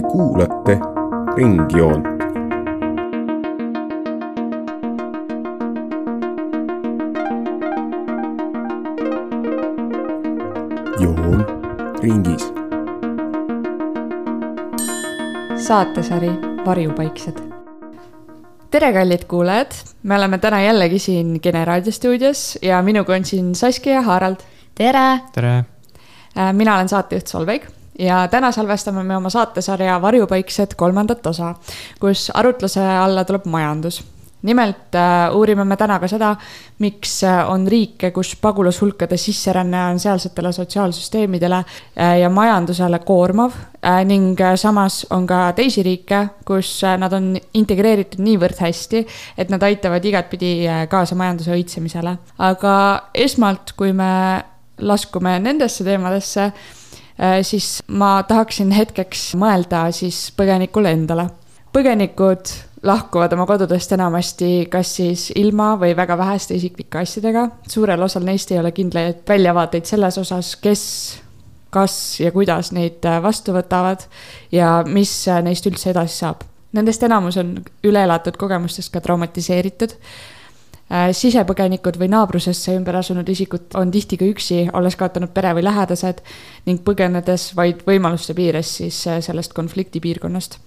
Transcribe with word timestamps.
Te 0.00 0.06
kuulate 0.08 0.78
Ringjoont. 1.36 2.04
joon 11.00 11.46
ringis. 12.02 12.52
saatesari 15.56 16.30
Varjupaiksed. 16.66 17.40
tere, 18.70 18.92
kallid 18.92 19.24
kuulajad, 19.28 19.72
me 20.02 20.16
oleme 20.16 20.38
täna 20.38 20.62
jällegi 20.62 20.98
siin 20.98 21.40
Kene 21.40 21.64
raadiostuudios 21.64 22.58
ja 22.62 22.82
minuga 22.82 23.14
on 23.14 23.24
siin 23.24 23.54
Saskia 23.54 23.94
ja 23.94 24.02
Harald. 24.02 24.36
tere! 24.74 25.20
tere! 25.32 25.64
mina 26.52 26.74
olen 26.74 26.88
saatejuht 26.88 27.26
Solveig 27.26 27.79
ja 28.00 28.28
täna 28.28 28.52
salvestame 28.52 29.02
me 29.04 29.16
oma 29.16 29.30
saatesarja 29.30 30.00
Varjupaiksed 30.02 30.74
kolmandat 30.76 31.26
osa, 31.26 31.54
kus 32.00 32.30
arutluse 32.34 32.86
alla 32.86 33.24
tuleb 33.24 33.44
majandus. 33.44 34.04
nimelt 34.42 34.94
äh, 34.96 35.36
uurime 35.36 35.64
me 35.68 35.76
täna 35.76 35.98
ka 36.00 36.08
seda, 36.08 36.30
miks 36.80 37.18
äh, 37.28 37.50
on 37.50 37.66
riike, 37.68 38.08
kus 38.10 38.30
pagulashulkade 38.40 39.16
sisseränne 39.20 39.82
on 39.90 39.98
sealsetele 40.00 40.52
sotsiaalsüsteemidele 40.52 41.58
äh, 41.58 42.18
ja 42.20 42.30
majandusele 42.30 42.98
koormav 43.04 43.52
ning 44.04 44.40
samas 44.56 45.06
on 45.10 45.26
ka 45.26 45.52
teisi 45.52 45.82
riike, 45.82 46.22
kus 46.44 46.80
nad 46.98 47.12
on 47.12 47.36
integreeritud 47.54 48.20
niivõrd 48.24 48.64
hästi, 48.64 49.04
et 49.38 49.52
nad 49.52 49.62
aitavad 49.62 50.04
igatpidi 50.04 50.54
kaasa 50.88 51.14
majanduse 51.14 51.52
õitsemisele. 51.52 52.16
aga 52.38 52.74
esmalt, 53.14 53.72
kui 53.76 53.92
me 53.92 54.10
laskume 54.80 55.38
nendesse 55.38 55.84
teemadesse 55.84 56.52
siis 57.42 57.82
ma 57.88 58.22
tahaksin 58.24 58.70
hetkeks 58.72 59.34
mõelda 59.36 59.90
siis 59.92 60.30
põgenikule 60.36 60.92
endale. 60.96 61.26
põgenikud 61.72 62.48
lahkuvad 62.82 63.32
oma 63.32 63.46
kodudest 63.46 63.92
enamasti 63.92 64.66
kas 64.72 64.94
siis 64.96 65.26
ilma 65.36 65.74
või 65.80 65.92
väga 65.96 66.16
väheste 66.18 66.54
isiklike 66.54 66.98
asjadega. 66.98 67.48
suurel 67.68 68.02
osal 68.02 68.24
neist 68.24 68.52
ei 68.52 68.58
ole 68.58 68.72
kindlaid 68.72 69.22
väljavaateid 69.28 69.84
selles 69.84 70.18
osas, 70.18 70.56
kes, 70.56 70.82
kas 71.70 72.20
ja 72.20 72.32
kuidas 72.32 72.72
neid 72.72 73.04
äh, 73.04 73.22
vastu 73.22 73.52
võtavad 73.52 74.06
ja 74.52 74.82
mis 74.86 75.12
äh, 75.28 75.42
neist 75.42 75.66
üldse 75.66 75.90
edasi 75.90 76.24
saab. 76.24 76.44
Nendest 76.72 77.02
enamus 77.02 77.36
on 77.36 77.56
üle 77.84 78.04
elatud 78.04 78.36
kogemustest 78.38 78.92
ka 78.92 79.00
traumatiseeritud 79.00 79.96
Äh, 79.98 80.38
sisepõgenikud 80.90 81.98
või 82.00 82.08
naabrusesse 82.10 82.74
ümber 82.74 82.96
asunud 82.98 83.28
isikud 83.30 83.76
on 83.78 83.92
tihti 83.94 84.18
ka 84.18 84.26
üksi, 84.26 84.64
olles 84.74 84.96
kaotanud 84.98 85.30
pere 85.34 85.52
või 85.54 85.62
lähedased 85.62 86.22
ning 86.66 86.82
põgenedes 86.86 87.52
vaid 87.56 87.84
võimaluste 87.86 88.34
piires 88.34 88.72
siis 88.80 88.98
äh, 89.06 89.20
sellest 89.22 89.54
konfliktipiirkonnast. 89.54 90.58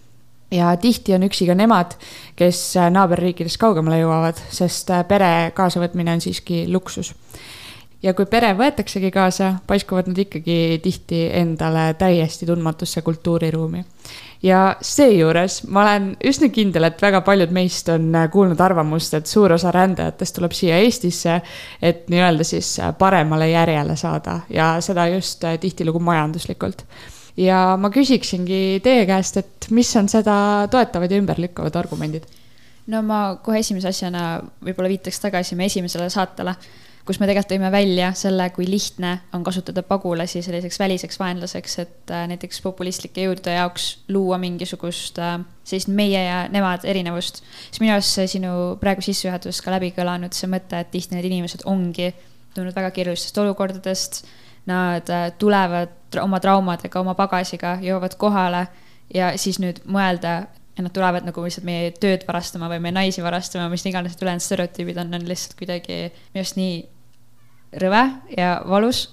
ja 0.51 0.75
tihti 0.77 1.13
on 1.13 1.23
üksi 1.27 1.47
ka 1.49 1.55
nemad, 1.55 1.97
kes 2.39 2.77
äh, 2.77 2.89
naaberriikidest 2.91 3.59
kaugemale 3.59 3.99
jõuavad, 3.99 4.39
sest 4.49 4.91
pere 5.07 5.51
kaasavõtmine 5.55 6.16
on 6.16 6.23
siiski 6.23 6.66
luksus 6.71 7.13
ja 8.03 8.13
kui 8.13 8.25
pere 8.29 8.51
võetaksegi 8.57 9.11
kaasa, 9.11 9.53
paiskuvad 9.67 10.09
nad 10.11 10.19
ikkagi 10.25 10.79
tihti 10.83 11.25
endale 11.39 11.93
täiesti 11.99 12.45
tundmatusse 12.49 13.01
kultuuriruumi 13.01 13.83
ja 14.43 14.75
seejuures 14.83 15.61
ma 15.71 15.83
olen 15.85 16.09
üsna 16.27 16.49
kindel, 16.53 16.87
et 16.89 17.01
väga 17.01 17.23
paljud 17.25 17.53
meist 17.55 17.89
on 17.93 18.11
kuulnud 18.31 18.59
arvamust, 18.61 19.15
et 19.17 19.29
suur 19.29 19.55
osa 19.55 19.71
rändajatest 19.73 20.37
tuleb 20.37 20.55
siia 20.55 20.81
Eestisse, 20.83 21.39
et 21.81 22.05
nii-öelda 22.11 22.45
siis 22.47 22.75
paremale 22.99 23.49
järjele 23.53 23.95
saada 23.99 24.41
ja 24.51 24.75
seda 24.83 25.07
just 25.13 25.43
tihtilugu 25.61 25.99
majanduslikult. 26.03 26.85
ja 27.38 27.77
ma 27.79 27.89
küsiksingi 27.89 28.79
teie 28.83 29.05
käest, 29.09 29.38
et 29.38 29.67
mis 29.71 29.95
on 29.95 30.09
seda 30.09 30.67
toetavad 30.71 31.11
ja 31.11 31.17
ümberlükkavad 31.17 31.75
argumendid? 31.75 32.27
no 32.88 33.01
ma 33.01 33.39
kohe 33.43 33.63
esimese 33.63 33.88
asjana 33.88 34.41
võib-olla 34.66 34.91
viitaks 34.91 35.19
tagasi 35.23 35.55
meie 35.55 35.72
esimesele 35.72 36.09
saatele 36.09 36.55
kus 37.03 37.19
me 37.19 37.28
tegelikult 37.28 37.52
tõime 37.52 37.69
välja 37.74 38.12
selle, 38.16 38.46
kui 38.56 38.66
lihtne 38.68 39.14
on 39.36 39.44
kasutada 39.44 39.84
pagulasi 39.84 40.41
selliseks 40.46 40.80
väliseks 40.80 41.19
vaenlaseks, 41.19 41.75
et 41.84 42.14
äh, 42.16 42.25
näiteks 42.31 42.62
populistlike 42.64 43.25
jõudude 43.25 43.56
jaoks 43.58 43.88
luua 44.14 44.40
mingisugust 44.41 45.19
äh, 45.19 45.36
sellist 45.68 45.91
meie 45.91 46.22
ja 46.24 46.38
nemad 46.52 46.88
erinevust. 46.88 47.41
siis 47.68 47.81
minu 47.84 47.96
arust 47.97 48.16
see 48.16 48.30
sinu 48.38 48.53
praegu 48.80 49.03
sissejuhatuses 49.03 49.59
ka 49.66 49.75
läbi 49.75 49.91
kõlanud 49.97 50.36
see 50.36 50.52
mõte, 50.52 50.80
et 50.80 50.91
tihti 50.96 51.18
need 51.18 51.28
inimesed 51.28 51.68
ongi 51.68 52.14
tulnud 52.56 52.75
väga 52.75 52.94
keerulistest 52.96 53.38
olukordadest. 53.44 54.24
Nad 54.70 55.09
äh, 55.12 55.28
tulevad 55.35 56.16
oma 56.22 56.40
traumadega, 56.40 57.02
oma 57.02 57.18
pagasiga, 57.20 57.75
jõuavad 57.84 58.16
kohale 58.16 58.68
ja 59.12 59.34
siis 59.35 59.59
nüüd 59.59 59.81
mõelda, 59.84 60.46
ja 60.78 60.85
nad 60.85 60.94
tulevad 60.96 61.28
nagu 61.28 61.44
lihtsalt 61.44 61.68
meie 61.68 61.91
tööd 62.00 62.24
varastama 62.28 62.70
või 62.72 62.80
meie 62.85 62.96
naisi 62.96 63.24
varastama, 63.25 63.68
mis 63.70 63.84
iganes 63.85 64.16
ülejäänud 64.16 64.46
stereotüübid 64.46 65.03
on, 65.03 65.12
on 65.20 65.28
lihtsalt 65.28 65.58
kuidagi 65.59 65.97
minu 66.08 66.41
arust 66.41 66.58
nii 66.58 66.78
rõve 67.81 68.03
ja 68.38 68.56
valus. 68.69 69.09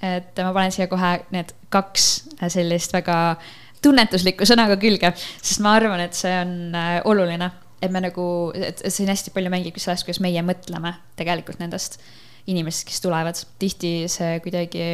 et 0.00 0.38
ma 0.40 0.52
panen 0.56 0.72
siia 0.72 0.86
kohe 0.88 1.18
need 1.30 1.52
kaks 1.68 2.04
sellist 2.48 2.94
väga 2.96 3.36
tunnetuslikku 3.84 4.46
sõna 4.48 4.66
ka 4.70 4.78
külge, 4.80 5.12
sest 5.40 5.62
ma 5.64 5.74
arvan, 5.78 6.02
et 6.04 6.16
see 6.16 6.32
on 6.36 6.74
äh, 6.76 6.98
oluline, 7.08 7.50
et 7.80 7.92
me 7.92 8.02
nagu, 8.04 8.24
et 8.56 8.82
siin 8.92 9.08
hästi 9.10 9.32
palju 9.34 9.52
mängib 9.52 9.78
sellest, 9.80 10.06
kuidas 10.08 10.20
meie 10.24 10.42
mõtleme 10.44 10.94
tegelikult 11.18 11.60
nendest 11.62 12.00
inimestest, 12.50 12.88
kes 12.88 13.04
tulevad. 13.04 13.40
tihti 13.60 13.92
see 14.10 14.38
kuidagi, 14.44 14.86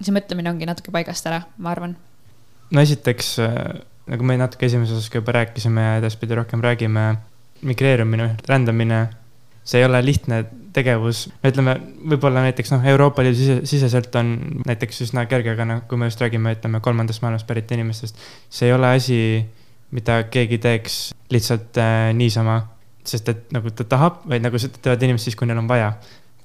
see 0.00 0.14
mõtlemine 0.14 0.50
ongi 0.50 0.68
natuke 0.68 0.94
paigast 0.94 1.26
ära, 1.30 1.44
ma 1.58 1.74
arvan. 1.74 1.96
no 2.70 2.82
esiteks, 2.82 3.36
äh, 3.44 3.60
nagu 4.10 4.26
me 4.26 4.38
natuke 4.40 4.66
esimeses 4.66 4.98
osas 4.98 5.12
ka 5.12 5.22
juba 5.22 5.38
rääkisime 5.38 5.88
ja 5.88 5.96
edaspidi 6.02 6.38
rohkem 6.38 6.62
räägime, 6.64 7.14
migreerumine, 7.64 8.34
rändamine, 8.48 9.06
see 9.64 9.80
ei 9.80 9.86
ole 9.86 10.02
lihtne 10.04 10.44
tegevus, 10.74 11.28
ütleme, 11.46 11.76
võib-olla 12.10 12.42
näiteks 12.48 12.72
noh, 12.74 12.84
Euroopa 12.90 13.22
Liidu 13.22 13.38
sise, 13.38 13.56
siseselt 13.68 14.14
on 14.18 14.34
näiteks 14.66 15.04
üsna 15.06 15.24
kerge, 15.30 15.52
aga 15.54 15.66
noh, 15.68 15.82
kui 15.88 16.00
me 16.00 16.08
just 16.10 16.22
räägime, 16.22 16.56
ütleme, 16.56 16.80
kolmandast 16.84 17.22
maailmast 17.22 17.46
pärit 17.48 17.70
inimestest, 17.76 18.18
see 18.50 18.68
ei 18.68 18.74
ole 18.74 18.90
asi, 18.96 19.18
mida 19.94 20.22
keegi 20.34 20.58
teeks 20.62 20.98
lihtsalt 21.34 21.78
äh, 21.78 22.10
niisama, 22.18 22.58
sest 23.06 23.30
et 23.30 23.54
nagu 23.54 23.70
ta 23.70 23.86
tahab, 23.86 24.22
vaid 24.30 24.42
nagu 24.42 24.58
seda 24.60 24.80
teevad 24.82 25.06
inimesed 25.06 25.30
siis, 25.30 25.38
kui 25.38 25.48
neil 25.48 25.62
on 25.62 25.70
vaja 25.70 25.92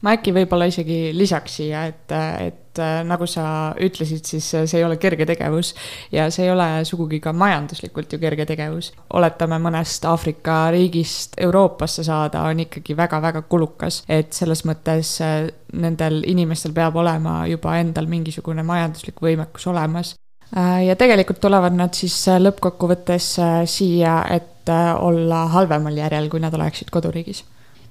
ma 0.05 0.15
äkki 0.15 0.33
võib-olla 0.35 0.69
isegi 0.69 1.09
lisaks 1.15 1.59
siia, 1.59 1.83
et, 1.89 2.13
et 2.45 2.81
nagu 3.07 3.27
sa 3.27 3.73
ütlesid, 3.83 4.23
siis 4.27 4.45
see 4.53 4.77
ei 4.79 4.85
ole 4.85 4.95
kerge 5.01 5.25
tegevus 5.27 5.73
ja 6.13 6.29
see 6.31 6.45
ei 6.45 6.53
ole 6.53 6.67
sugugi 6.87 7.19
ka 7.23 7.33
majanduslikult 7.35 8.13
ju 8.13 8.19
kerge 8.21 8.45
tegevus. 8.47 8.93
oletame 9.13 9.59
mõnest 9.59 10.07
Aafrika 10.07 10.69
riigist 10.71 11.35
Euroopasse 11.41 12.05
saada 12.07 12.45
on 12.47 12.63
ikkagi 12.63 12.95
väga-väga 12.97 13.43
kulukas, 13.51 14.03
et 14.07 14.33
selles 14.33 14.63
mõttes 14.69 15.17
äh, 15.25 15.49
nendel 15.73 16.23
inimestel 16.27 16.73
peab 16.73 16.95
olema 16.95 17.41
juba 17.47 17.75
endal 17.81 18.07
mingisugune 18.07 18.63
majanduslik 18.63 19.19
võimekus 19.21 19.67
olemas. 19.67 20.15
Äh, 20.55 20.85
ja 20.87 20.95
tegelikult 20.95 21.41
tulevad 21.43 21.75
nad 21.75 21.93
siis 21.97 22.15
äh, 22.31 22.39
lõppkokkuvõttes 22.39 23.35
siia, 23.67 24.21
et 24.31 24.55
olla 24.69 25.47
halvemal 25.49 25.95
järjel, 25.97 26.27
kui 26.29 26.39
nad 26.43 26.53
oleksid 26.53 26.91
koduriigis 26.93 27.41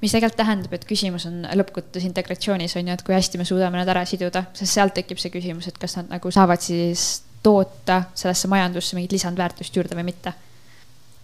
mis 0.03 0.13
tegelikult 0.15 0.39
tähendab, 0.39 0.75
et 0.77 0.85
küsimus 0.87 1.27
on 1.29 1.41
lõppkokkuvõttes 1.59 2.07
integratsioonis 2.07 2.77
on 2.79 2.91
ju, 2.91 2.99
et 2.99 3.07
kui 3.07 3.17
hästi 3.17 3.41
me 3.41 3.47
suudame 3.49 3.81
nad 3.81 3.89
ära 3.91 4.05
siduda, 4.07 4.45
sest 4.55 4.77
sealt 4.77 4.95
tekib 4.95 5.19
see 5.19 5.33
küsimus, 5.35 5.67
et 5.71 5.79
kas 5.81 5.99
nad 5.99 6.13
nagu 6.13 6.31
saavad 6.35 6.63
siis 6.63 7.25
toota 7.43 8.03
sellesse 8.15 8.51
majandusse 8.51 8.97
mingit 8.97 9.17
lisandväärtust 9.17 9.77
juurde 9.77 9.99
või 9.99 10.11
mitte. 10.13 10.33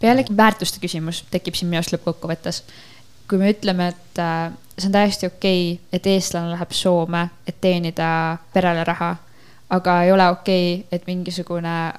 jällegi 0.03 0.37
väärtuste 0.37 0.81
küsimus 0.83 1.23
tekib 1.31 1.55
siin 1.57 1.71
minu 1.71 1.81
arust 1.81 1.95
lõppkokkuvõttes. 1.95 2.63
kui 3.29 3.39
me 3.39 3.51
ütleme, 3.55 3.89
et 3.89 4.19
äh, 4.19 4.53
see 4.79 4.89
on 4.89 4.93
täiesti 4.93 5.27
okei 5.27 5.73
okay,, 5.73 5.87
et 5.93 6.07
eestlane 6.07 6.51
läheb 6.51 6.73
Soome, 6.73 7.29
et 7.47 7.61
teenida 7.61 8.39
perele 8.53 8.85
raha, 8.85 9.17
aga 9.71 10.03
ei 10.03 10.13
ole 10.13 10.29
okei 10.31 10.75
okay,, 10.75 10.89
et 10.93 11.07
mingisugune 11.07 11.93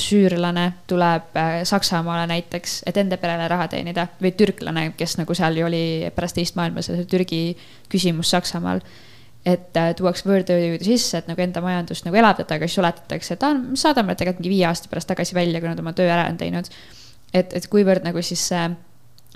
süürlane 0.00 0.66
tuleb 0.90 1.36
äh, 1.36 1.62
Saksamaale 1.68 2.26
näiteks, 2.30 2.82
et 2.86 2.96
enda 3.00 3.18
perele 3.20 3.48
raha 3.48 3.68
teenida 3.72 4.06
või 4.22 4.32
türklane, 4.36 4.86
kes 4.98 5.18
nagu 5.20 5.34
seal 5.36 5.58
ju 5.58 5.66
oli 5.66 5.84
pärast 6.14 6.38
teist 6.38 6.58
maailmasõda, 6.58 7.06
Türgi 7.10 7.42
küsimus 7.92 8.32
Saksamaal. 8.34 8.80
et 9.44 9.76
äh, 9.76 9.90
tuuakse 9.96 10.24
võõrtööjõudu 10.28 10.86
sisse, 10.86 11.18
et 11.18 11.26
nagu 11.28 11.40
enda 11.44 11.60
majandust 11.60 12.06
nagu 12.06 12.16
elavdada, 12.16 12.56
aga 12.56 12.68
siis 12.68 12.80
oletatakse, 12.80 13.34
et 13.34 13.42
aa, 13.44 13.54
me 13.54 13.76
saadame 13.76 14.14
tegelikult 14.16 14.40
mingi 14.40 14.54
viie 14.56 14.66
aasta 14.68 14.88
pärast 14.88 15.10
tagasi 15.10 15.36
välja, 15.36 15.60
kui 15.60 15.68
nad 15.68 15.80
oma 15.82 15.92
töö 15.92 16.08
ära 16.08 16.24
on 16.30 16.40
teinud. 16.40 16.70
et, 17.34 17.52
et 17.52 17.66
kuivõrd 17.68 18.06
nagu 18.06 18.22
siis 18.22 18.48
see 18.48 18.62
äh, 18.62 18.76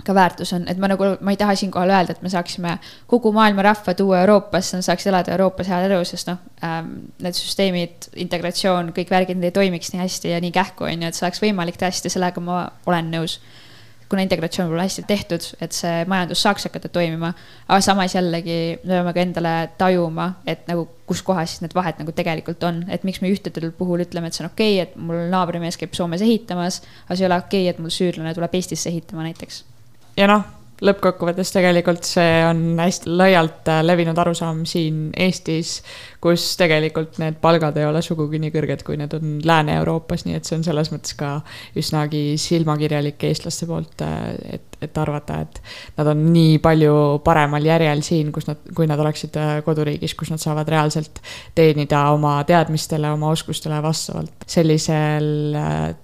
ka 0.05 0.15
väärtus 0.15 0.53
on, 0.55 0.65
et 0.71 0.79
ma 0.79 0.87
nagu, 0.87 1.11
ma 1.21 1.33
ei 1.33 1.37
taha 1.39 1.55
siinkohal 1.59 1.91
öelda, 1.91 2.15
et 2.15 2.23
me 2.23 2.31
saaksime 2.31 2.77
kogu 3.09 3.33
maailma 3.35 3.65
rahva 3.67 3.93
tuua 3.97 4.21
Euroopasse, 4.23 4.77
nad 4.79 4.87
saaks 4.87 5.07
elada 5.11 5.33
Euroopas 5.35 5.67
head 5.67 5.89
elu, 5.89 5.99
sest 6.07 6.29
noh 6.31 6.39
ähm,, 6.65 6.93
need 7.19 7.35
süsteemid, 7.37 8.11
integratsioon, 8.23 8.93
kõik 8.95 9.11
värgid, 9.11 9.39
need 9.39 9.51
ei 9.51 9.57
toimiks 9.59 9.91
nii 9.93 10.03
hästi 10.05 10.35
ja 10.35 10.43
nii 10.43 10.53
kähku, 10.55 10.87
on 10.87 11.03
ju, 11.03 11.09
et 11.09 11.17
see 11.17 11.27
oleks 11.27 11.43
võimalik 11.43 11.79
tõesti, 11.81 12.11
sellega 12.11 12.43
ma 12.43 12.67
olen 12.89 13.11
nõus. 13.15 13.39
kuna 14.09 14.23
integratsioon 14.25 14.71
olla 14.71 14.87
hästi 14.87 15.03
tehtud, 15.05 15.43
et 15.61 15.75
see 15.75 16.05
majandus 16.09 16.41
saaks 16.41 16.63
hakata 16.65 16.89
toimima. 16.89 17.33
aga 17.67 17.81
samas 17.81 18.15
jällegi 18.15 18.79
me 18.83 18.95
peame 18.95 19.13
ka 19.13 19.21
endale 19.21 19.51
tajuma, 19.77 20.29
et 20.47 20.63
nagu 20.67 20.87
kus 21.05 21.21
kohas 21.21 21.51
siis 21.51 21.61
need 21.61 21.75
vahed 21.75 21.99
nagu 21.99 22.15
tegelikult 22.15 22.63
on, 22.63 22.85
et 22.89 23.03
miks 23.03 23.21
me 23.21 23.29
ühtedel 23.29 23.71
puhul 23.71 24.01
ütleme, 24.07 24.27
et 24.31 24.33
see 24.33 24.47
on 24.47 24.49
okei 24.49 24.79
okay,, 24.79 24.87
et 24.87 24.95
mul 24.95 25.27
naabrimees 25.29 25.77
käib 25.77 25.93
Soomes 25.93 26.23
ehitamas, 26.25 26.81
aga 27.05 27.19
see 27.19 27.27
ei 27.27 27.29
ole 27.29 27.43
okei 27.43 27.67
okay,, 27.67 27.75
et 27.75 27.83
mul 27.83 27.93
süürlane 27.93 28.33
tuleb 28.33 28.57
Eestisse 28.57 28.89
ehitama 28.89 29.27
näiteks. 29.27 29.65
Ja 30.19 30.27
noh 30.27 30.47
lõppkokkuvõttes 30.85 31.51
tegelikult 31.51 32.07
see 32.07 32.39
on 32.47 32.61
hästi 32.79 33.11
laialt 33.19 33.67
äh, 33.71 33.81
levinud 33.83 34.17
arusaam 34.21 34.63
siin 34.69 35.09
Eestis, 35.17 35.79
kus 36.23 36.45
tegelikult 36.59 37.19
need 37.21 37.39
palgad 37.43 37.77
ei 37.79 37.87
ole 37.87 38.01
sugugi 38.05 38.39
nii 38.39 38.53
kõrged, 38.53 38.83
kui 38.87 38.99
need 38.99 39.13
on 39.17 39.37
Lääne-Euroopas, 39.45 40.25
nii 40.25 40.37
et 40.39 40.47
see 40.47 40.59
on 40.59 40.65
selles 40.67 40.91
mõttes 40.93 41.15
ka 41.19 41.35
üsnagi 41.79 42.23
silmakirjalik 42.39 43.27
eestlaste 43.29 43.67
poolt, 43.69 44.05
äh, 44.05 44.55
et, 44.59 44.79
et 44.85 45.01
arvata, 45.01 45.41
et 45.43 45.59
nad 45.99 46.13
on 46.13 46.23
nii 46.31 46.57
palju 46.63 46.95
paremal 47.27 47.67
järjel 47.67 48.03
siin, 48.05 48.31
kus 48.35 48.47
nad, 48.47 48.63
kui 48.75 48.87
nad 48.89 49.03
oleksid 49.03 49.35
äh, 49.39 49.53
koduriigis, 49.67 50.15
kus 50.19 50.31
nad 50.31 50.43
saavad 50.43 50.71
reaalselt 50.71 51.19
teenida 51.59 52.07
oma 52.15 52.37
teadmistele, 52.47 53.11
oma 53.11 53.33
oskustele 53.35 53.83
vastavalt 53.83 54.47
sellisel 54.47 55.29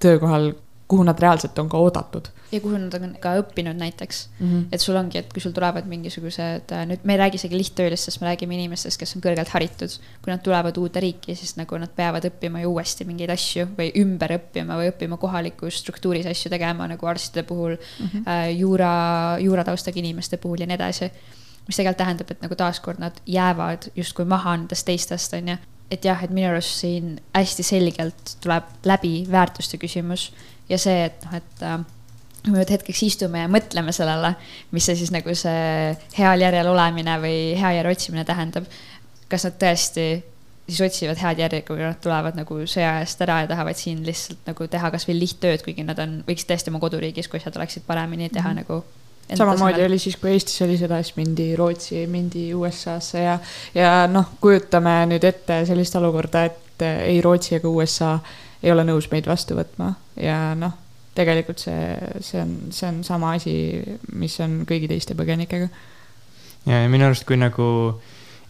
töökohal, 0.04 0.52
kuhu 0.88 1.04
nad 1.04 1.20
reaalselt 1.20 1.60
on 1.60 1.70
ka 1.70 1.78
oodatud 1.78 2.28
ja 2.52 2.62
kuhu 2.62 2.78
nad 2.78 2.94
on 2.94 3.16
ka 3.20 3.34
õppinud 3.40 3.78
näiteks 3.80 4.30
mm. 4.40 4.50
-hmm. 4.50 4.66
et 4.72 4.82
sul 4.82 4.96
ongi, 4.96 5.18
et 5.18 5.34
kui 5.34 5.42
sul 5.42 5.52
tulevad 5.52 5.88
mingisugused, 5.90 6.72
äh, 6.72 6.86
nüüd 6.90 7.04
me 7.04 7.14
ei 7.14 7.18
räägi 7.18 7.40
isegi 7.42 7.58
lihttöölistest, 7.58 8.22
me 8.22 8.28
räägime 8.28 8.54
inimestest, 8.54 9.00
kes 9.00 9.16
on 9.16 9.24
kõrgelt 9.26 9.50
haritud. 9.54 9.98
kui 10.22 10.32
nad 10.32 10.44
tulevad 10.44 10.78
uude 10.78 11.00
riiki, 11.00 11.36
siis 11.36 11.56
nagu 11.58 11.78
nad 11.78 11.90
peavad 11.96 12.26
õppima 12.30 12.62
ju 12.62 12.72
uuesti 12.72 13.06
mingeid 13.06 13.30
asju 13.30 13.68
või 13.78 13.92
ümber 14.02 14.38
õppima 14.38 14.78
või 14.78 14.92
õppima 14.92 15.18
kohalikus 15.18 15.80
struktuuris 15.82 16.26
asju 16.26 16.50
tegema 16.50 16.88
nagu 16.88 17.06
arstide 17.06 17.44
puhul 17.44 17.76
mm, 17.76 18.08
-hmm. 18.08 18.28
äh, 18.28 18.58
juura, 18.58 19.38
juurataustaga 19.40 20.00
inimeste 20.00 20.38
puhul 20.38 20.60
ja 20.60 20.68
nii 20.68 20.76
edasi. 20.76 21.12
mis 21.68 21.76
tegelikult 21.76 21.98
tähendab, 21.98 22.32
et 22.32 22.42
nagu 22.42 22.56
taaskord 22.56 23.00
nad 23.00 23.14
jäävad 23.26 23.90
justkui 23.96 24.26
maha 24.26 24.58
nendest 24.58 24.86
teistest, 24.86 25.34
on 25.34 25.48
ju 25.48 25.58
et 25.92 26.06
jah, 26.06 26.24
et 26.24 26.30
minu 26.30 26.50
arust 26.50 26.82
siin 26.82 27.20
hästi 27.34 27.64
selgelt 27.64 28.38
tuleb 28.42 28.64
läbi 28.86 29.26
väärtuste 29.32 29.78
küsimus 29.78 30.32
ja 30.70 30.80
see, 30.82 31.06
et 31.10 31.26
noh, 31.26 31.36
et 31.38 31.66
äh, 31.66 31.78
me 32.46 32.60
nüüd 32.60 32.72
hetkeks 32.76 33.02
istume 33.08 33.42
ja 33.44 33.50
mõtleme 33.52 33.94
sellele, 33.96 34.36
mis 34.76 34.86
see 34.86 34.98
siis 35.00 35.12
nagu 35.14 35.34
see 35.38 35.96
heal 36.18 36.46
järjel 36.46 36.70
olemine 36.72 37.18
või 37.24 37.38
hea 37.60 37.76
järje 37.80 37.98
otsimine 37.98 38.26
tähendab. 38.28 38.70
kas 39.30 39.48
nad 39.48 39.56
tõesti 39.60 40.08
siis 40.70 40.82
otsivad 40.82 41.18
head 41.22 41.40
järge, 41.40 41.62
kui 41.68 41.78
nad 41.82 41.98
tulevad 42.02 42.38
nagu 42.38 42.60
sõja 42.70 43.00
eest 43.02 43.22
ära 43.22 43.42
ja 43.44 43.50
tahavad 43.50 43.78
siin 43.78 44.04
lihtsalt 44.06 44.46
nagu 44.50 44.68
teha 44.70 44.92
kasvõi 44.94 45.18
lihttööd, 45.18 45.64
kuigi 45.66 45.86
nad 45.86 46.00
on, 46.02 46.20
võiksid 46.28 46.50
tõesti 46.50 46.74
oma 46.74 46.82
koduriigis, 46.82 47.30
kui 47.30 47.42
asjad 47.42 47.58
oleksid 47.60 47.86
paremini 47.88 48.30
teha 48.30 48.50
mm 48.50 48.58
-hmm. 48.58 48.66
nagu 48.66 48.84
samamoodi 49.34 49.86
oli 49.86 50.00
siis, 50.00 50.18
kui 50.22 50.30
Eestis 50.32 50.62
oli 50.62 50.78
sõda, 50.78 51.02
siis 51.04 51.16
mindi 51.18 51.56
Rootsi, 51.56 52.08
mindi 52.08 52.54
USA-sse 52.54 53.24
ja, 53.24 53.40
ja 53.74 54.08
noh, 54.08 54.36
kujutame 54.42 55.06
nüüd 55.10 55.24
ette 55.24 55.66
sellist 55.66 55.96
olukorda, 55.96 56.46
et 56.46 56.86
ei 56.86 57.22
Rootsi 57.22 57.56
ega 57.56 57.70
USA 57.70 58.20
ei 58.66 58.74
ole 58.74 58.84
nõus 58.88 59.08
meid 59.12 59.30
vastu 59.30 59.58
võtma 59.58 59.94
ja 60.18 60.40
noh 60.58 60.82
tegelikult 61.16 61.62
see, 61.64 61.84
see 62.24 62.42
on, 62.42 62.56
see 62.76 62.90
on 62.90 63.00
sama 63.08 63.36
asi, 63.38 63.56
mis 64.20 64.36
on 64.44 64.64
kõigi 64.68 64.90
teiste 64.92 65.16
põgenikega. 65.18 65.70
ja, 66.68 66.82
ja 66.84 66.92
minu 66.92 67.08
arust, 67.08 67.26
kui 67.28 67.40
nagu 67.40 67.68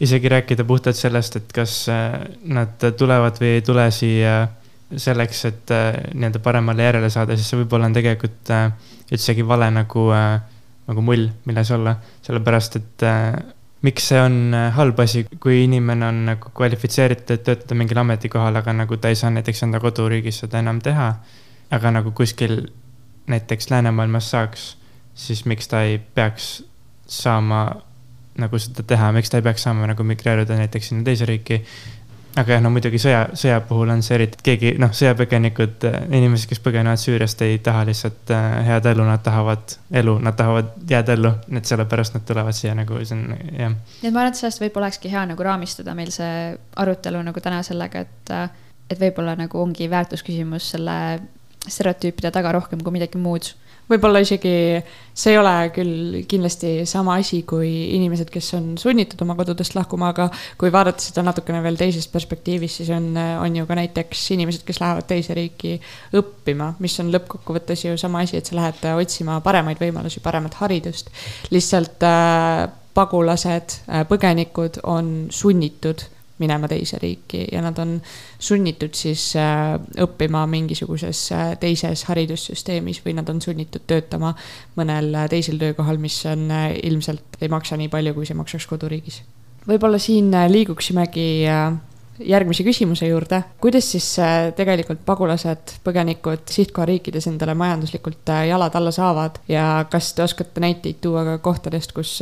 isegi 0.01 0.31
rääkida 0.31 0.65
puhtalt 0.67 0.97
sellest, 0.97 1.37
et 1.39 1.53
kas 1.55 1.77
äh, 1.93 2.17
nad 2.51 2.81
tulevad 2.97 3.37
või 3.41 3.55
ei 3.59 3.65
tule 3.65 3.85
siia 3.95 4.47
selleks, 4.89 5.45
et 5.49 5.75
äh, 5.75 5.91
nii-öelda 6.13 6.41
paremale 6.43 6.89
järjele 6.89 7.11
saada, 7.13 7.37
siis 7.37 7.51
see 7.51 7.61
võib-olla 7.61 7.89
on 7.89 7.95
tegelikult 7.95 8.53
äh, 8.53 8.67
üldsegi 9.13 9.45
vale 9.45 9.69
nagu, 9.73 10.07
nagu 10.89 11.05
mull, 11.05 11.29
milles 11.45 11.69
olla, 11.75 11.93
sellepärast 12.25 12.79
et 12.79 13.05
miks 13.85 14.09
see 14.09 14.19
on 14.19 14.55
halb 14.75 14.99
asi, 15.03 15.25
kui 15.41 15.63
inimene 15.63 16.09
on 16.09 16.21
nagu 16.31 16.51
kvalifitseeritud, 16.57 17.31
et 17.37 17.43
töötada 17.47 17.77
mingil 17.77 17.99
ametikohal, 18.01 18.61
aga 18.61 18.73
nagu 18.73 18.97
ta 18.97 19.11
ei 19.13 19.17
saa 19.19 19.29
näiteks 19.35 19.65
enda 19.67 19.81
koduriigis 19.83 20.43
seda 20.43 20.61
enam 20.63 20.81
teha 20.83 21.11
aga 21.73 21.91
nagu 21.91 22.11
kuskil 22.11 22.67
näiteks 23.27 23.69
läänemaailmas 23.71 24.29
saaks, 24.31 24.77
siis 25.13 25.45
miks 25.45 25.67
ta 25.67 25.81
ei 25.83 25.97
peaks 25.97 26.63
saama 27.07 27.81
nagu 28.37 28.59
seda 28.59 28.83
teha, 28.83 29.11
miks 29.15 29.31
ta 29.31 29.39
ei 29.39 29.45
peaks 29.45 29.63
saama 29.65 29.87
nagu 29.89 30.03
migreeruda 30.03 30.57
näiteks 30.59 30.91
sinna 30.91 31.03
teise 31.03 31.25
riiki. 31.25 31.63
Aga 32.35 32.55
jah, 32.55 32.61
no 32.63 32.69
muidugi 32.73 32.99
sõja, 32.99 33.21
sõja 33.37 33.59
puhul 33.65 33.91
on 33.93 34.01
see 34.05 34.17
eriti, 34.17 34.39
et 34.39 34.45
keegi 34.49 34.71
noh, 34.81 34.91
sõjapõgenikud, 34.95 35.85
inimesed, 36.09 36.49
kes 36.51 36.61
põgenevad 36.63 36.99
Süüriast, 36.99 37.41
ei 37.45 37.59
taha 37.63 37.85
lihtsalt 37.87 38.33
äh, 38.35 38.57
head 38.67 38.89
elu, 38.91 39.05
nad 39.07 39.23
tahavad 39.23 39.77
elu, 40.01 40.17
nad 40.25 40.37
tahavad 40.39 40.73
jääda 40.89 41.15
ellu, 41.15 41.31
et 41.55 41.71
sellepärast 41.71 42.17
nad 42.17 42.25
tulevad 42.27 42.57
siia 42.57 42.75
nagu 42.77 42.99
see 43.03 43.15
on 43.17 43.23
jah. 43.55 43.77
nii 44.01 44.09
et 44.09 44.15
ma 44.15 44.25
arvan, 44.25 44.33
et 44.33 44.41
sellest 44.41 44.63
võib-olla 44.63 44.89
olekski 44.89 45.11
hea 45.13 45.23
nagu 45.31 45.47
raamistada 45.47 45.95
meil 45.97 46.11
see 46.15 46.35
arutelu 46.83 47.23
nagu 47.25 47.43
täna 47.43 47.63
sellega, 47.67 48.03
et, 48.03 48.35
et 48.91 48.99
võib-olla 48.99 49.37
nagu 49.39 49.61
ongi 49.61 49.89
väärtusküsimus 49.91 50.73
selle 50.75 50.99
stereotüüpide 51.65 52.31
taga 52.33 52.51
rohkem 52.55 52.81
kui 52.83 52.93
midagi 52.93 53.21
muud. 53.21 53.53
Võib-olla 53.91 54.21
isegi 54.23 54.53
see 55.15 55.31
ei 55.31 55.39
ole 55.39 55.53
küll 55.75 56.21
kindlasti 56.29 56.71
sama 56.89 57.15
asi 57.21 57.41
kui 57.47 57.69
inimesed, 57.95 58.29
kes 58.33 58.49
on 58.57 58.71
sunnitud 58.81 59.21
oma 59.23 59.37
kodudest 59.37 59.77
lahkuma, 59.77 60.11
aga 60.11 60.27
kui 60.59 60.71
vaadata 60.73 61.03
seda 61.03 61.23
natukene 61.25 61.61
veel 61.63 61.77
teisest 61.79 62.11
perspektiivist, 62.13 62.81
siis 62.81 62.91
on, 62.95 63.11
on 63.15 63.59
ju 63.59 63.67
ka 63.69 63.77
näiteks 63.79 64.25
inimesed, 64.35 64.65
kes 64.67 64.81
lähevad 64.83 65.07
teise 65.09 65.37
riiki 65.37 65.77
õppima, 66.17 66.73
mis 66.83 66.97
on 67.03 67.13
lõppkokkuvõttes 67.15 67.85
ju 67.87 67.95
sama 68.01 68.25
asi, 68.25 68.39
et 68.39 68.49
sa 68.49 68.57
lähed 68.59 68.81
otsima 68.95 69.39
paremaid 69.45 69.79
võimalusi, 69.81 70.23
paremat 70.25 70.59
haridust. 70.63 71.13
lihtsalt 71.55 72.03
äh, 72.03 72.65
pagulased 72.95 73.79
äh,, 73.87 74.03
põgenikud 74.09 74.81
on 74.83 75.29
sunnitud 75.31 76.03
minema 76.37 76.67
teise 76.67 76.99
riiki 76.99 77.45
ja 77.51 77.61
nad 77.63 77.77
on 77.79 77.95
sunnitud 78.39 78.95
siis 78.97 79.29
äh, 79.39 79.75
õppima 80.03 80.43
mingisuguses 80.51 81.21
äh, 81.31 81.53
teises 81.59 82.05
haridussüsteemis 82.09 83.01
või 83.05 83.15
nad 83.19 83.29
on 83.31 83.39
sunnitud 83.43 83.85
töötama 83.87 84.33
mõnel 84.75 85.13
äh, 85.15 85.29
teisel 85.31 85.59
töökohal, 85.61 85.99
mis 86.01 86.19
on 86.29 86.49
ilmselt 86.83 87.39
ei 87.41 87.51
maksa 87.51 87.79
nii 87.79 87.91
palju, 87.93 88.15
kui 88.17 88.27
see 88.27 88.37
maksaks 88.37 88.67
koduriigis. 88.67 89.21
võib-olla 89.67 89.99
siin 90.01 90.33
liiguksimegi 90.51 91.27
järgmise 92.19 92.63
küsimuse 92.63 93.09
juurde, 93.09 93.41
kuidas 93.61 93.87
siis 93.91 94.07
tegelikult 94.55 95.03
pagulased, 95.05 95.75
põgenikud 95.83 96.47
sihtkohariikides 96.51 97.27
endale 97.31 97.55
majanduslikult 97.59 98.31
jalad 98.47 98.75
alla 98.79 98.93
saavad 98.95 99.41
ja 99.51 99.85
kas 99.91 100.13
te 100.15 100.23
oskate 100.23 100.63
näiteid 100.63 101.01
tuua 101.03 101.25
ka 101.27 101.37
kohtadest, 101.43 101.91
kus 101.95 102.17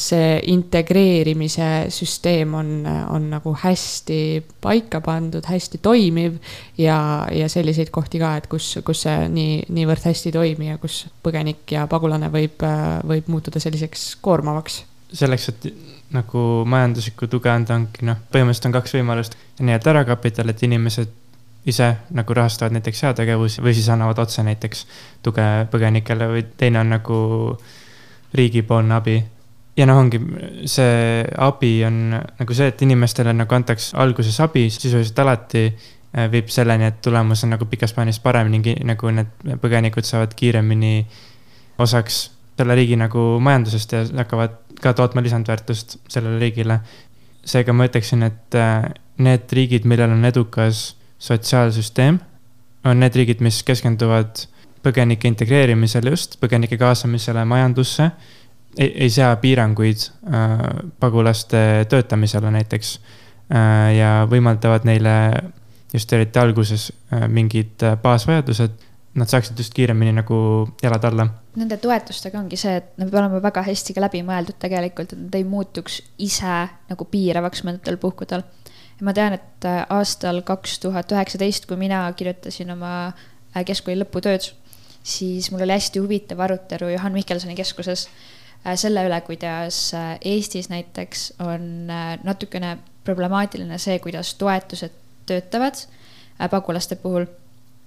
see 0.00 0.40
integreerimise 0.52 1.90
süsteem 1.92 2.54
on, 2.54 2.70
on 3.10 3.28
nagu 3.32 3.52
hästi 3.62 4.20
paika 4.62 5.00
pandud, 5.04 5.44
hästi 5.44 5.80
toimiv 5.82 6.38
ja, 6.78 7.26
ja 7.34 7.48
selliseid 7.50 7.90
kohti 7.92 8.20
ka, 8.22 8.36
et 8.40 8.46
kus, 8.50 8.72
kus 8.86 9.04
see 9.06 9.28
nii, 9.28 9.56
niivõrd 9.74 10.06
hästi 10.08 10.30
ei 10.30 10.36
toimi 10.38 10.70
ja 10.70 10.78
kus 10.80 11.02
põgenik 11.24 11.74
ja 11.74 11.86
pagulane 11.90 12.30
võib, 12.32 12.62
võib 13.06 13.32
muutuda 13.32 13.60
selliseks 13.60 14.14
koormavaks. 14.22 14.84
selleks, 15.12 15.48
et 15.48 15.72
nagu 16.14 16.44
majanduslikku 16.66 17.28
tuge 17.30 17.50
anda, 17.52 17.76
ongi 17.78 18.06
noh, 18.08 18.18
põhimõtteliselt 18.32 18.70
on 18.70 18.76
kaks 18.78 18.94
võimalust. 18.98 19.36
nii-öelda 19.60 19.90
erakapital, 19.94 20.48
et 20.50 20.62
inimesed 20.66 21.16
ise 21.70 21.90
nagu 22.16 22.34
rahastavad 22.34 22.72
näiteks 22.72 23.02
heategevusi 23.04 23.62
või 23.62 23.74
siis 23.76 23.88
annavad 23.92 24.18
otse 24.18 24.42
näiteks 24.42 24.86
tuge 25.22 25.44
põgenikele 25.70 26.30
või 26.30 26.46
teine 26.56 26.80
on 26.80 26.94
nagu 26.96 27.18
riigipoolne 28.34 28.96
abi 28.96 29.18
ja 29.76 29.86
noh, 29.88 30.00
ongi 30.00 30.20
see 30.68 31.22
abi 31.38 31.72
on 31.86 32.02
nagu 32.14 32.56
see, 32.56 32.70
et 32.72 32.82
inimestele 32.84 33.34
nagu 33.36 33.56
antakse 33.56 33.96
alguses 34.00 34.40
abi, 34.42 34.66
sisuliselt 34.72 35.18
alati 35.22 35.64
äh, 35.68 36.28
viib 36.32 36.50
selleni, 36.52 36.88
et 36.90 37.00
tulemus 37.04 37.44
on 37.44 37.54
nagu 37.54 37.68
pikas 37.70 37.94
plaanis 37.96 38.20
parem 38.24 38.50
ning 38.52 38.66
nagu 38.86 39.12
need 39.14 39.60
põgenikud 39.62 40.06
saavad 40.06 40.34
kiiremini 40.36 41.04
osaks 41.80 42.22
selle 42.60 42.76
riigi 42.78 42.98
nagu 43.00 43.24
majandusest 43.42 43.94
ja 43.96 44.02
hakkavad 44.22 44.58
ka 44.80 44.92
tootma 44.96 45.24
lisandväärtust 45.24 45.98
sellele 46.08 46.38
riigile. 46.42 46.80
seega 47.44 47.72
ma 47.72 47.86
ütleksin, 47.88 48.22
et 48.22 48.54
äh, 48.54 48.90
need 49.18 49.52
riigid, 49.56 49.86
millel 49.88 50.12
on 50.12 50.24
edukas 50.28 50.94
sotsiaalsüsteem, 51.18 52.18
on 52.84 53.00
need 53.00 53.16
riigid, 53.16 53.40
mis 53.40 53.62
keskenduvad 53.64 54.44
põgenike 54.84 55.28
integreerimisele 55.28 56.12
just, 56.12 56.36
põgenike 56.40 56.76
kaasamisele 56.80 57.44
majandusse 57.48 58.10
ei, 58.78 58.92
ei 59.04 59.10
sea 59.10 59.34
piiranguid 59.40 60.04
äh, 60.06 60.58
pagulaste 61.00 61.86
töötamisele 61.88 62.52
näiteks 62.54 62.94
äh, 62.96 63.96
ja 63.96 64.12
võimaldavad 64.30 64.86
neile 64.88 65.14
just 65.92 66.12
eriti 66.12 66.38
alguses 66.38 66.90
äh, 67.12 67.26
mingid 67.28 67.82
äh, 67.82 67.96
baasvajadused, 68.02 68.76
nad 69.14 69.30
saaksid 69.30 69.58
just 69.58 69.74
kiiremini 69.74 70.14
nagu 70.14 70.68
jalad 70.82 71.04
alla. 71.04 71.28
Nende 71.58 71.80
toetustega 71.82 72.38
ongi 72.38 72.54
see, 72.60 72.76
et 72.78 72.92
nad 73.00 73.08
peavad 73.10 73.24
olema 73.24 73.40
väga 73.42 73.64
hästi 73.66 73.94
ka 73.96 74.04
läbi 74.04 74.20
mõeldud 74.26 74.58
tegelikult, 74.62 75.14
et 75.16 75.22
nad 75.24 75.34
ei 75.34 75.46
muutuks 75.46 75.96
ise 76.22 76.56
nagu 76.90 77.06
piiravaks 77.10 77.64
mõndadel 77.66 77.98
puhkudel. 77.98 78.44
ja 79.00 79.06
ma 79.06 79.14
tean, 79.16 79.34
et 79.34 79.66
äh, 79.66 79.82
aastal 79.90 80.42
kaks 80.46 80.78
tuhat 80.84 81.10
üheksateist, 81.10 81.66
kui 81.66 81.80
mina 81.80 82.04
kirjutasin 82.14 82.70
oma 82.76 82.92
äh, 83.10 83.64
keskkooli 83.66 83.98
lõputööd 84.04 84.52
siis 85.02 85.50
mul 85.50 85.64
oli 85.64 85.74
hästi 85.74 85.98
huvitav 85.98 86.40
arutelu 86.44 86.92
Johan 86.92 87.16
Mihkelsoni 87.18 87.56
keskuses 87.58 88.06
äh, 88.06 88.76
selle 88.78 89.02
üle, 89.08 89.18
kuidas 89.26 89.90
Eestis 90.20 90.70
näiteks 90.70 91.32
on 91.42 91.90
natukene 92.22 92.76
problemaatiline 93.04 93.78
see, 93.82 93.98
kuidas 93.98 94.36
toetused 94.38 94.94
töötavad 95.26 95.82
pagulaste 96.50 96.96
puhul. 96.96 97.26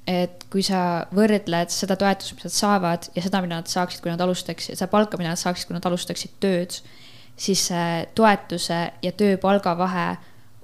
Et 0.09 0.43
kui 0.51 0.63
sa 0.65 1.05
võrdled 1.15 1.71
seda 1.71 1.95
toetust, 1.99 2.35
mis 2.35 2.47
nad 2.47 2.55
saavad 2.55 3.07
ja 3.15 3.23
seda, 3.23 3.39
mida 3.43 3.61
nad 3.61 3.71
saaksid, 3.71 4.01
kui 4.03 4.11
nad 4.11 4.21
alustaksid, 4.23 4.75
seda 4.75 4.89
palka, 4.91 5.19
mida 5.19 5.31
nad 5.31 5.39
saaksid, 5.39 5.69
kui 5.69 5.77
nad 5.77 5.87
alustaksid 5.87 6.35
tööd, 6.43 6.75
siis 7.39 7.67
see 7.69 8.03
toetuse 8.17 8.79
ja 9.03 9.13
tööpalga 9.17 9.77
vahe 9.79 10.07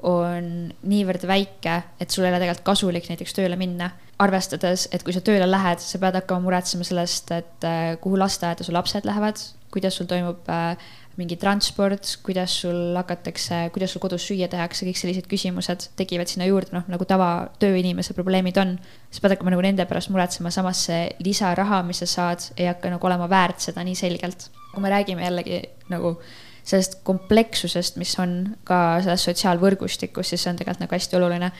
on 0.08 0.69
niivõrd 0.88 1.25
väike, 1.27 1.75
et 2.00 2.12
sul 2.12 2.25
ei 2.25 2.31
ole 2.31 2.39
tegelikult 2.39 2.67
kasulik 2.67 3.10
näiteks 3.12 3.36
tööle 3.36 3.60
minna. 3.60 3.91
arvestades, 4.19 4.89
et 4.91 5.03
kui 5.03 5.13
sa 5.15 5.22
tööle 5.24 5.46
lähed, 5.48 5.79
sa 5.79 5.96
pead 5.96 6.17
hakkama 6.17 6.43
muretsema 6.43 6.84
sellest, 6.84 7.31
et 7.31 7.67
kuhu 8.03 8.17
lasteaeda 8.19 8.65
su 8.67 8.74
lapsed 8.75 9.05
lähevad, 9.08 9.39
kuidas 9.73 9.97
sul 9.99 10.07
toimub 10.09 10.47
äh, 10.49 10.77
mingi 11.19 11.35
transport, 11.35 12.05
kuidas 12.23 12.53
sul 12.61 12.95
hakatakse, 12.95 13.67
kuidas 13.75 13.91
sul 13.91 14.01
kodus 14.03 14.23
süüa 14.29 14.47
tehakse, 14.51 14.85
kõik 14.88 14.99
sellised 14.99 15.27
küsimused 15.29 15.89
tekivad 15.99 16.31
sinna 16.31 16.47
juurde, 16.47 16.71
noh 16.75 16.88
nagu 16.91 17.07
tava 17.07 17.49
tööinimese 17.59 18.15
probleemid 18.15 18.59
on. 18.61 18.77
sa 19.11 19.21
pead 19.21 19.35
hakkama 19.35 19.51
nagu 19.51 19.65
nende 19.65 19.85
pärast 19.89 20.13
muretsema, 20.13 20.51
samas 20.53 20.85
see 20.88 21.09
lisaraha, 21.25 21.81
mis 21.83 21.99
sa 22.03 22.07
saad, 22.07 22.45
ei 22.57 22.69
hakka 22.69 22.93
nagu 22.93 23.09
olema 23.09 23.27
väärt 23.29 23.59
seda 23.59 23.83
nii 23.83 23.97
selgelt. 23.99 24.49
kui 24.71 24.81
me 24.81 24.93
räägime 24.93 25.25
jällegi 25.25 25.63
nagu 25.89 26.15
sellest 26.63 26.99
komplekssusest, 27.03 27.97
mis 27.97 28.13
on 28.21 28.55
ka 28.63 29.01
selles 29.03 29.25
sotsiaalvõrgustikus, 29.27 30.29
siis 30.29 30.43
see 30.43 30.53
on 30.53 30.61
tegelikult 30.61 30.85
nagu 30.85 30.95
hästi 30.95 31.19
oluline. 31.19 31.51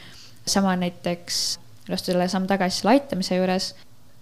sama 0.46 0.76
näiteks, 0.80 1.60
astuda 1.92 2.28
samm 2.28 2.48
tagasi 2.48 2.80
selle 2.80 2.96
aitamise 2.96 3.36
juures 3.36 3.74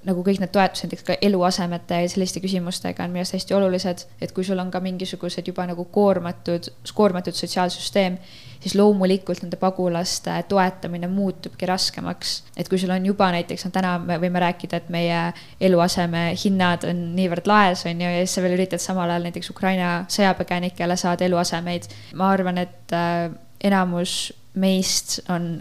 nagu 0.06 0.22
kõik 0.24 0.40
need 0.42 0.52
toetused, 0.54 0.88
näiteks 0.88 1.06
ka 1.08 1.16
eluasemete 1.26 2.02
ja 2.04 2.10
selliste 2.12 2.42
küsimustega 2.44 3.04
on 3.04 3.14
minu 3.14 3.24
arust 3.24 3.36
hästi 3.36 3.56
olulised, 3.58 4.04
et 4.22 4.34
kui 4.36 4.46
sul 4.46 4.60
on 4.62 4.70
ka 4.72 4.80
mingisugused 4.84 5.48
juba 5.50 5.66
nagu 5.68 5.88
koormatud, 5.92 6.70
koormatud 6.96 7.36
sotsiaalsüsteem, 7.36 8.20
siis 8.62 8.76
loomulikult 8.78 9.42
nende 9.44 9.60
pagulaste 9.60 10.34
toetamine 10.50 11.10
muutubki 11.12 11.66
raskemaks. 11.70 12.44
et 12.58 12.70
kui 12.70 12.80
sul 12.80 12.94
on 12.94 13.06
juba 13.06 13.32
näiteks, 13.36 13.66
no 13.66 13.72
täna 13.72 13.98
me 14.00 14.20
võime 14.22 14.42
rääkida, 14.44 14.82
et 14.82 14.90
meie 14.94 15.22
eluaseme 15.62 16.34
hinnad 16.44 16.86
on 16.88 17.04
niivõrd 17.16 17.50
laes, 17.50 17.86
on 17.86 18.02
ju, 18.02 18.10
ja 18.10 18.26
siis 18.26 18.38
sa 18.38 18.46
veel 18.46 18.58
üritad 18.58 18.84
samal 18.84 19.10
ajal 19.10 19.28
näiteks 19.28 19.50
Ukraina 19.50 19.92
sõjapõgenikele 20.14 20.98
saada 20.98 21.26
eluasemeid. 21.26 21.90
ma 22.14 22.32
arvan, 22.32 22.58
et 22.58 22.94
äh, 22.94 23.32
enamus 23.64 24.34
meist 24.54 25.20
on 25.30 25.58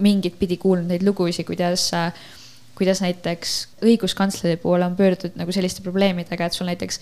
mingit 0.00 0.38
pidi 0.38 0.56
kuulnud 0.56 0.90
neid 0.90 1.04
lugusid, 1.06 1.46
kuidas 1.46 1.92
äh, 1.94 2.10
kuidas 2.76 3.00
näiteks 3.04 3.56
õiguskantsleri 3.84 4.60
poole 4.60 4.86
on 4.86 4.96
pöördutud 4.96 5.36
nagu 5.38 5.52
selliste 5.52 5.82
probleemidega, 5.84 6.46
et 6.46 6.56
sul 6.56 6.68
näiteks 6.68 7.00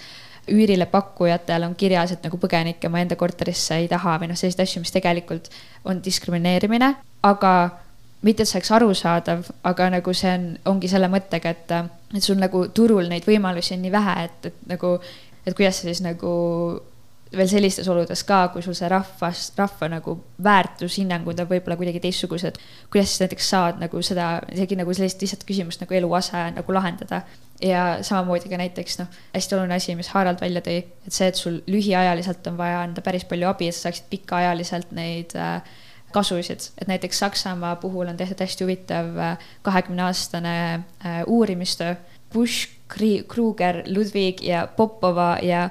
üürile 0.52 0.86
pakkujatel 0.86 1.64
on 1.66 1.74
kirjas, 1.74 2.12
et 2.12 2.24
nagu 2.24 2.38
põgenikke 2.40 2.90
ma 2.92 3.00
enda 3.00 3.16
korterisse 3.16 3.78
ei 3.80 3.88
taha 3.88 4.18
või 4.20 4.30
noh, 4.30 4.38
selliseid 4.38 4.66
asju, 4.66 4.84
mis 4.84 4.92
tegelikult 4.94 5.48
on 5.88 6.02
diskrimineerimine, 6.04 6.90
aga 7.24 7.54
mitte, 8.24 8.44
et 8.44 8.48
see 8.48 8.58
oleks 8.58 8.72
arusaadav, 8.76 9.44
aga 9.68 9.90
nagu 9.96 10.16
see 10.16 10.32
on, 10.32 10.48
ongi 10.74 10.90
selle 10.92 11.08
mõttega, 11.12 11.52
et, 11.52 11.76
et 12.16 12.24
sul 12.24 12.40
nagu 12.40 12.66
turul 12.76 13.08
neid 13.10 13.26
võimalusi 13.28 13.76
on 13.76 13.84
nii 13.84 13.94
vähe, 13.94 14.16
et, 14.28 14.50
et 14.50 14.66
nagu, 14.70 14.96
et 15.44 15.56
kuidas 15.56 15.80
sa 15.80 15.88
siis 15.88 16.04
nagu 16.04 16.34
veel 17.36 17.48
sellistes 17.50 17.88
oludes 17.90 18.24
ka, 18.26 18.48
kui 18.52 18.62
sul 18.64 18.76
see 18.76 18.88
rahvas, 18.90 19.46
rahva 19.58 19.88
nagu 19.92 20.16
väärtushinnangud 20.44 21.40
on 21.42 21.48
võib-olla 21.50 21.76
kuidagi 21.80 22.02
teistsugused. 22.04 22.58
kuidas 22.92 23.12
siis 23.12 23.24
näiteks 23.24 23.48
saad 23.54 23.80
nagu 23.82 24.02
seda, 24.02 24.28
isegi 24.52 24.78
nagu 24.80 24.94
sellist 24.94 25.22
lihtsat 25.22 25.46
küsimust 25.48 25.84
nagu 25.84 25.94
eluase 25.94 26.44
nagu 26.56 26.76
lahendada. 26.76 27.22
ja 27.62 28.02
samamoodi 28.02 28.50
ka 28.50 28.58
näiteks 28.60 28.98
noh, 28.98 29.08
hästi 29.34 29.54
oluline 29.54 29.78
asi, 29.78 29.94
mis 29.94 30.10
Harald 30.12 30.40
välja 30.40 30.60
tõi, 30.64 30.82
et 31.06 31.12
see, 31.12 31.28
et 31.30 31.38
sul 31.38 31.60
lühiajaliselt 31.70 32.46
on 32.50 32.58
vaja 32.58 32.82
anda 32.82 33.00
päris 33.00 33.24
palju 33.24 33.48
abi, 33.48 33.68
et 33.70 33.76
sa 33.76 33.88
saaksid 33.88 34.10
pikaajaliselt 34.10 34.92
neid 34.92 35.36
äh, 35.38 35.62
kasusid, 36.14 36.70
et 36.78 36.88
näiteks 36.88 37.18
Saksamaa 37.18 37.76
puhul 37.76 38.10
on 38.10 38.16
tehtud 38.16 38.42
hästi 38.42 38.64
huvitav 38.64 39.16
äh, 39.18 39.38
kahekümneaastane 39.62 40.56
äh, 40.74 41.22
uurimistöö. 41.26 41.94
Bush, 42.34 42.68
Kruger, 43.28 43.82
Ludwig 43.86 44.42
ja 44.42 44.66
Popova 44.76 45.38
ja 45.42 45.68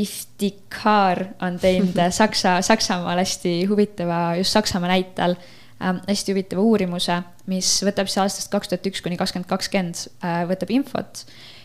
Iftikhar 0.00 1.24
on 1.42 1.58
teinud 1.62 1.98
Saksa, 2.20 2.58
Saksamaal 2.62 3.22
hästi 3.22 3.64
huvitava, 3.70 4.36
just 4.40 4.56
Saksamaa 4.56 4.92
näitel 4.92 5.36
äh,, 5.36 6.00
hästi 6.08 6.34
huvitava 6.34 6.64
uurimuse, 6.64 7.20
mis 7.50 7.78
võtab 7.86 8.10
siis 8.10 8.22
aastast 8.24 8.52
kaks 8.52 8.72
tuhat 8.72 8.90
üks 8.90 9.04
kuni 9.04 9.18
kakskümmend 9.20 9.50
kakskümmend 9.50 10.06
äh,, 10.24 10.42
võtab 10.50 10.72
infot. 10.74 11.24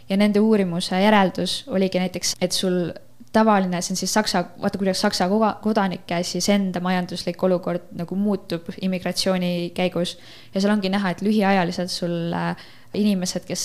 ja 0.09 0.17
nende 0.21 0.39
uurimuse 0.39 0.99
järeldus 1.01 1.63
oligi 1.67 2.01
näiteks, 2.01 2.35
et 2.41 2.53
sul 2.53 2.91
tavaline, 3.35 3.81
see 3.83 3.93
on 3.93 3.99
siis 3.99 4.13
Saksa, 4.13 4.43
vaata 4.61 4.79
kuidas 4.79 5.01
Saksa 5.03 5.27
kodanike 5.63 6.21
siis 6.23 6.47
enda 6.53 6.79
majanduslik 6.83 7.43
olukord 7.43 7.89
nagu 7.97 8.15
muutub 8.15 8.69
immigratsiooni 8.81 9.71
käigus. 9.75 10.17
ja 10.53 10.61
seal 10.61 10.73
ongi 10.73 10.89
näha, 10.93 11.11
et 11.11 11.23
lühiajaliselt 11.25 11.91
sul 11.91 12.33
äh, 12.33 12.55
inimesed, 12.95 13.45
kes, 13.47 13.63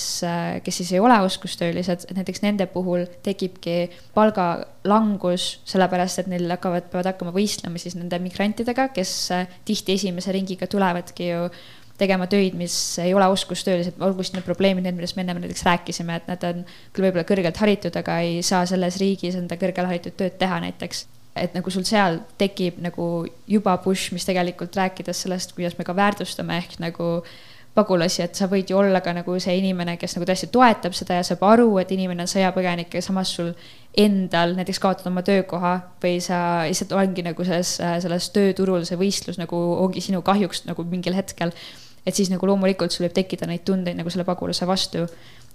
kes 0.65 0.81
siis 0.83 0.93
ei 0.95 1.01
ole 1.03 1.17
oskustöölised, 1.25 2.09
näiteks 2.17 2.43
nende 2.45 2.67
puhul 2.71 3.07
tekibki 3.25 3.91
palgalangus, 4.15 5.51
sellepärast 5.69 6.23
et 6.23 6.31
neil 6.33 6.49
hakkavad, 6.51 6.89
peavad 6.93 7.13
hakkama 7.13 7.35
võistlema 7.35 7.81
siis 7.81 7.97
nende 7.99 8.19
migrantidega, 8.23 8.91
kes 8.97 9.13
tihti 9.69 9.99
esimese 9.99 10.35
ringiga 10.37 10.69
tulevadki 10.71 11.31
ju 11.31 11.45
tegema 12.01 12.27
töid, 12.31 12.57
mis 12.57 12.75
ei 13.03 13.13
ole 13.15 13.27
oskustöölised, 13.29 13.99
olgu 14.01 14.25
siis 14.25 14.35
need 14.37 14.47
probleemid, 14.47 14.87
need, 14.87 14.97
millest 14.97 15.19
me 15.19 15.25
enne 15.25 15.37
näiteks 15.37 15.65
rääkisime, 15.69 16.17
et 16.17 16.31
nad 16.31 16.47
on 16.49 16.63
küll 16.97 17.07
võib-olla 17.07 17.27
kõrgelt 17.29 17.61
haritud, 17.61 17.97
aga 18.01 18.21
ei 18.25 18.41
saa 18.47 18.65
selles 18.69 18.97
riigis 19.03 19.37
enda 19.37 19.59
kõrgelt 19.61 19.91
haritud 19.91 20.17
tööd 20.17 20.39
teha 20.41 20.63
näiteks. 20.65 21.05
Et 21.41 21.53
nagu 21.55 21.71
sul 21.71 21.85
seal 21.87 22.19
tekib 22.41 22.81
nagu 22.83 23.05
juba 23.49 23.77
push, 23.85 24.15
mis 24.17 24.27
tegelikult 24.27 24.77
rääkides 24.81 25.25
sellest, 25.27 25.55
kuidas 25.55 25.77
me 25.79 25.87
ka 25.87 25.95
väärtustame 25.97 26.57
ehk 26.59 26.81
nagu 26.83 27.13
äh, 27.21 27.37
pagulasi, 27.81 28.23
et 28.25 28.39
sa 28.39 28.47
võid 28.51 28.71
ju 28.71 28.79
olla 28.79 29.01
ka 29.05 29.13
nagu 29.17 29.35
see 29.43 29.57
inimene, 29.59 29.97
kes 30.01 30.15
nagu 30.17 30.29
tõesti 30.29 30.51
toetab 30.53 30.95
seda 30.97 31.19
ja 31.19 31.27
saab 31.27 31.43
aru, 31.49 31.69
et 31.83 31.91
inimene 31.97 32.27
on 32.27 32.31
sõjapõgenik 32.31 32.95
ja 32.95 33.03
samas 33.05 33.33
sul 33.37 33.51
endal 33.99 34.55
näiteks 34.55 34.79
kaotad 34.83 35.09
oma 35.11 35.23
töökoha 35.27 35.75
või 36.03 36.21
sa 36.23 36.63
lihtsalt 36.69 36.95
ongi 36.95 37.25
nagu 37.27 37.45
selles, 37.47 37.77
selles 37.81 38.31
tööturul 38.35 38.87
see 38.87 38.99
võistlus 39.01 39.41
nagu 39.41 39.59
ongi 39.83 40.03
sinu 40.05 40.23
kahjuks 40.27 40.65
nagu 40.69 40.85
mingil 40.87 41.17
hetkel. 41.19 41.53
et 42.07 42.17
siis 42.17 42.31
nagu 42.31 42.47
loomulikult 42.47 42.93
sul 42.93 43.05
võib 43.05 43.15
tekkida 43.19 43.47
neid 43.47 43.65
tundeid 43.67 43.99
nagu 43.99 44.11
selle 44.11 44.25
pagulase 44.25 44.67
vastu. 44.67 45.07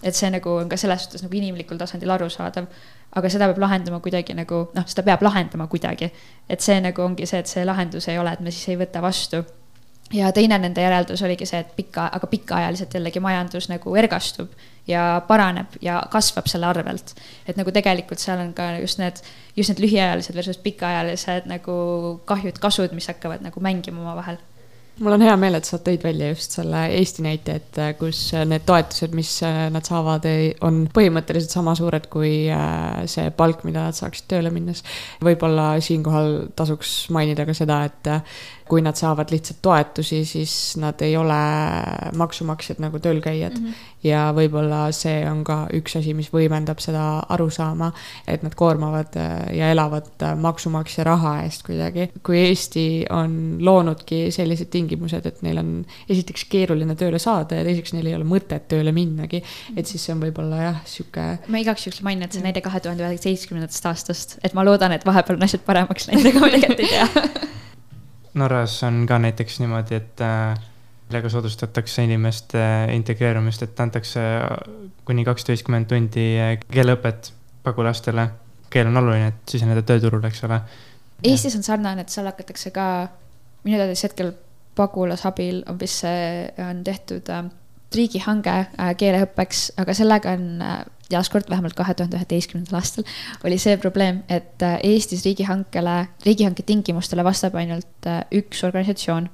et 0.04 0.16
see 0.16 0.30
nagu 0.30 0.50
on 0.50 0.70
ka 0.70 0.78
selles 0.78 1.08
suhtes 1.08 1.24
nagu 1.24 1.36
inimlikul 1.36 1.78
tasandil 1.78 2.12
arusaadav. 2.12 2.68
aga 3.16 3.30
seda 3.30 3.48
peab 3.48 3.62
lahendama 3.64 4.00
kuidagi 4.00 4.34
nagu 4.34 4.68
noh, 4.76 4.88
seda 4.88 5.04
peab 5.04 5.22
lahendama 5.24 5.68
kuidagi. 5.68 6.12
et 6.50 6.62
see 6.62 6.82
nagu 6.82 7.02
ongi 7.02 7.26
see, 7.26 7.40
et 7.40 7.48
see 7.48 7.66
lahendus 7.66 8.08
ei 8.08 8.20
ole, 8.20 8.34
et 8.34 8.40
me 8.42 8.52
siis 8.52 8.76
ei 8.76 8.78
võta 8.84 9.02
vastu 9.02 9.46
ja 10.14 10.32
teine 10.32 10.58
nende 10.62 10.82
järeldus 10.82 11.24
oligi 11.26 11.48
see, 11.50 11.60
et 11.60 11.76
pika, 11.76 12.10
aga 12.14 12.28
pikaajaliselt 12.30 12.94
jällegi 12.94 13.20
majandus 13.24 13.70
nagu 13.72 13.96
ergastub 13.98 14.54
ja 14.88 15.22
paraneb 15.28 15.78
ja 15.82 16.02
kasvab 16.12 16.48
selle 16.48 16.70
arvelt. 16.70 17.16
et 17.48 17.58
nagu 17.58 17.72
tegelikult 17.72 18.22
seal 18.22 18.40
on 18.40 18.54
ka 18.54 18.76
just 18.80 19.02
need, 19.02 19.22
just 19.56 19.74
need 19.74 19.82
lühiajalised 19.82 20.36
versus 20.36 20.58
pikaajalised 20.58 21.50
nagu 21.50 21.78
kahjud, 22.26 22.60
kasud, 22.62 22.94
mis 22.94 23.08
hakkavad 23.08 23.42
nagu 23.46 23.62
mängima 23.62 24.02
omavahel 24.02 24.38
mul 25.00 25.16
on 25.16 25.24
hea 25.26 25.36
meel, 25.40 25.58
et 25.58 25.68
sa 25.68 25.78
tõid 25.84 26.04
välja 26.06 26.30
just 26.32 26.56
selle 26.56 26.86
Eesti 26.96 27.24
näite, 27.26 27.58
et 27.60 27.80
kus 28.00 28.20
need 28.48 28.64
toetused, 28.68 29.16
mis 29.18 29.32
nad 29.44 29.88
saavad, 29.88 30.28
on 30.66 30.86
põhimõtteliselt 30.96 31.52
sama 31.52 31.76
suured 31.76 32.08
kui 32.12 32.46
äh, 32.54 33.04
see 33.12 33.32
palk, 33.36 33.66
mida 33.68 33.90
nad 33.90 33.98
saaksid 33.98 34.30
tööle 34.32 34.54
minnes. 34.56 34.84
võib-olla 35.26 35.74
siinkohal 35.84 36.48
tasuks 36.56 36.96
mainida 37.16 37.48
ka 37.48 37.58
seda, 37.58 37.82
et 37.90 38.12
kui 38.70 38.82
nad 38.82 38.98
saavad 38.98 39.30
lihtsalt 39.30 39.60
toetusi, 39.62 40.24
siis 40.26 40.54
nad 40.82 41.02
ei 41.06 41.14
ole 41.18 41.38
maksumaksjad 42.18 42.80
nagu 42.82 43.00
töölkäijad 43.00 43.60
mm. 43.60 43.66
-hmm. 43.66 43.74
ja 44.04 44.34
võib-olla 44.34 44.88
see 44.92 45.22
on 45.30 45.44
ka 45.46 45.58
üks 45.74 45.98
asi, 46.00 46.14
mis 46.18 46.32
võimendab 46.34 46.82
seda 46.82 47.04
arusaama, 47.30 47.92
et 48.28 48.44
nad 48.44 48.56
koormavad 48.56 49.18
äh, 49.22 49.54
ja 49.58 49.70
elavad 49.72 50.10
äh, 50.24 50.34
maksumaksja 50.38 51.04
raha 51.04 51.36
eest 51.44 51.66
kuidagi. 51.68 52.10
kui 52.24 52.40
Eesti 52.40 53.06
on 53.10 53.58
loonudki 53.62 54.32
sellised 54.32 54.72
tingimused, 54.74 55.26
et 55.26 55.42
neil 55.42 55.62
on 55.62 55.86
esiteks 56.10 56.46
keeruline 56.50 56.96
tööle 56.96 57.20
saada 57.20 57.56
ja 57.56 57.64
teiseks 57.64 57.94
neil 57.94 58.08
ei 58.08 58.16
ole 58.16 58.26
mõtet 58.26 58.68
tööle 58.68 58.92
minnagi, 58.92 59.44
mhm. 59.44 59.78
et 59.78 59.86
siis 59.86 60.06
see 60.06 60.14
on 60.16 60.24
võib-olla 60.26 60.62
jah, 60.62 60.82
sihuke. 60.86 61.28
ma 61.48 61.62
igaks 61.62 61.86
juhuks 61.86 62.02
mainin, 62.02 62.26
et 62.26 62.34
see 62.34 62.42
näide 62.42 62.66
kahe 62.66 62.80
tuhande 62.80 63.06
üheksateistkümnendast 63.06 63.86
aastast, 63.86 64.40
et 64.44 64.58
ma 64.58 64.66
loodan, 64.66 64.92
et 64.92 65.06
vahepeal 65.06 65.38
on 65.38 65.46
asjad 65.46 65.62
paremaks 65.66 66.10
läinud, 66.10 66.26
ega 66.26 66.40
ma 66.40 66.50
tegelikult 66.50 66.80
ei 66.80 66.88
tea 66.96 67.06
Norras 68.36 68.84
on 68.84 69.06
ka 69.08 69.20
näiteks 69.20 69.60
niimoodi, 69.64 69.96
et 69.96 70.24
millega 71.08 71.30
äh, 71.30 71.32
soodustatakse 71.32 72.04
inimeste 72.04 72.62
integreerumist, 72.94 73.64
et 73.64 73.80
antakse 73.80 74.22
kuni 75.08 75.24
kaksteistkümmend 75.28 75.88
tundi 75.92 76.26
äh, 76.40 76.58
keeleõpet 76.72 77.32
pagulastele. 77.64 78.30
keel 78.70 78.90
on 78.90 78.98
oluline, 79.00 79.28
et 79.32 79.52
siseneda 79.52 79.86
tööturule, 79.88 80.28
eks 80.28 80.44
ole. 80.44 80.58
Eestis 81.24 81.56
on 81.56 81.64
sarnane, 81.64 82.04
et 82.04 82.12
seal 82.12 82.28
hakatakse 82.28 82.74
ka, 82.76 83.08
minu 83.64 83.78
teada 83.78 83.94
siis 83.96 84.10
hetkel 84.10 84.34
pagulasabil 84.76 85.62
on 85.72 85.80
vist 85.80 86.04
see, 86.04 86.50
on 86.60 86.84
tehtud 86.84 87.30
äh, 87.32 87.46
riigihange 87.98 88.58
äh, 88.66 88.92
keeleõppeks, 89.00 89.72
aga 89.82 89.96
sellega 89.98 90.36
on 90.38 90.62
äh, 90.62 90.84
taaskord 91.10 91.50
vähemalt 91.50 91.76
kahe 91.78 91.94
tuhande 91.94 92.18
üheteistkümnendal 92.18 92.80
aastal 92.80 93.06
oli 93.46 93.58
see 93.62 93.78
probleem, 93.82 94.24
et 94.30 94.64
äh, 94.66 94.78
Eestis 94.84 95.26
riigihankele, 95.26 95.98
riigihanke 96.26 96.64
tingimustele 96.64 97.24
vastab 97.26 97.58
ainult 97.60 98.10
äh, 98.10 98.24
üks 98.34 98.64
organisatsioon 98.66 99.30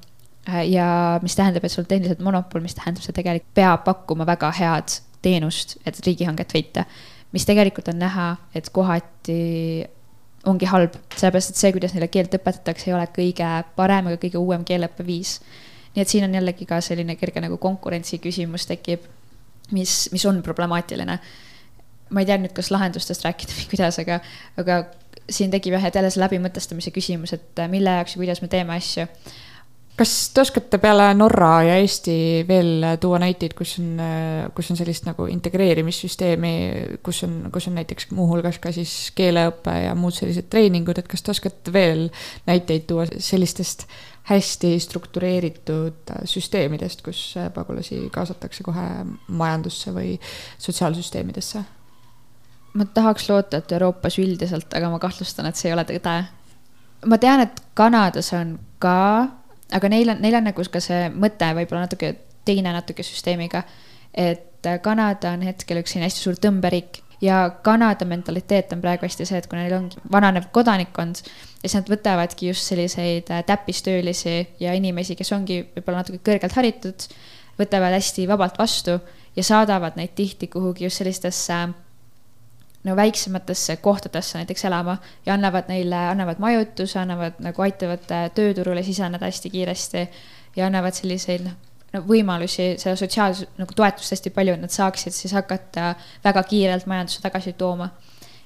äh, 0.50 0.66
ja 0.72 1.20
mis 1.24 1.36
tähendab, 1.40 1.64
et 1.66 1.72
sul 1.72 1.86
on 1.86 1.92
tehniliselt 1.94 2.24
monopol, 2.26 2.64
mis 2.66 2.76
tähendab, 2.78 3.06
see 3.06 3.16
tegelikult 3.16 3.56
peab 3.58 3.86
pakkuma 3.88 4.28
väga 4.28 4.52
head 4.60 5.00
teenust, 5.22 5.78
et 5.86 6.00
riigihanget 6.06 6.54
võita. 6.56 6.86
mis 7.32 7.46
tegelikult 7.48 7.88
on 7.88 8.00
näha, 8.02 8.28
et 8.56 8.68
kohati 8.76 9.88
ongi 10.50 10.68
halb, 10.68 10.98
sellepärast 11.16 11.54
et 11.54 11.60
see, 11.60 11.72
kuidas 11.72 11.94
neile 11.96 12.10
keelt 12.12 12.34
õpetatakse, 12.36 12.90
ei 12.90 12.96
ole 12.98 13.06
kõige 13.16 13.52
parem 13.78 14.10
ega 14.10 14.20
kõige 14.20 14.42
uuem 14.42 14.66
keeleõppeviis. 14.68 15.38
Nii 15.96 16.04
et 16.04 16.12
siin 16.12 16.26
on 16.28 16.36
jällegi 16.38 16.66
ka 16.70 16.82
selline 16.82 17.18
kerge 17.20 17.44
nagu 17.44 17.58
konkurentsi 17.62 18.22
küsimus 18.24 18.68
tekib, 18.70 19.06
mis, 19.76 20.10
mis 20.12 20.26
on 20.26 20.42
problemaatiline. 20.46 21.20
ma 22.12 22.20
ei 22.20 22.28
tea 22.28 22.36
nüüd, 22.42 22.52
kas 22.56 22.72
lahendustest 22.72 23.24
rääkida 23.24 23.56
või 23.56 23.70
kuidas, 23.76 24.00
aga, 24.04 24.20
aga 24.60 24.82
siin 25.32 25.52
tekib 25.52 25.78
jah, 25.78 25.86
et 25.88 25.96
jälle 25.96 26.12
see 26.12 26.24
läbimõtestamise 26.24 26.92
küsimus, 26.92 27.34
et 27.38 27.64
mille 27.72 28.00
jaoks 28.00 28.18
ja 28.18 28.24
kuidas 28.24 28.42
me 28.44 28.52
teeme 28.52 28.76
asju 28.76 29.08
kas 30.02 30.14
te 30.34 30.42
oskate 30.42 30.80
peale 30.82 31.10
Norra 31.14 31.52
ja 31.68 31.76
Eesti 31.82 32.16
veel 32.48 32.86
tuua 33.02 33.20
näiteid, 33.22 33.54
kus 33.58 33.76
on, 33.82 34.00
kus 34.56 34.72
on 34.74 34.80
sellist 34.80 35.06
nagu 35.06 35.28
integreerimissüsteemi, 35.30 36.54
kus 37.06 37.24
on, 37.28 37.36
kus 37.54 37.68
on 37.70 37.78
näiteks 37.78 38.10
muuhulgas 38.16 38.58
ka 38.64 38.74
siis 38.76 39.12
keeleõpe 39.18 39.76
ja 39.86 39.94
muud 39.98 40.16
sellised 40.16 40.50
treeningud, 40.52 40.98
et 40.98 41.10
kas 41.12 41.26
te 41.26 41.34
oskate 41.36 41.74
veel 41.76 42.08
näiteid 42.50 42.88
tuua 42.90 43.06
sellistest 43.12 43.86
hästi 44.30 44.76
struktureeritud 44.80 46.12
süsteemidest, 46.30 47.02
kus 47.02 47.36
pagulasi 47.54 48.04
kaasatakse 48.14 48.64
kohe 48.64 48.88
majandusse 49.28 49.94
või 49.96 50.18
sotsiaalsüsteemidesse? 50.58 51.64
ma 52.74 52.86
tahaks 52.86 53.26
loota, 53.28 53.60
et 53.60 53.72
Euroopas 53.76 54.16
üldiselt, 54.22 54.72
aga 54.78 54.90
ma 54.94 55.00
kahtlustan, 55.00 55.50
et 55.50 55.60
see 55.60 55.68
ei 55.68 55.74
ole 55.76 55.84
tõde. 55.90 56.14
ma 57.06 57.18
tean, 57.18 57.44
et 57.44 57.64
Kanadas 57.76 58.32
on 58.38 58.60
ka 58.80 59.28
aga 59.72 59.92
neil 59.92 60.12
on, 60.14 60.22
neil 60.24 60.38
on 60.40 60.48
nagu 60.50 60.66
ka 60.74 60.82
see 60.84 61.08
mõte 61.14 61.50
võib-olla 61.58 61.86
natuke 61.86 62.14
teine 62.48 62.74
natuke 62.76 63.04
süsteemiga. 63.06 63.64
et 64.14 64.68
Kanada 64.84 65.32
on 65.34 65.42
hetkel 65.48 65.80
üks 65.82 65.94
selline 65.94 66.10
hästi 66.10 66.22
suur 66.22 66.36
tõmberiik 66.38 67.00
ja 67.22 67.52
Kanada 67.62 68.06
mentaliteet 68.06 68.74
on 68.74 68.82
praegu 68.82 69.06
hästi 69.06 69.26
see, 69.26 69.38
et 69.38 69.48
kuna 69.48 69.62
neil 69.62 69.76
ongi 69.78 70.02
vananev 70.12 70.50
kodanikkond, 70.56 71.22
siis 71.62 71.76
nad 71.78 71.90
võtavadki 71.92 72.50
just 72.50 72.68
selliseid 72.72 73.30
äh, 73.32 73.44
täppistöölisi 73.46 74.36
ja 74.60 74.74
inimesi, 74.78 75.16
kes 75.20 75.32
ongi 75.38 75.62
võib-olla 75.76 76.02
natuke 76.02 76.22
kõrgelt 76.32 76.58
haritud, 76.58 77.08
võtavad 77.60 77.96
hästi 77.98 78.28
vabalt 78.30 78.58
vastu 78.60 78.98
ja 79.36 79.46
saadavad 79.46 79.98
neid 80.00 80.16
tihti 80.18 80.50
kuhugi 80.52 80.88
just 80.88 81.02
sellistesse 81.02 81.62
no 82.84 82.96
väiksematesse 82.96 83.78
kohtadesse 83.78 84.40
näiteks 84.40 84.66
elama 84.66 84.98
ja 85.26 85.34
annavad 85.34 85.70
neile, 85.70 85.96
annavad 85.96 86.40
majutuse, 86.42 87.00
annavad 87.00 87.38
nagu 87.44 87.68
aitavad 87.68 88.10
äh, 88.12 88.30
tööturule 88.36 88.84
siseneda 88.84 89.30
hästi 89.30 89.54
kiiresti 89.54 90.08
ja 90.56 90.66
annavad 90.66 90.98
selliseid 90.98 91.46
noh, 91.46 91.54
no 91.54 91.71
võimalusi, 91.92 92.76
seda 92.80 92.96
sotsiaalse 92.96 93.50
nagu 93.60 93.76
toetust 93.76 94.16
hästi 94.16 94.32
palju, 94.36 94.56
et 94.56 94.64
nad 94.64 94.72
saaksid 94.72 95.16
siis 95.16 95.34
hakata 95.36 95.94
väga 96.24 96.44
kiirelt 96.48 96.88
majandusse 96.88 97.24
tagasi 97.24 97.54
tooma. 97.60 97.90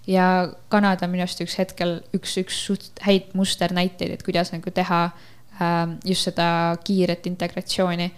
ja 0.08 0.50
Kanada 0.70 1.08
minu 1.10 1.24
arust 1.25 1.42
üks 1.42 1.58
hetkel 1.58 2.00
üks, 2.14 2.36
üks 2.38 2.58
suht 2.68 3.02
häid 3.06 3.32
musternäiteid, 3.34 4.12
et 4.14 4.24
kuidas 4.24 4.52
nagu 4.54 4.72
teha 4.72 5.00
äh, 5.10 5.98
just 6.06 6.30
seda 6.30 6.78
kiiret 6.86 7.25
integratsiooni 7.25 8.12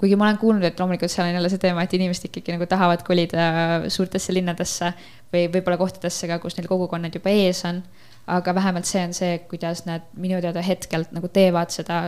kuigi 0.00 0.16
ma 0.16 0.30
olen 0.30 0.38
kuulnud, 0.40 0.64
et 0.64 0.78
loomulikult 0.80 1.12
seal 1.12 1.28
on 1.28 1.34
jälle 1.36 1.48
see 1.52 1.60
teema, 1.60 1.84
et 1.84 1.94
inimesed 1.96 2.30
ikkagi 2.30 2.54
nagu 2.54 2.66
tahavad 2.68 3.02
kolida 3.04 3.48
suurtesse 3.92 4.32
linnadesse 4.32 4.94
või 5.32 5.44
võib-olla 5.52 5.76
kohtadesse 5.80 6.28
ka, 6.30 6.38
kus 6.40 6.56
neil 6.56 6.70
kogukonnad 6.70 7.16
juba 7.20 7.32
ees 7.36 7.60
on. 7.68 7.82
aga 8.30 8.54
vähemalt 8.54 8.86
see 8.86 9.00
on 9.04 9.12
see, 9.16 9.38
kuidas 9.50 9.84
nad 9.88 10.04
minu 10.16 10.40
teada 10.40 10.62
hetkel 10.62 11.04
nagu 11.12 11.28
teevad 11.28 11.72
seda 11.74 12.02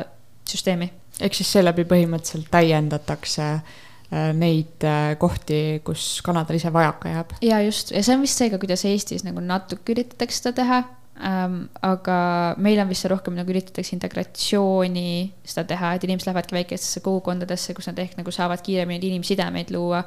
süsteemi. 0.49 0.89
Ehk 1.23 1.39
siis 1.39 1.53
seeläbi 1.57 1.85
põhimõtteliselt 1.89 2.51
täiendatakse 2.53 3.47
äh, 3.53 4.33
neid 4.37 4.87
äh, 4.87 5.13
kohti, 5.21 5.83
kus 5.87 6.07
Kanadal 6.25 6.59
ise 6.59 6.73
vajaka 6.75 7.15
jääb. 7.15 7.37
ja 7.45 7.61
just, 7.67 7.95
ja 7.95 8.03
see 8.03 8.17
on 8.17 8.27
vist 8.27 8.43
see 8.43 8.51
ka, 8.53 8.61
kuidas 8.63 8.85
Eestis 8.89 9.25
nagu 9.27 9.45
natuke 9.45 9.95
üritatakse 9.95 10.43
seda 10.43 10.57
teha 10.63 10.83
ähm,. 11.23 11.63
aga 11.83 12.19
meil 12.59 12.83
on 12.83 12.91
vist 12.91 13.07
see 13.07 13.13
rohkem 13.13 13.39
nagu 13.39 13.55
üritatakse 13.55 13.97
integratsiooni 13.97 15.09
seda 15.45 15.67
teha, 15.75 15.95
et 15.97 16.05
inimesed 16.09 16.31
lähevadki 16.31 16.59
väikestesse 16.61 17.05
kogukondadesse, 17.07 17.75
kus 17.79 17.91
nad 17.91 18.03
ehk 18.03 18.19
nagu 18.21 18.35
saavad 18.35 18.65
kiiremini 18.65 19.13
inimsidemeid 19.13 19.75
luua 19.75 20.05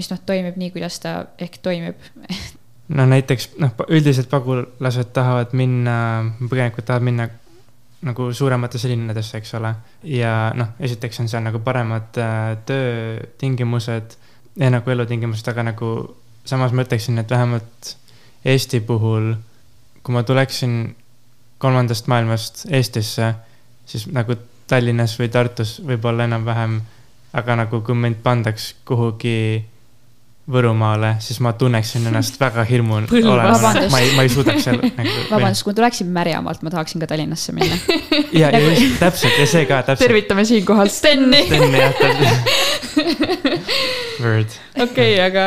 mis 0.00 0.10
noh, 0.12 0.22
toimib 0.26 0.58
nii, 0.60 0.72
kuidas 0.74 0.98
ta 1.02 1.14
ehk 1.40 1.60
toimib 1.64 2.00
no 2.96 3.06
näiteks 3.10 3.52
noh, 3.62 3.74
üldiselt 3.88 4.30
pagulased 4.32 5.12
tahavad 5.16 5.54
minna, 5.56 5.96
põgenikud 6.40 6.86
tahavad 6.86 7.06
minna 7.06 7.28
nagu 8.06 8.30
suurematesse 8.32 8.88
linnadesse, 8.88 9.38
eks 9.38 9.54
ole. 9.58 9.74
ja 10.08 10.52
noh, 10.56 10.72
esiteks 10.80 11.20
on 11.20 11.28
seal 11.28 11.44
nagu 11.44 11.60
paremad 11.64 12.16
äh, 12.16 12.56
töötingimused 12.66 14.16
ja 14.56 14.70
nagu 14.72 14.90
elutingimused, 14.90 15.48
aga 15.48 15.66
nagu 15.72 15.90
samas 16.44 16.72
ma 16.72 16.86
ütleksin, 16.86 17.18
et 17.20 17.30
vähemalt 17.30 17.96
Eesti 18.44 18.80
puhul, 18.80 19.34
kui 20.02 20.14
ma 20.14 20.22
tuleksin 20.24 20.96
kolmandast 21.60 22.06
maailmast 22.08 22.64
Eestisse, 22.72 23.34
siis 23.86 24.06
nagu 24.08 24.36
Tallinnas 24.70 25.18
või 25.20 25.28
Tartus 25.28 25.76
võib-olla 25.84 26.24
enam-vähem, 26.24 26.78
aga 27.36 27.56
nagu 27.64 27.82
kui 27.84 27.94
mind 27.98 28.22
pandaks 28.24 28.70
kuhugi 28.88 29.60
Võrumaale, 30.50 31.12
siis 31.22 31.36
ma 31.44 31.52
tunneksin 31.54 32.06
ennast 32.10 32.38
väga 32.40 32.64
hirmu 32.66 32.96
olema, 33.32 33.72
ma 33.92 33.98
ei, 34.00 34.08
ma 34.16 34.24
ei 34.24 34.30
suudaks 34.32 34.64
seal 34.66 34.80
nagu. 34.80 35.12
vabandust, 35.28 35.62
kui 35.62 35.70
ma 35.70 35.76
tuleksin 35.78 36.08
Märjamaalt, 36.14 36.64
ma 36.66 36.72
tahaksin 36.74 37.02
ka 37.02 37.06
Tallinnasse 37.10 37.52
minna. 37.54 37.76
ja, 38.40 38.48
ja 38.48 38.50
nagu- 38.56 38.72
just 38.72 38.96
täpselt 38.98 39.36
ja 39.38 39.46
see 39.46 39.66
ka 39.68 39.82
täpselt. 39.86 40.06
tervitame 40.08 40.44
siinkohal 40.48 40.90
Steni. 40.90 41.44
Steni 41.50 41.82
jah, 41.84 41.94
täpselt. 42.00 42.40
Word. 44.20 44.56
okei, 44.82 45.12
aga 45.22 45.44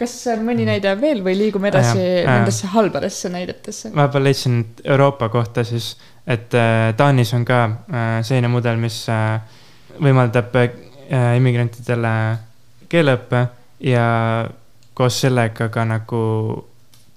kas 0.00 0.14
on 0.32 0.46
mõni 0.46 0.64
näide 0.66 0.94
veel 0.98 1.20
või 1.22 1.36
liigume 1.38 1.68
edasi 1.70 2.00
ja, 2.00 2.38
nendesse 2.38 2.70
halbadesse 2.72 3.30
näidetesse? 3.30 3.92
vahepeal 3.94 4.26
leidsin 4.26 4.62
Euroopa 4.82 5.28
kohta 5.34 5.62
siis, 5.66 5.92
et 6.26 6.54
äh, 6.58 6.90
Taanis 6.98 7.34
on 7.36 7.44
ka 7.46 7.64
äh, 7.68 8.14
selline 8.26 8.50
mudel, 8.50 8.80
mis 8.82 9.02
äh, 9.12 9.42
võimaldab 10.02 10.56
äh, 10.62 10.70
immigrantidele 11.36 12.14
keeleõppe 12.90 13.46
ja 13.82 14.06
koos 14.94 15.20
sellega 15.20 15.68
ka 15.72 15.84
nagu 15.88 16.22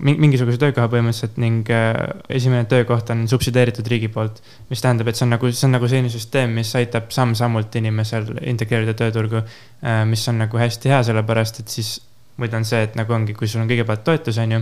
mingisuguse 0.04 0.60
töökoha 0.60 0.90
põhimõtteliselt 0.92 1.38
ning 1.40 1.70
äh, 1.72 1.96
esimene 2.36 2.68
töökoht 2.68 3.10
on 3.14 3.24
subsideeritud 3.32 3.88
riigi 3.88 4.10
poolt. 4.12 4.42
mis 4.70 4.82
tähendab, 4.84 5.08
et 5.08 5.16
see 5.16 5.24
on 5.24 5.32
nagu, 5.32 5.52
see 5.52 5.68
on 5.70 5.76
nagu 5.78 5.88
selline 5.88 6.12
süsteem, 6.12 6.52
mis 6.58 6.74
aitab 6.76 7.14
samm-sammult 7.16 7.76
inimesel 7.80 8.28
integreerida 8.42 8.96
tööturgu, 9.00 9.46
äh, 9.86 10.04
mis 10.10 10.28
on 10.28 10.42
nagu 10.44 10.60
hästi 10.60 10.92
hea, 10.92 11.00
sellepärast 11.08 11.64
et 11.64 11.72
siis 11.72 11.94
muid 12.36 12.54
on 12.58 12.66
see, 12.68 12.82
et 12.84 12.96
nagu 13.00 13.14
ongi, 13.16 13.34
kui 13.36 13.48
sul 13.48 13.62
on 13.64 13.70
kõigepealt 13.70 14.02
toetus, 14.04 14.38
on 14.44 14.52
ju, 14.52 14.60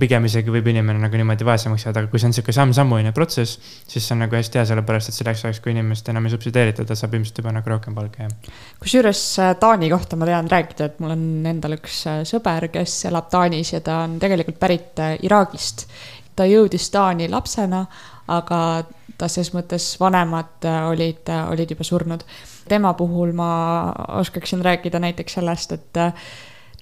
pigem 0.00 0.24
isegi 0.26 0.50
võib 0.50 0.66
inimene 0.72 0.98
nagu 0.98 1.18
niimoodi 1.18 1.46
vaesemaks 1.46 1.84
jääda, 1.86 2.02
aga 2.02 2.10
kui 2.10 2.18
see 2.18 2.28
on 2.28 2.34
sihuke 2.34 2.54
samm-sammuline 2.56 3.12
protsess, 3.14 3.60
siis 3.86 4.02
see 4.02 4.16
on 4.16 4.24
nagu 4.24 4.34
hästi 4.34 4.58
hea, 4.58 4.64
sellepärast 4.72 5.12
et 5.12 5.18
selleks 5.18 5.44
ajaks, 5.46 5.60
kui 5.62 5.74
inimest 5.74 6.10
enam 6.10 6.26
ei 6.26 6.34
subsideerita, 6.34 6.86
ta 6.88 6.98
saab 6.98 7.14
ilmselt 7.18 7.38
juba 7.38 7.54
nagu 7.54 7.72
rohkem 7.74 7.94
palka, 7.94 8.26
jah. 8.26 8.58
kusjuures 8.82 9.22
äh, 9.38 9.54
Taani 9.62 9.92
kohta 9.92 10.18
ma 10.18 10.30
tean 10.32 10.50
rääkida, 10.50 10.90
et 10.90 10.98
mul 11.02 11.14
on 11.14 11.24
endal 11.52 11.78
üks 11.78 12.02
äh, 12.10 12.24
sõber, 12.28 12.66
kes 12.74 12.98
elab 13.12 13.30
Taanis 13.30 13.70
ja 13.76 13.84
ta 13.86 14.02
on 14.08 14.18
tegelikult 14.22 14.58
pärit 14.62 14.98
äh, 15.02 15.14
Iraagist. 15.22 15.86
ta 16.34 16.48
jõudis 16.50 16.90
Taani 16.90 17.30
lapsena, 17.30 17.86
aga 18.34 18.58
ta 19.18 19.28
ses 19.30 19.52
mõttes 19.54 19.92
vanemad 20.00 20.64
olid, 20.90 21.28
olid 21.52 21.70
juba 21.70 21.84
surnud. 21.86 22.24
tema 22.66 22.94
puhul 22.98 23.30
ma 23.36 23.50
oskaksin 24.18 24.62
rääkida 24.64 24.98
näiteks 24.98 25.38
sellest, 25.38 25.72
et 25.72 26.00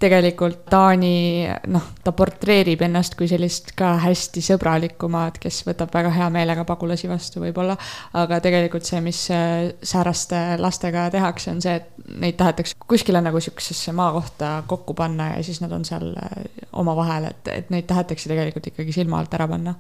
tegelikult 0.01 0.65
Taani, 0.71 1.47
noh, 1.73 1.87
ta 2.05 2.13
portreerib 2.17 2.83
ennast 2.87 3.17
kui 3.19 3.29
sellist 3.31 3.73
ka 3.79 3.93
hästi 4.01 4.43
sõbralikumat, 4.45 5.39
kes 5.43 5.63
võtab 5.69 5.93
väga 5.95 6.13
hea 6.15 6.29
meelega 6.33 6.65
pagulasi 6.69 7.11
vastu 7.11 7.43
võib-olla. 7.45 7.77
aga 8.17 8.41
tegelikult 8.45 8.89
see, 8.89 9.01
mis 9.05 9.23
äh, 9.35 9.73
sääraste 9.83 10.41
lastega 10.61 11.09
tehakse, 11.13 11.51
on 11.55 11.61
see, 11.65 11.77
et 11.81 12.15
neid 12.21 12.39
tahetakse 12.41 12.79
kuskile 12.89 13.21
nagu 13.25 13.41
sihukesesse 13.41 13.93
maakohta 13.97 14.63
kokku 14.71 14.95
panna 14.95 15.35
ja 15.37 15.43
siis 15.45 15.61
nad 15.61 15.73
on 15.77 15.85
seal 15.85 16.15
äh, 16.17 16.41
omavahel, 16.73 17.31
et, 17.33 17.53
et 17.53 17.75
neid 17.75 17.89
tahetakse 17.91 18.31
tegelikult 18.31 18.73
ikkagi 18.73 18.97
silma 18.97 19.21
alt 19.21 19.37
ära 19.37 19.49
panna 19.51 19.77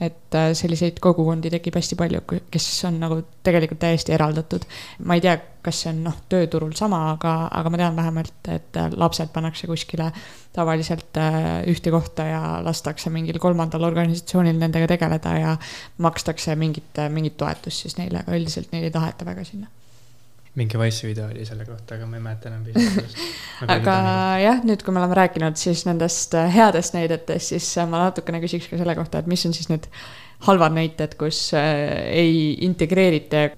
et 0.00 0.34
äh, 0.34 0.50
selliseid 0.54 1.00
kogukondi 1.02 1.50
tekib 1.50 1.74
hästi 1.78 1.96
palju, 1.98 2.20
kes 2.52 2.66
on 2.86 3.00
nagu 3.02 3.18
tegelikult 3.46 3.80
täiesti 3.82 4.14
eraldatud. 4.14 4.66
ma 5.04 5.16
ei 5.18 5.24
tea, 5.24 5.34
kas 5.62 5.82
see 5.82 5.90
on 5.90 6.04
noh, 6.06 6.20
tööturul 6.30 6.74
sama, 6.78 7.00
aga, 7.16 7.32
aga 7.60 7.72
ma 7.72 7.80
tean 7.80 7.98
vähemalt, 7.98 8.52
et 8.54 8.78
äh, 8.78 8.92
lapsed 8.94 9.32
pannakse 9.34 9.66
kuskile 9.70 10.12
tavaliselt 10.54 11.18
äh, 11.18 11.48
ühte 11.70 11.90
kohta 11.94 12.28
ja 12.30 12.42
lastakse 12.64 13.10
mingil 13.14 13.40
kolmandal 13.42 13.88
organisatsioonil 13.90 14.60
nendega 14.60 14.90
tegeleda 14.94 15.34
ja 15.38 15.56
makstakse 16.04 16.54
mingit, 16.56 17.02
mingit 17.10 17.36
toetust 17.40 17.86
siis 17.86 17.98
neile, 17.98 18.22
aga 18.22 18.38
üldiselt 18.38 18.70
neid 18.72 18.86
ei 18.86 18.94
taheta 18.94 19.26
väga 19.26 19.46
sinna 19.50 19.66
mingi 20.58 20.78
Wise'i 20.78 21.08
video 21.08 21.26
oli 21.30 21.44
selle 21.46 21.64
kohta, 21.66 21.96
aga 21.96 22.06
ma 22.08 22.18
ei 22.18 22.22
mäleta 22.24 22.50
enam 22.50 22.64
piisavalt 22.66 23.70
aga 23.74 23.94
jah, 24.42 24.62
nüüd, 24.66 24.82
kui 24.84 24.94
me 24.94 25.02
oleme 25.02 25.16
rääkinud 25.18 25.58
siis 25.60 25.84
nendest 25.88 26.34
äh, 26.38 26.50
headest 26.54 26.96
näidetest, 26.96 27.54
siis 27.54 27.68
äh, 27.78 27.86
ma 27.90 28.02
natukene 28.06 28.40
küsiks 28.42 28.68
ka 28.70 28.80
selle 28.80 28.96
kohta, 28.98 29.22
et 29.22 29.30
mis 29.30 29.44
on 29.48 29.54
siis 29.56 29.70
need 29.70 29.86
halvad 30.48 30.74
näited, 30.76 31.14
kus 31.20 31.48
äh, 31.58 31.70
ei 32.10 32.56
integreerita, 32.66 33.48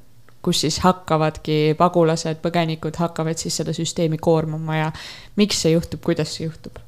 kus 0.44 0.62
siis 0.64 0.80
hakkavadki 0.84 1.74
pagulased, 1.80 2.40
põgenikud 2.44 2.96
hakkavad 3.00 3.40
siis 3.40 3.60
seda 3.60 3.74
süsteemi 3.76 4.20
koormama 4.20 4.78
ja 4.78 4.92
miks 5.40 5.60
see 5.64 5.74
juhtub, 5.76 6.04
kuidas 6.04 6.36
see 6.36 6.48
juhtub? 6.48 6.80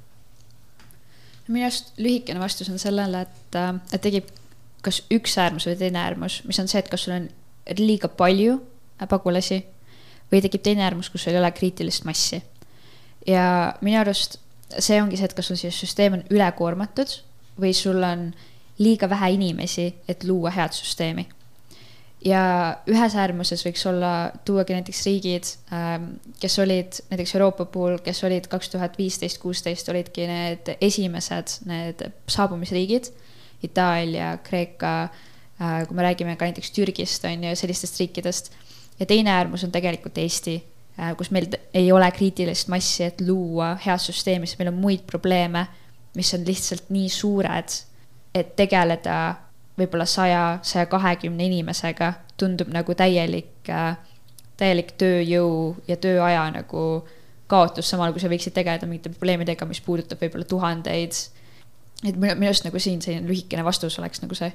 minu 1.53 1.67
arust 1.67 1.99
lühikene 2.01 2.41
vastus 2.41 2.71
on 2.73 2.79
sellele, 2.81 3.27
et, 3.27 3.57
et 3.93 4.01
tekib 4.01 4.29
kas 4.83 5.03
üks 5.13 5.35
äärmus 5.39 5.67
või 5.69 5.77
teine 5.79 6.01
äärmus, 6.01 6.41
mis 6.49 6.59
on 6.63 6.71
see, 6.71 6.81
et 6.81 6.89
kas 6.89 7.05
sul 7.05 7.17
on 7.17 7.27
liiga 7.79 8.09
palju 8.09 8.57
pagulasi 9.11 9.59
või 10.33 10.41
tekib 10.45 10.63
teine 10.65 10.87
äärmus, 10.87 11.11
kus 11.13 11.27
sul 11.27 11.35
ei 11.35 11.41
ole 11.41 11.53
kriitilist 11.53 12.05
massi. 12.09 12.43
ja 13.27 13.75
minu 13.81 14.01
arust 14.01 14.41
see 14.79 15.03
ongi 15.03 15.19
see, 15.19 15.29
et 15.29 15.37
kas 15.37 15.51
sul 15.51 15.61
siis 15.61 15.77
süsteem 15.79 16.17
on 16.19 16.25
ülekoormatud 16.33 17.19
või 17.61 17.75
sul 17.77 18.01
on 18.07 18.31
liiga 18.83 19.09
vähe 19.11 19.33
inimesi, 19.37 19.93
et 20.09 20.25
luua 20.25 20.53
head 20.55 20.75
süsteemi. 20.77 21.27
ja 22.25 22.43
ühes 22.87 23.17
äärmuses 23.19 23.65
võiks 23.67 23.83
olla, 23.91 24.31
tuuagi 24.47 24.77
näiteks 24.77 25.01
riigid, 25.07 25.49
kes 26.41 26.59
olid 26.63 27.01
näiteks 27.11 27.35
Euroopa 27.35 27.67
puhul, 27.67 27.99
kes 27.99 28.23
olid 28.25 28.47
kaks 28.47 28.71
tuhat 28.71 28.99
viisteist, 28.99 29.41
kuusteist 29.43 29.89
olidki 29.91 30.29
need 30.31 30.71
esimesed, 30.81 31.59
need 31.67 32.07
saabumisriigid. 32.31 33.11
Itaalia, 33.63 34.37
Kreeka, 34.43 35.09
kui 35.59 35.95
me 35.99 36.03
räägime 36.03 36.37
ka 36.39 36.47
näiteks 36.47 36.71
Türgist 36.75 37.27
on 37.27 37.45
ju, 37.45 37.57
sellistest 37.59 37.99
riikidest. 38.01 38.53
Ja 39.01 39.07
teine 39.07 39.31
äärmus 39.31 39.65
on 39.65 39.73
tegelikult 39.73 40.19
Eesti, 40.19 40.57
kus 41.17 41.31
meil 41.31 41.49
ei 41.75 41.93
ole 41.93 42.11
kriitilist 42.11 42.69
massi, 42.69 43.05
et 43.05 43.21
luua 43.21 43.75
head 43.87 44.03
süsteemi, 44.03 44.47
sest 44.47 44.61
meil 44.61 44.73
on 44.73 44.81
muid 44.83 45.07
probleeme, 45.09 45.67
mis 46.17 46.35
on 46.37 46.45
lihtsalt 46.47 46.91
nii 46.93 47.09
suured, 47.09 47.79
et 48.35 48.55
tegeleda 48.57 49.17
võib-olla 49.79 50.07
saja, 50.07 50.59
saja 50.63 50.87
kahekümne 50.87 51.47
inimesega 51.49 52.13
tundub 52.37 52.71
nagu 52.73 52.95
täielik, 52.95 53.69
täielik 54.61 54.95
tööjõu 55.01 55.77
ja 55.89 55.97
tööaja 55.97 56.45
nagu 56.53 56.83
kaotus, 57.53 57.89
samal 57.89 58.13
kui 58.13 58.23
sa 58.23 58.31
võiksid 58.33 58.55
tegeleda 58.57 58.89
mingite 58.89 59.13
probleemidega, 59.13 59.69
mis 59.69 59.81
puudutab 59.85 60.21
võib-olla 60.23 60.49
tuhandeid. 60.49 61.17
et 62.05 62.17
minu, 62.17 62.35
minu 62.35 62.51
arust 62.51 62.67
nagu 62.67 62.81
siin 62.81 63.01
selline 63.05 63.29
lühikene 63.29 63.65
vastus 63.65 63.99
oleks 63.99 64.23
nagu 64.23 64.37
see. 64.37 64.53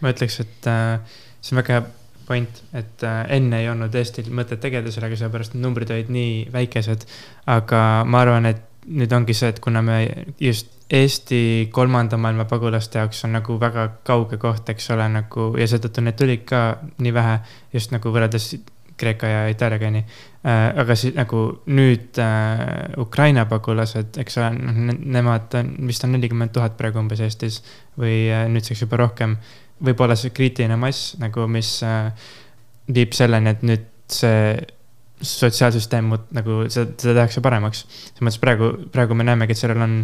ma 0.00 0.12
ütleks, 0.12 0.40
et 0.44 0.68
äh, 0.70 1.00
see 1.40 1.56
on 1.56 1.62
väga 1.62 1.78
hea 1.78 1.86
point, 2.28 2.62
et 2.76 3.04
äh, 3.06 3.20
enne 3.38 3.62
ei 3.62 3.68
olnud 3.72 3.94
Eestil 3.98 4.30
mõtet 4.34 4.60
tegeleda 4.62 4.92
sellega, 4.94 5.16
sellepärast 5.18 5.56
et 5.56 5.62
numbrid 5.64 5.92
olid 5.94 6.10
nii 6.12 6.48
väikesed. 6.54 7.06
aga 7.58 7.84
ma 8.06 8.24
arvan, 8.24 8.50
et 8.52 8.64
nüüd 8.88 9.12
ongi 9.12 9.36
see, 9.36 9.52
et 9.52 9.60
kuna 9.64 9.82
me 9.84 10.02
just 10.40 10.74
Eesti 10.88 11.68
kolmanda 11.72 12.16
maailma 12.16 12.46
pagulaste 12.48 12.96
jaoks 12.96 13.18
on 13.26 13.34
nagu 13.36 13.58
väga 13.60 13.82
kauge 14.08 14.38
koht, 14.40 14.70
eks 14.72 14.86
ole, 14.94 15.04
nagu 15.12 15.50
ja 15.60 15.66
seetõttu 15.68 16.00
neid 16.00 16.16
tulid 16.16 16.46
ka 16.48 16.62
nii 16.96 17.12
vähe 17.12 17.34
just 17.76 17.92
nagu 17.92 18.12
võrreldes 18.14 18.54
Kreeka 18.98 19.28
ja 19.30 19.42
Itaaliaga 19.52 19.86
onju. 19.86 20.02
aga 20.82 20.94
siis 20.96 21.14
nagu 21.14 21.42
nüüd 21.70 22.18
äh, 22.22 22.98
Ukraina 22.98 23.44
pagulased, 23.50 24.16
eks 24.22 24.38
ole, 24.40 24.48
noh 24.56 24.80
ne- 24.88 24.96
nemad 25.18 25.54
on 25.60 25.70
vist 25.86 26.06
on 26.06 26.14
nelikümmend 26.16 26.54
tuhat 26.56 26.78
praegu 26.78 26.98
umbes 27.02 27.20
Eestis 27.22 27.60
või 27.98 28.26
äh, 28.32 28.46
nüüdseks 28.48 28.86
juba 28.86 28.98
rohkem. 29.04 29.36
Võib-olla 29.84 30.16
see 30.18 30.32
kriitiline 30.34 30.76
mass 30.80 31.14
nagu, 31.20 31.46
mis 31.50 31.78
äh, 31.86 32.10
viib 32.94 33.14
selleni, 33.16 33.54
et 33.54 33.64
nüüd 33.66 33.86
see 34.12 34.56
sotsiaalsüsteem 35.18 36.10
nagu 36.34 36.60
seda, 36.70 36.92
seda 36.94 37.14
tehakse 37.20 37.42
paremaks. 37.44 37.84
selles 37.90 38.24
mõttes 38.24 38.42
praegu, 38.42 38.70
praegu 38.94 39.16
me 39.18 39.26
näemegi, 39.26 39.54
et 39.54 39.60
sellel 39.60 39.82
on, 39.84 39.96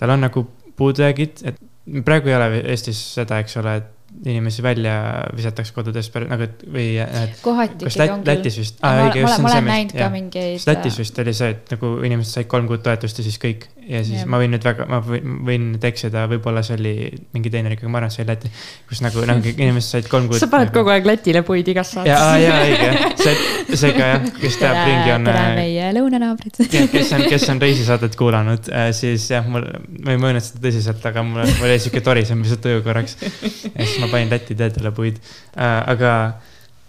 tal 0.00 0.14
on 0.14 0.24
nagu 0.24 0.46
puudujäägid, 0.78 1.44
et 1.50 1.60
praegu 2.06 2.32
ei 2.32 2.38
ole 2.38 2.62
Eestis 2.72 3.00
seda, 3.18 3.38
eks 3.44 3.58
ole, 3.60 3.76
et 3.82 3.90
inimesi 4.22 4.62
välja 4.62 4.94
visatakse 5.36 5.74
kodudest 5.74 6.14
nagu, 6.30 6.46
et 6.46 6.62
või 6.70 6.86
et 7.02 7.38
kohati 7.42 7.88
kas 7.88 7.96
ikkagi 7.96 8.12
on 8.14 8.22
küll. 8.22 8.30
Lätis 8.30 8.58
vist, 8.60 8.78
ma 8.80 8.88
aa 8.88 9.00
olen, 9.00 9.10
õige, 9.10 9.22
ma 9.24 9.38
ma 9.42 9.50
olen 9.50 9.66
näinud 9.68 9.94
ka 9.98 10.10
mingeid. 10.12 10.58
sest 10.58 10.70
Lätis 10.70 10.98
vist 11.02 11.18
oli 11.24 11.34
see, 11.34 11.54
et 11.56 11.72
nagu 11.74 11.90
inimesed 12.06 12.38
said 12.38 12.50
kolm 12.50 12.68
kuud 12.70 12.84
toetust 12.84 13.18
ja 13.20 13.26
siis 13.26 13.40
kõik. 13.42 13.66
ja 13.84 14.00
siis 14.00 14.22
Jah. 14.22 14.28
ma 14.32 14.38
võin 14.40 14.54
nüüd 14.54 14.64
väga, 14.64 14.86
ma 14.88 15.00
võin, 15.04 15.66
nüüd 15.74 15.82
eksida, 15.84 16.22
võib-olla 16.30 16.62
see 16.64 16.78
oli 16.78 16.94
mingi 17.34 17.50
teine 17.52 17.68
riik, 17.72 17.82
aga 17.82 17.90
ma 17.92 18.00
arvan, 18.00 18.12
et 18.12 18.16
see 18.16 18.24
oli 18.24 18.30
Läti. 18.30 18.52
kus 18.88 19.02
nagu, 19.04 19.24
nagu 19.28 19.50
inimesed 19.50 19.96
said 19.98 20.08
kolm 20.12 20.30
kuud. 20.30 20.40
sa 20.40 20.48
paned 20.52 20.72
kogu 20.72 20.94
aeg 20.94 21.10
Lätile 21.10 21.42
puid 21.44 21.68
igas 21.74 21.92
ja, 21.98 22.16
saates. 22.16 22.46
ja 22.46 22.54
õige, 22.62 23.10
see, 23.20 23.76
see 23.82 23.92
ka 23.98 24.08
jah, 24.14 24.30
kes 24.38 24.60
teab 24.62 24.80
ringi 24.80 25.14
on. 25.18 25.28
tere 25.28 25.44
meie 25.58 25.90
lõunanaabrid. 25.98 26.62
kes 26.94 27.12
on, 27.18 27.26
kes 27.34 27.48
on 27.52 27.60
reisisaadet 27.66 28.16
kuulanud, 28.20 28.72
siis 28.96 29.28
jah, 29.34 29.44
mul, 29.50 29.68
ma 30.06 30.16
ei 30.16 30.22
mõelnud 30.22 30.46
seda 30.46 30.64
tõsiselt, 30.68 31.04
aga 31.12 31.26
mul, 31.26 31.44
mul 31.58 31.68
oli 31.68 31.82
sihuke 31.82 32.04
torisemise 32.04 32.60
tuju 32.62 32.80
korraks. 32.86 33.18
ja 33.20 33.84
siis 33.84 34.00
ma 34.00 34.03
panin 34.12 34.30
Läti 34.32 34.56
teedele 34.58 34.92
puid. 34.94 35.20
aga 35.56 36.12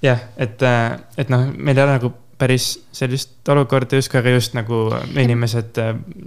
jah, 0.04 0.22
et, 0.38 0.62
et 1.18 1.34
noh, 1.34 1.48
meil 1.56 1.78
ei 1.78 1.84
ole 1.84 1.98
nagu 1.98 2.14
päris 2.38 2.74
sellist 2.96 3.48
olukorda 3.50 3.96
justkui, 3.96 4.20
aga 4.20 4.34
just 4.34 4.56
nagu 4.58 4.82
inimesed, 5.22 5.80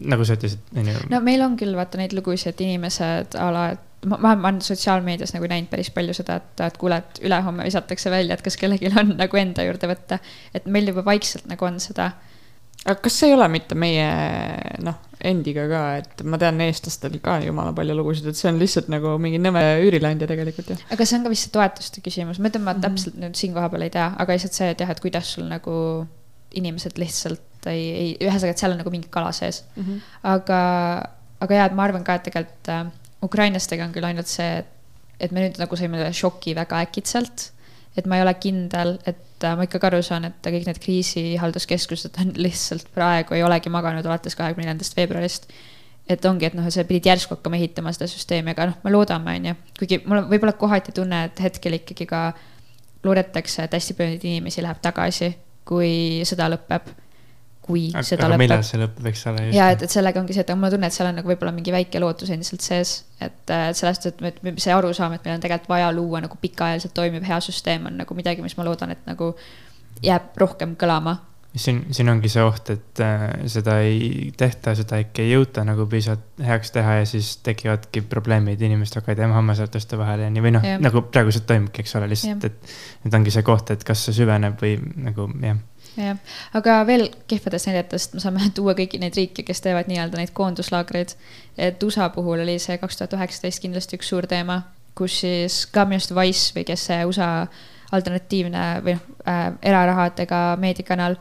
nagu 0.08 0.24
sa 0.24 0.38
ütlesid, 0.38 0.62
onju. 0.76 1.02
no 1.12 1.20
meil 1.24 1.44
on 1.44 1.58
küll 1.60 1.76
vaata 1.76 2.00
neid 2.00 2.14
lugusid, 2.16 2.54
et 2.54 2.62
inimesed 2.64 3.36
a 3.36 3.50
la, 3.52 3.64
et 3.74 4.08
ma, 4.08 4.16
ma 4.16 4.34
ma 4.38 4.52
olen 4.52 4.62
sotsiaalmeedias 4.64 5.34
nagu 5.36 5.50
näinud 5.50 5.70
päris 5.72 5.90
palju 5.94 6.16
seda, 6.16 6.38
et, 6.40 6.62
et 6.64 6.78
kuule, 6.80 7.00
et 7.02 7.20
ülehomme 7.28 7.66
visatakse 7.66 8.12
välja, 8.12 8.38
et 8.38 8.44
kas 8.46 8.56
kellelgi 8.60 8.92
on 8.94 9.14
nagu 9.18 9.40
enda 9.40 9.66
juurde 9.66 9.90
võtta. 9.90 10.20
et 10.54 10.66
meil 10.66 10.88
juba 10.92 11.04
vaikselt 11.04 11.48
nagu 11.50 11.68
on 11.68 11.80
seda. 11.82 12.12
Aga 12.84 13.00
kas 13.04 13.18
see 13.20 13.28
ei 13.30 13.34
ole 13.36 13.48
mitte 13.52 13.74
meie 13.78 14.08
noh, 14.86 14.94
endiga 15.18 15.64
ka, 15.70 15.80
et 15.98 16.22
ma 16.22 16.38
tean 16.38 16.60
eestlastel 16.62 17.16
ka 17.22 17.38
jumala 17.42 17.72
palju 17.74 17.96
lugusid, 17.98 18.28
et 18.30 18.38
see 18.38 18.48
on 18.52 18.58
lihtsalt 18.60 18.86
nagu 18.92 19.16
mingi 19.22 19.40
nõme 19.42 19.62
üürileandja 19.82 20.28
tegelikult 20.30 20.70
ju. 20.70 20.76
aga 20.94 21.04
see 21.08 21.18
on 21.18 21.24
ka 21.26 21.32
vist 21.32 21.48
see 21.48 21.54
toetuste 21.56 22.04
küsimus, 22.04 22.38
ma 22.38 22.52
ütlen, 22.52 22.62
ma 22.62 22.74
Mhm. 22.76 22.84
täpselt 22.86 23.18
nüüd 23.18 23.34
siin 23.36 23.52
kohapeal 23.56 23.82
ei 23.82 23.90
tea, 23.90 24.12
aga 24.16 24.32
lihtsalt 24.36 24.54
see, 24.54 24.70
et 24.70 24.80
jah, 24.80 24.90
et 24.94 25.00
kuidas 25.02 25.26
sul 25.34 25.44
nagu 25.50 26.06
inimesed 26.54 26.96
lihtsalt 27.02 27.66
ei, 27.66 27.82
ei, 27.90 28.16
ühesõnaga, 28.22 28.54
et 28.54 28.58
seal 28.62 28.72
on 28.72 28.78
nagu 28.80 28.90
mingi 28.94 29.08
kala 29.10 29.32
sees. 29.36 29.64
aga, 30.22 30.60
aga 31.40 31.54
jaa, 31.54 31.66
et 31.66 31.74
ma 31.74 31.84
arvan 31.84 32.04
ka, 32.06 32.14
et 32.14 32.22
tegelikult 32.30 32.68
äh, 32.72 32.86
ukrainlastega 33.26 33.84
on 33.84 33.92
küll 33.92 34.06
ainult 34.06 34.30
see, 34.30 34.62
et, 35.18 35.32
me 35.34 35.42
nüüd 35.42 35.58
nagu 35.58 35.76
saime 35.76 36.12
šoki 36.14 36.54
väga 36.54 36.84
äkitselt. 36.86 37.50
Et 37.96 38.06
ma 38.06 38.18
ei 38.18 38.22
ole 38.22 38.34
kindel, 38.38 38.96
et 39.06 39.46
äh, 39.46 39.56
ma 39.56 39.66
ikkagi 39.66 39.88
aru 39.90 40.02
saan, 40.04 40.28
et 40.28 40.44
kõik 40.44 40.68
need 40.68 40.80
kriisihalduskeskused 40.82 42.20
on 42.22 42.34
lihtsalt 42.46 42.90
praegu 42.94 43.36
ei 43.36 43.44
olegi 43.46 43.72
maganud 43.72 44.06
alates 44.06 44.38
kahekümne 44.38 44.68
neljandast 44.68 44.96
veebruarist. 44.98 45.50
et 46.08 46.24
ongi, 46.24 46.46
et 46.48 46.54
noh, 46.56 46.64
sa 46.72 46.86
pidid 46.88 47.04
järsku 47.04 47.36
hakkama 47.36 47.58
ehitama 47.58 47.92
seda 47.92 48.06
süsteemi, 48.08 48.54
aga 48.54 48.70
noh, 48.70 48.78
me 48.84 48.92
loodame, 48.94 49.34
on 49.36 49.50
ju, 49.50 49.56
kuigi 49.78 49.98
mul 50.06 50.22
on 50.22 50.30
võib-olla 50.30 50.54
kohati 50.56 50.94
tunne, 50.96 51.26
et 51.28 51.42
hetkel 51.44 51.76
ikkagi 51.76 52.06
ka 52.08 52.22
loodetakse, 53.04 53.66
et 53.66 53.76
hästi 53.76 53.96
palju 53.98 54.14
neid 54.14 54.24
inimesi 54.24 54.64
läheb 54.64 54.80
tagasi, 54.82 55.34
kui 55.68 56.24
sõda 56.28 56.48
lõpeb. 56.54 56.88
Kui 57.68 57.84
sõda 57.92 58.24
aga 58.24 58.32
lõpeb 58.32 58.42
millal 58.46 58.64
see 58.66 58.80
lõpeb, 58.80 59.06
eks 59.12 59.26
ole. 59.30 59.46
ja 59.54 59.68
et, 59.76 59.84
et 59.86 59.92
sellega 59.92 60.24
ongi 60.24 60.34
see, 60.34 60.42
et 60.46 60.50
aga 60.50 60.58
mul 60.58 60.70
on 60.70 60.74
tunne, 60.78 60.90
et 60.90 60.96
seal 60.96 61.12
on 61.12 61.20
nagu 61.20 61.28
võib-olla 61.28 61.52
mingi 61.54 61.76
väike 61.76 62.00
lootus 62.02 62.32
endiselt 62.34 62.64
sees, 62.64 62.96
et 63.20 63.54
sellest, 63.76 64.10
et 64.10 64.20
me- 64.24 64.56
see 64.56 64.72
arusaam, 64.74 65.14
et 65.14 65.24
meil 65.28 65.36
on 65.36 65.44
tegelikult 65.46 65.70
vaja 65.76 65.92
luua 65.92 66.24
nagu 66.24 66.40
pikaajaliselt 66.40 66.96
toimiv 66.96 67.28
hea 67.28 67.40
süsteem 67.44 67.86
on 67.92 68.00
nagu 68.02 68.16
midagi, 68.18 68.42
mis 68.42 68.56
ma 68.58 68.64
loodan, 68.66 68.96
et 68.96 69.06
nagu 69.06 69.34
jääb 70.04 70.36
rohkem 70.38 70.76
kõlama. 70.80 71.16
siin, 71.58 71.80
siin 71.90 72.06
ongi 72.12 72.28
see 72.30 72.42
oht, 72.44 72.68
et 72.70 73.00
äh, 73.02 73.22
seda 73.50 73.78
ei 73.82 74.28
tehta, 74.38 74.74
seda 74.78 74.98
ikka 75.02 75.24
ei 75.24 75.32
jõuta 75.32 75.64
nagu 75.66 75.86
piisavalt 75.90 76.44
heaks 76.44 76.70
teha 76.74 76.98
ja 77.00 77.06
siis 77.08 77.32
tekivadki 77.42 78.02
probleemid, 78.06 78.60
inimesed 78.62 79.00
hakkavad 79.00 79.18
jääma 79.24 79.34
hammasrataste 79.40 79.98
vahele 79.98 80.28
ja 80.28 80.30
nii, 80.30 80.44
või 80.44 80.52
noh 80.54 80.68
nagu 80.84 81.02
praegu 81.08 81.32
see 81.34 81.42
toimubki, 81.48 81.82
eks 81.82 81.96
ole, 81.98 82.10
lihtsalt, 82.12 82.44
et 82.46 82.76
nüüd 83.06 83.16
ongi 83.18 83.34
see 83.34 83.42
koht, 83.48 83.72
et 83.74 83.82
kas 83.88 84.04
see 84.06 84.14
süveneb 84.20 84.60
või 84.62 84.76
nagu 85.08 85.26
jah. 85.42 85.58
jah, 85.98 86.18
aga 86.58 86.78
veel 86.86 87.08
kehvadest 87.30 87.70
näidetest 87.70 88.16
me 88.16 88.22
saame 88.24 88.50
tuua 88.56 88.74
kõiki 88.78 89.00
neid 89.02 89.16
riike, 89.18 89.44
kes 89.46 89.62
teevad 89.64 89.90
nii-öelda 89.90 90.20
neid 90.20 90.34
koonduslaagreid. 90.36 91.14
et 91.58 91.82
USA 91.82 92.08
puhul 92.14 92.44
oli 92.44 92.58
see 92.62 92.78
kaks 92.78 93.00
tuhat 93.00 93.16
üheksateist 93.18 93.62
kindlasti 93.64 93.98
üks 93.98 94.12
suur 94.12 94.26
teema, 94.30 94.62
kus 94.98 95.20
siis 95.24 95.64
ka 95.72 95.84
minu 95.86 96.00
arust 96.00 96.14
Wise 96.16 96.54
või 96.56 96.66
kes 96.68 96.86
see 96.90 97.02
USA 97.08 97.32
alternatiivne 97.92 98.64
või 98.84 98.96
noh 98.98 99.04
äh,, 99.28 99.52
erarahadega 99.70 100.56
meediakanal 100.60 101.16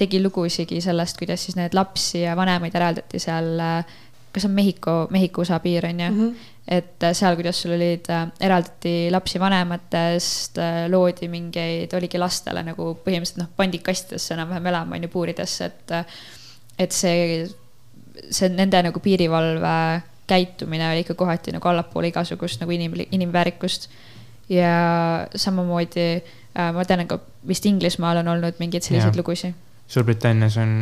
tegi 0.00 0.20
lugu 0.22 0.46
isegi 0.48 0.80
sellest, 0.80 1.18
kuidas 1.20 1.44
siis 1.44 1.56
need 1.58 1.74
lapsi 1.76 2.22
ja 2.24 2.36
vanemaid 2.36 2.74
eraldati 2.76 3.20
seal 3.20 3.58
äh, 3.60 3.98
kas 4.32 4.44
see 4.44 4.50
on 4.50 4.54
Mehhiko, 4.54 4.96
Mehhiko-USA 5.10 5.58
piir 5.60 5.86
on 5.86 6.00
ju 6.00 6.10
mm, 6.10 6.18
-hmm. 6.20 6.34
et 6.68 7.02
äh, 7.02 7.12
seal, 7.12 7.34
kuidas 7.36 7.62
sul 7.62 7.72
olid, 7.74 8.06
eraldati 8.40 9.08
lapsi 9.10 9.40
vanematest, 9.40 10.58
loodi 10.88 11.28
mingeid, 11.28 11.94
oligi 11.94 12.18
lastele 12.18 12.62
nagu 12.62 12.92
põhimõtteliselt 13.04 13.42
noh, 13.42 13.48
pandi 13.56 13.78
kastidesse 13.78 14.34
enam-vähem 14.34 14.66
elama, 14.66 14.96
on 14.96 15.02
ju, 15.02 15.08
puuridesse, 15.08 15.64
et 15.64 15.90
äh, 15.90 16.04
et 16.78 16.92
see, 16.92 17.48
see 18.30 18.48
nende 18.48 18.82
nagu 18.82 19.00
piirivalve 19.00 20.02
käitumine 20.30 20.92
oli 20.92 21.02
ikka 21.04 21.14
kohati 21.14 21.52
nagu 21.52 21.68
allapoole 21.68 22.08
igasugust 22.08 22.60
nagu 22.60 22.72
inim, 22.72 22.94
inimväärikust. 23.10 23.88
ja 24.48 25.26
samamoodi 25.34 26.22
ma 26.74 26.84
tean, 26.84 27.00
et 27.00 27.08
ka 27.08 27.20
vist 27.46 27.66
Inglismaal 27.66 28.16
on 28.16 28.28
olnud 28.28 28.54
mingeid 28.58 28.82
selliseid 28.82 29.14
Jaa. 29.14 29.20
lugusid 29.20 29.54
Suurbritannias 29.90 30.56
on 30.62 30.74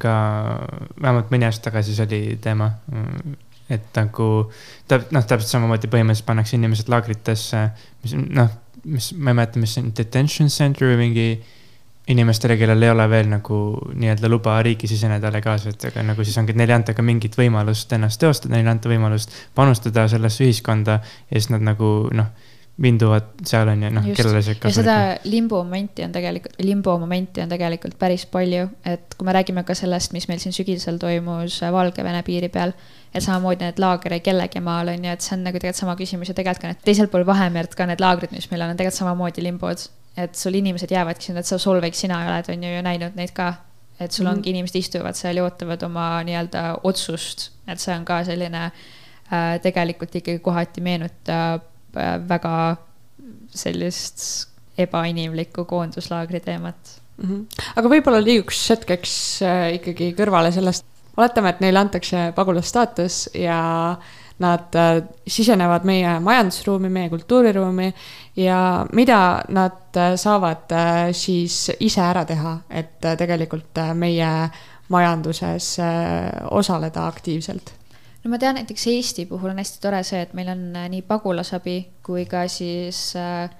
ka, 0.00 0.12
vähemalt 0.96 1.32
mõni 1.32 1.44
aasta 1.44 1.68
tagasi 1.68 1.96
see 1.96 2.06
oli 2.06 2.20
teema. 2.40 2.70
et 3.72 3.96
nagu, 3.96 4.28
täp-, 4.88 5.08
noh, 5.12 5.24
täpselt 5.24 5.48
samamoodi 5.48 5.88
põhimõtteliselt 5.88 6.28
pannakse 6.28 6.56
inimesed 6.58 6.90
laagritesse, 6.92 7.62
mis 8.04 8.12
noh, 8.20 8.50
mis, 8.84 9.12
ma 9.16 9.32
ei 9.32 9.38
mäleta, 9.38 9.60
mis 9.60 9.72
see 9.76 9.84
on, 9.84 9.92
detention 9.96 10.50
center 10.52 10.90
või 10.90 10.98
mingi 11.00 11.28
inimestele, 12.12 12.58
kellel 12.60 12.84
ei 12.84 12.92
ole 12.92 13.06
veel 13.08 13.30
nagu 13.32 13.58
nii-öelda 13.96 14.28
luba 14.28 14.58
riiki 14.64 14.88
siseneda 14.90 15.30
legaalselt, 15.32 15.86
aga 15.88 16.04
nagu 16.04 16.24
siis 16.24 16.36
ongi, 16.40 16.52
et 16.52 16.60
neile 16.60 16.74
ei 16.74 16.80
anta 16.82 16.92
ka 16.96 17.04
mingit 17.04 17.38
võimalust 17.40 17.92
ennast 17.96 18.20
teostada, 18.20 18.52
neile 18.52 18.68
ei 18.68 18.74
anta 18.74 18.92
võimalust 18.92 19.32
panustada 19.56 20.04
sellesse 20.12 20.44
ühiskonda 20.44 20.98
ja 21.00 21.38
siis 21.38 21.48
nad 21.54 21.64
nagu 21.64 21.94
noh, 22.12 22.28
vinduvad 22.82 23.22
seal 23.46 23.68
on 23.70 23.82
ju, 23.84 23.90
noh, 23.94 24.06
kellele 24.18 24.40
see 24.42 24.56
ja 24.58 24.70
seda 24.74 24.94
limbo 25.30 25.60
momenti 25.62 26.02
on 26.02 26.14
tegelikult, 26.14 26.56
limbo 26.66 26.96
momenti 26.98 27.42
on 27.44 27.50
tegelikult 27.52 27.94
päris 27.98 28.24
palju, 28.26 28.64
et 28.90 29.14
kui 29.14 29.26
me 29.26 29.34
räägime 29.36 29.62
ka 29.66 29.76
sellest, 29.78 30.10
mis 30.16 30.26
meil 30.26 30.40
siin 30.42 30.54
sügisel 30.56 30.98
toimus 30.98 31.60
Valgevene 31.62 32.24
piiri 32.26 32.48
peal, 32.50 32.72
et 33.14 33.22
samamoodi 33.22 33.62
need 33.62 33.78
laager 33.82 34.16
ei 34.16 34.24
kellegi 34.26 34.62
maal 34.64 34.90
on 34.90 35.06
ju, 35.06 35.12
et 35.14 35.22
see 35.22 35.36
on 35.36 35.44
nagu 35.46 35.60
tegelikult 35.60 35.82
sama 35.84 35.94
küsimus 36.00 36.32
ja 36.32 36.34
tegelikult 36.34 36.64
ka 36.64 36.72
need 36.72 36.80
teisel 36.88 37.10
pool 37.12 37.26
Vahemerd 37.28 37.76
ka 37.78 37.86
need 37.86 38.02
laagrid, 38.02 38.34
mis 38.34 38.50
meil 38.50 38.64
on, 38.66 38.72
on 38.74 38.80
tegelikult 38.80 39.02
samamoodi 39.02 39.44
limbod. 39.46 39.84
et 40.16 40.34
sul 40.38 40.54
inimesed 40.54 40.90
jäävadki 40.90 41.26
sinna, 41.26 41.42
et 41.42 41.46
sa 41.46 41.58
Solveig, 41.58 41.94
sina 41.98 42.20
oled, 42.26 42.50
on 42.50 42.62
ju, 42.62 42.74
ju 42.76 42.82
näinud 42.86 43.14
neid 43.18 43.30
ka. 43.34 43.54
et 44.00 44.10
sul 44.10 44.26
Mhm. 44.26 44.34
ongi 44.34 44.50
inimesed 44.50 44.76
istuvad 44.80 45.14
seal 45.14 45.36
ja 45.36 45.44
ootavad 45.44 45.82
oma 45.82 46.22
nii-öelda 46.26 46.80
otsust, 46.82 47.52
et 47.68 47.78
see 47.78 47.94
on 47.94 48.04
ka 48.04 48.24
selline 48.24 48.64
äh, 48.64 49.60
tegelikult 49.62 50.14
ikkagi 50.14 50.38
kohati 50.42 50.80
meenutab 50.80 51.62
äh, 51.62 51.73
väga 52.28 52.76
sellist 53.54 54.24
ebainimlikku 54.78 55.64
koonduslaagri 55.64 56.40
teemat. 56.40 57.00
Mhm. 57.14 57.44
aga 57.78 57.90
võib-olla 57.92 58.18
liiguks 58.18 58.58
hetkeks 58.72 59.14
äh, 59.46 59.68
ikkagi 59.76 60.10
kõrvale 60.18 60.50
sellest, 60.50 60.82
oletame, 61.14 61.52
et 61.54 61.60
neile 61.62 61.78
antakse 61.78 62.32
pagulasstaatus 62.34 63.28
ja 63.38 63.60
nad 64.42 64.74
äh, 64.74 64.98
sisenevad 65.26 65.86
meie 65.86 66.16
majandusruumi, 66.20 66.90
meie 66.90 67.12
kultuuriruumi 67.12 67.92
ja 68.42 68.58
mida 68.92 69.44
nad 69.54 69.94
äh, 69.96 70.16
saavad 70.18 70.74
äh, 70.74 71.12
siis 71.14 71.70
ise 71.78 72.02
ära 72.02 72.24
teha, 72.26 72.56
et 72.70 72.98
äh, 73.04 73.14
tegelikult 73.16 73.78
äh, 73.78 73.94
meie 73.94 74.50
majanduses 74.90 75.76
äh, 75.78 76.42
osaleda 76.50 77.06
aktiivselt 77.06 77.76
no 78.24 78.32
ma 78.32 78.40
tean, 78.40 78.56
näiteks 78.58 78.86
Eesti 78.92 79.26
puhul 79.30 79.52
on 79.52 79.60
hästi 79.60 79.82
tore 79.82 80.00
see, 80.06 80.22
et 80.24 80.32
meil 80.34 80.48
on 80.52 80.70
äh, 80.76 80.88
nii 80.92 81.04
pagulasabi 81.08 81.76
kui 82.06 82.24
ka 82.30 82.46
siis 82.48 83.10
äh, 83.20 83.50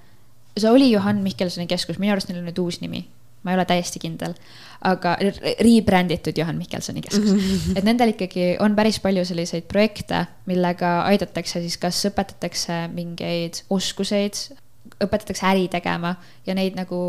see 0.58 0.70
oli 0.70 0.90
Johan 0.90 1.22
Mihkelsoni 1.22 1.66
keskus, 1.66 1.98
minu 1.98 2.14
arust 2.14 2.30
neil 2.30 2.40
on 2.40 2.48
nüüd 2.48 2.58
uus 2.62 2.80
nimi, 2.82 3.02
ma 3.44 3.52
ei 3.52 3.58
ole 3.58 3.66
täiesti 3.68 4.00
kindel, 4.02 4.34
aga 4.86 5.16
re- 5.20 5.54
rebränditud 5.60 6.38
Johan 6.38 6.58
Mihkelsoni 6.60 7.02
keskus. 7.04 7.48
et 7.76 7.86
nendel 7.86 8.14
ikkagi 8.14 8.54
on 8.62 8.76
päris 8.78 9.00
palju 9.02 9.24
selliseid 9.28 9.66
projekte, 9.70 10.24
millega 10.50 11.00
aidatakse 11.10 11.62
siis, 11.64 11.78
kas 11.80 12.04
õpetatakse 12.10 12.84
mingeid 12.94 13.64
oskuseid, 13.74 14.38
õpetatakse 15.02 15.46
äri 15.50 15.66
tegema 15.72 16.14
ja 16.46 16.54
neid 16.56 16.78
nagu 16.78 17.00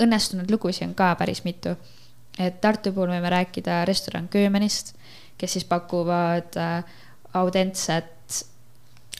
õnnestunud 0.00 0.50
lugusid 0.50 0.88
on 0.88 0.96
ka 0.98 1.12
päris 1.18 1.44
mitu. 1.44 1.76
et 2.38 2.60
Tartu 2.60 2.90
puhul 2.92 3.12
võime 3.12 3.30
rääkida 3.30 3.84
restoran 3.86 4.26
Köömenist, 4.28 4.96
kes 5.38 5.58
siis 5.58 5.64
pakuvad 5.68 6.56
äh, 6.60 6.84
autentset 7.34 8.14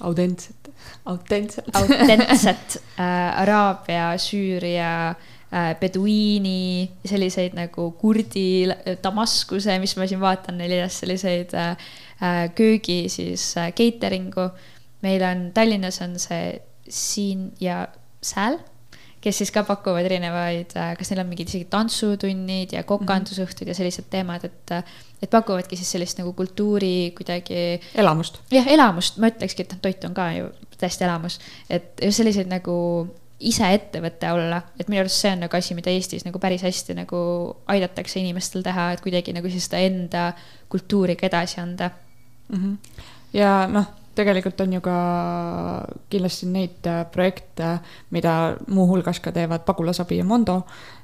autentset, 0.00 0.70
autentselt. 1.04 1.76
autentset 1.76 2.82
äh, 2.98 3.40
Araabia, 3.40 4.18
Süüria 4.18 5.10
äh, 5.10 5.74
beduiini, 5.80 6.90
selliseid 7.06 7.54
nagu 7.54 7.90
kurdi, 7.98 8.66
Damaskuse, 9.02 9.78
mis 9.82 9.96
ma 9.98 10.08
siin 10.10 10.22
vaatan, 10.22 10.58
neil 10.58 10.76
üles 10.80 10.98
selliseid 11.02 11.54
äh, 11.54 11.88
äh, 12.20 12.44
köögi 12.56 13.04
siis 13.12 13.52
äh, 13.60 13.70
catering'u. 13.76 14.50
meil 15.04 15.22
on 15.22 15.50
Tallinnas 15.54 16.00
on 16.00 16.18
see 16.18 16.60
Siin 16.88 17.52
ja 17.60 17.86
Sääl, 18.24 18.58
kes 19.24 19.40
siis 19.40 19.52
ka 19.54 19.62
pakuvad 19.64 20.04
erinevaid, 20.04 20.74
kas 20.98 21.10
neil 21.10 21.22
on 21.22 21.30
mingid 21.30 21.48
isegi 21.48 21.68
tantsutunnid 21.72 22.74
ja 22.76 22.84
kokandusõhtud 22.88 23.70
ja 23.70 23.76
sellised 23.76 24.10
teemad, 24.12 24.44
et, 24.44 24.74
et 25.24 25.32
pakuvadki 25.32 25.78
siis 25.80 25.94
sellist 25.96 26.20
nagu 26.20 26.34
kultuuri 26.36 27.14
kuidagi 27.16 27.80
elamust. 28.00 28.42
jah, 28.52 28.68
elamust, 28.76 29.18
ma 29.22 29.32
ütlekski, 29.32 29.64
et 29.64 29.74
noh, 29.74 29.82
toit 29.84 30.04
on 30.08 30.16
ka 30.16 30.30
ju 30.36 30.50
täiesti 30.76 31.06
elamus, 31.08 31.38
et 31.72 32.04
just 32.04 32.20
selliseid 32.20 32.50
nagu 32.52 32.76
ise 33.44 33.66
ettevõte 33.76 34.30
olla, 34.32 34.60
et 34.78 34.88
minu 34.88 35.02
arust 35.02 35.24
see 35.24 35.32
on 35.34 35.42
nagu 35.44 35.58
asi, 35.58 35.74
mida 35.76 35.92
Eestis 35.92 36.24
nagu 36.26 36.38
päris 36.40 36.62
hästi 36.64 36.96
nagu 37.00 37.18
aidatakse 37.70 38.20
inimestel 38.20 38.64
teha, 38.64 38.92
et 38.94 39.02
kuidagi 39.04 39.34
nagu 39.36 39.50
siis 39.52 39.66
seda 39.68 39.82
enda 39.84 40.30
kultuuri 40.72 41.16
ka 41.18 41.28
edasi 41.30 41.60
anda. 41.64 41.90
Mhm. 42.52 42.74
ja 43.32 43.64
noh, 43.72 43.86
tegelikult 44.14 44.60
on 44.64 44.76
ju 44.76 44.82
ka 44.84 44.98
kindlasti 46.12 46.50
neid 46.50 46.90
äh, 46.90 47.04
projekte, 47.12 47.78
mida 48.14 48.56
muuhulgas 48.68 49.20
ka 49.20 49.32
teevad 49.34 49.64
Pagulasabi 49.66 50.20
ja 50.20 50.28
Mondo, 50.28 50.62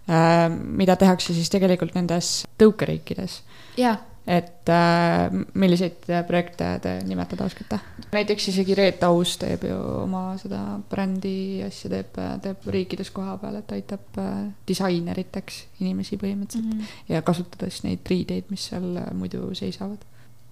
äh, 0.09 0.47
mida 0.51 0.97
tehakse 0.97 1.35
siis 1.37 1.51
tegelikult 1.53 1.95
nendes 1.99 2.41
tõukeriikides. 2.61 3.41
jaa, 3.81 3.97
et 4.27 4.69
äh, 4.69 5.33
milliseid 5.55 6.05
projekte 6.27 6.69
te 6.83 6.93
nimetada 7.07 7.47
oskate? 7.49 7.79
näiteks 8.13 8.49
isegi 8.53 8.77
Reet 8.79 9.03
Aus 9.07 9.37
teeb 9.41 9.65
ju 9.67 9.79
oma 10.03 10.37
seda 10.41 10.61
brändi 10.91 11.63
asja 11.67 11.91
teeb, 11.95 12.21
teeb 12.45 12.69
riikides 12.75 13.11
koha 13.17 13.37
peal, 13.43 13.59
et 13.63 13.75
aitab 13.79 14.21
äh, 14.21 14.39
disaineriteks 14.69 15.65
inimesi 15.81 16.21
põhimõtteliselt 16.21 16.75
mm. 16.75 16.81
-hmm. 16.81 17.15
ja 17.15 17.23
kasutades 17.27 17.83
neid 17.87 18.07
riideid, 18.11 18.51
mis 18.53 18.69
seal 18.71 18.97
äh, 19.01 19.13
muidu 19.17 19.55
seisavad 19.55 20.05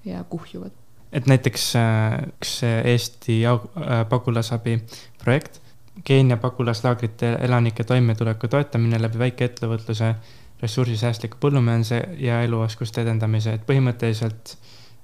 ja 0.05 0.25
kuhjuvad. 0.25 0.73
Et 1.13 1.27
näiteks 1.27 1.71
äh, 1.77 2.19
üks 2.29 2.59
Eesti 2.85 3.41
au- 3.47 3.71
äh, 3.81 4.05
pagulasabi 4.09 4.79
projekt, 5.23 5.61
Keenia 6.05 6.37
pagulaslaagrite 6.37 7.33
elanike 7.43 7.85
toimetuleku 7.85 8.49
toetamine 8.49 9.01
läbi 9.03 9.19
väikeettevõtluse, 9.19 10.13
ressursisäästliku 10.63 11.41
põllumajanduse 11.43 11.99
ja 12.23 12.43
eluoskuste 12.47 13.03
edendamise, 13.03 13.57
et 13.59 13.65
põhimõtteliselt 13.67 14.55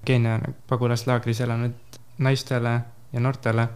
Keenia 0.05 0.39
pagulaslaagris 0.71 1.41
elanud 1.41 1.99
naistele 2.19 2.77
ja 3.13 3.21
noortele 3.21 3.67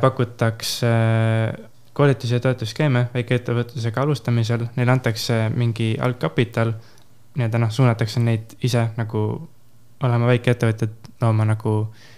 pakutakse 0.00 0.90
äh, 0.90 1.70
koolitusi 1.94 2.34
ja 2.34 2.40
toetusskeeme 2.40 3.06
väikeettevõtlusega 3.14 4.02
alustamisel, 4.02 4.66
neile 4.76 4.92
antakse 4.92 5.48
mingi 5.54 5.94
algkapital, 6.02 6.72
nii-öelda 7.38 7.60
noh, 7.62 7.70
suunatakse 7.70 8.22
neid 8.22 8.56
ise 8.66 8.88
nagu 8.96 9.24
olema 10.08 10.32
väikeettevõtjad, 10.32 11.12
looma 11.22 11.46
nagu 11.48 11.76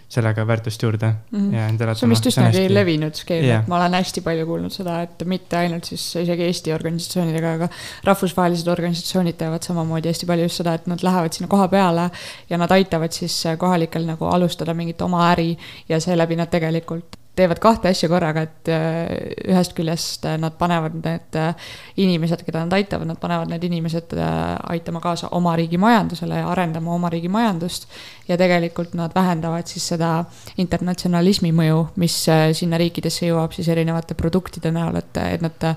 sellega 0.08 0.46
väärtust 0.46 0.82
juurde 0.82 1.06
mm. 1.06 1.38
-hmm. 1.38 1.54
ja 1.54 1.66
endale. 1.68 1.94
see 1.94 2.06
on 2.06 2.10
vist 2.10 2.26
üsnagi 2.30 2.62
levinud 2.70 3.14
skeem 3.18 3.44
Jah. 3.44 3.62
et 3.62 3.68
ma 3.68 3.76
olen 3.76 3.94
hästi 3.98 4.22
palju 4.22 4.46
kuulnud 4.46 4.72
seda, 4.72 5.00
et 5.02 5.24
mitte 5.26 5.56
ainult 5.58 5.84
siis 5.84 6.04
isegi 6.22 6.46
Eesti 6.46 6.72
organisatsioonidega, 6.72 7.52
aga 7.58 7.68
rahvusvahelised 8.04 8.70
organisatsioonid 8.70 9.38
teevad 9.40 9.66
samamoodi 9.66 10.12
hästi 10.12 10.30
palju 10.30 10.46
just 10.46 10.62
seda, 10.62 10.74
et 10.78 10.86
nad 10.86 11.02
lähevad 11.02 11.32
sinna 11.34 11.50
koha 11.50 11.68
peale 11.68 12.10
ja 12.50 12.58
nad 12.58 12.70
aitavad 12.70 13.12
siis 13.12 13.42
kohalikel 13.58 14.06
nagu 14.06 14.30
alustada 14.30 14.74
mingit 14.74 15.02
oma 15.02 15.30
äri 15.32 15.56
ja 15.88 16.00
seeläbi 16.00 16.36
nad 16.36 16.54
tegelikult 16.54 17.18
teevad 17.36 17.60
kahte 17.60 17.90
asja 17.92 18.08
korraga, 18.08 18.44
et 18.46 18.70
äh, 18.72 19.10
ühest 19.52 19.74
küljest 19.76 20.24
äh, 20.28 20.38
nad 20.40 20.56
panevad 20.58 20.96
need 20.96 21.36
äh, 21.36 21.70
inimesed, 22.00 22.42
keda 22.46 22.64
nad 22.64 22.76
aitavad, 22.78 23.08
nad 23.10 23.20
panevad 23.20 23.52
need 23.52 23.66
inimesed 23.68 24.16
aitama 24.16 25.02
kaasa 25.04 25.30
oma 25.36 25.54
riigi 25.58 25.78
majandusele 25.80 26.40
ja 26.40 26.48
arendama 26.52 26.94
oma 26.94 27.10
riigi 27.12 27.28
majandust. 27.32 27.88
ja 28.28 28.36
tegelikult 28.36 28.94
nad 28.94 29.14
vähendavad 29.14 29.68
siis 29.70 29.86
seda 29.92 30.24
internatsionalismi 30.58 31.52
mõju, 31.54 31.86
mis 32.02 32.16
sinna 32.58 32.78
riikidesse 32.80 33.28
jõuab 33.28 33.54
siis 33.54 33.68
erinevate 33.68 34.16
produktide 34.18 34.72
näol, 34.74 34.96
et, 34.98 35.16
et 35.36 35.44
nad, 35.44 35.70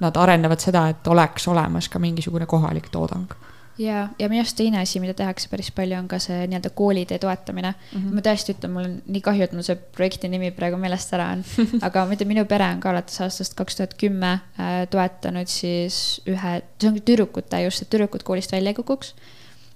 nad 0.00 0.16
arendavad 0.20 0.60
seda, 0.60 0.88
et 0.92 1.08
oleks 1.08 1.48
olemas 1.48 1.88
ka 1.88 2.02
mingisugune 2.02 2.46
kohalik 2.46 2.90
toodang 2.92 3.45
ja, 3.78 4.08
ja 4.18 4.28
minu 4.30 4.40
arust 4.40 4.56
teine 4.58 4.80
asi, 4.80 5.00
mida 5.02 5.14
tehakse 5.16 5.50
päris 5.52 5.70
palju, 5.74 5.96
on 5.98 6.08
ka 6.10 6.18
see 6.22 6.46
nii-öelda 6.48 6.72
koolitee 6.76 7.18
toetamine 7.22 7.72
mm. 7.74 8.00
-hmm. 8.00 8.16
ma 8.16 8.24
tõesti 8.24 8.54
ütlen, 8.56 8.72
mul 8.72 8.88
on 8.88 8.96
nii 9.06 9.22
kahju, 9.24 9.46
et 9.46 9.56
mul 9.56 9.66
see 9.66 9.78
projekti 9.98 10.30
nimi 10.32 10.50
praegu 10.56 10.80
meelest 10.80 11.14
ära 11.16 11.30
on 11.36 11.44
aga 11.88 12.06
ma 12.06 12.16
ütlen, 12.16 12.32
minu 12.32 12.46
pere 12.48 12.68
on 12.74 12.80
ka 12.80 12.92
alates 12.92 13.20
aastast 13.24 13.56
kaks 13.58 13.80
tuhat 13.80 13.96
kümme 14.00 14.32
äh, 14.32 14.82
toetanud 14.90 15.50
siis 15.52 16.20
ühe, 16.28 16.60
see 16.80 16.92
ongi 16.92 17.04
tüdrukute 17.06 17.64
just, 17.66 17.84
et 17.84 17.92
tüdrukud 17.92 18.24
koolist 18.26 18.52
välja 18.52 18.72
ei 18.72 18.80
kukuks. 18.80 19.14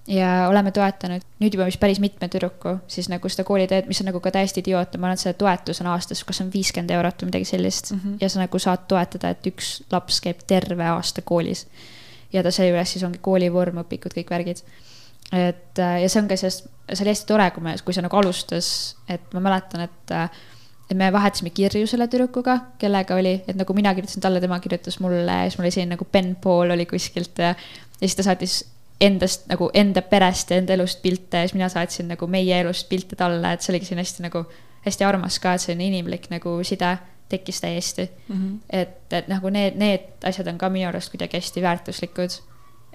ja 0.09 0.49
oleme 0.49 0.73
toetanud 0.73 1.23
nüüd 1.43 1.55
juba 1.55 1.69
vist 1.69 1.81
päris 1.81 2.01
mitme 2.01 2.29
tüdruku 2.29 2.79
siis 2.89 3.09
nagu 3.13 3.29
seda 3.29 3.45
kooliteed, 3.45 3.87
mis 3.87 4.01
on 4.01 4.09
nagu 4.09 4.21
ka 4.21 4.33
täiesti 4.33 4.65
idiootne, 4.65 4.99
ma 4.99 5.11
arvan, 5.11 5.21
et 5.21 5.27
see 5.27 5.37
toetus 5.39 5.85
on 5.85 5.93
aastas, 5.93 6.25
kas 6.25 6.41
on 6.41 6.53
viiskümmend 6.53 6.91
eurot 6.97 7.23
või 7.23 7.35
midagi 7.35 7.53
sellist 7.53 7.93
mm 7.93 8.01
-hmm. 8.01 8.19
ja 8.21 8.29
sa 8.29 8.41
nagu 8.41 8.59
saad 8.59 8.89
toetada, 8.89 9.31
et 9.31 9.47
üks 9.47 9.81
laps 9.93 10.21
käib 10.25 10.41
terve 10.47 10.89
aasta 10.89 11.23
koolis 11.23 11.67
ja 12.33 12.45
ta 12.47 12.53
seejuures 12.55 12.95
siis 12.95 13.05
ongi 13.07 13.21
koolivorm, 13.23 13.83
õpikud, 13.85 14.15
kõik 14.17 14.31
värgid. 14.31 14.63
et 15.33 15.79
ja 15.79 16.09
see 16.09 16.23
on 16.23 16.29
ka 16.31 16.39
sellest, 16.39 16.67
see 16.93 17.05
oli 17.05 17.13
hästi 17.13 17.29
tore, 17.29 17.51
kui 17.55 17.63
me, 17.63 17.77
kui 17.85 17.95
see 17.95 18.03
nagu 18.03 18.17
alustas, 18.19 18.71
et 19.09 19.35
ma 19.35 19.45
mäletan, 19.49 19.87
et 19.87 20.17
et 20.91 20.99
me 20.99 21.07
vahetasime 21.15 21.53
kirju 21.55 21.87
selle 21.87 22.09
tüdrukuga, 22.11 22.57
kellega 22.81 23.15
oli, 23.15 23.37
et 23.47 23.55
nagu 23.55 23.75
mina 23.79 23.93
kirjutasin 23.95 24.25
talle, 24.25 24.41
tema 24.43 24.59
kirjutas 24.59 24.99
mulle 24.99 25.37
siis 25.45 25.59
mul 25.59 25.69
oli 25.69 25.75
selline 25.75 25.95
nagu 25.95 26.07
pen 26.11 26.33
pool 26.43 26.75
oli 26.75 26.87
kuskilt 26.91 27.39
ja, 27.39 27.53
ja 27.55 28.01
siis 28.01 28.17
ta 28.19 28.27
saatis 28.27 28.57
endast 29.01 29.47
nagu 29.49 29.71
enda 29.75 30.03
perest 30.03 30.51
ja 30.51 30.59
enda 30.61 30.75
elust 30.75 30.99
pilte 31.03 31.45
ja 31.45 31.49
siis 31.49 31.55
mina 31.57 31.71
saatsin 31.73 32.11
nagu 32.11 32.27
meie 32.27 32.59
elust 32.61 32.89
pilte 32.91 33.17
talle, 33.17 33.55
et 33.55 33.63
see 33.63 33.73
oligi 33.73 33.89
selline 33.89 34.05
hästi 34.05 34.27
nagu, 34.27 34.43
hästi 34.85 35.07
armas 35.07 35.39
ka, 35.41 35.55
et 35.55 35.65
selline 35.65 35.87
inimlik 35.93 36.27
nagu 36.33 36.59
side 36.67 36.91
tekkis 37.31 37.61
täiesti 37.61 38.11
mm. 38.29 38.37
-hmm. 38.37 38.59
et, 38.71 39.13
et 39.13 39.29
nagu 39.29 39.51
need, 39.51 39.77
need 39.79 40.27
asjad 40.27 40.49
on 40.51 40.59
ka 40.59 40.69
minu 40.69 40.89
arust 40.89 41.13
kuidagi 41.13 41.39
hästi 41.39 41.63
väärtuslikud. 41.63 42.41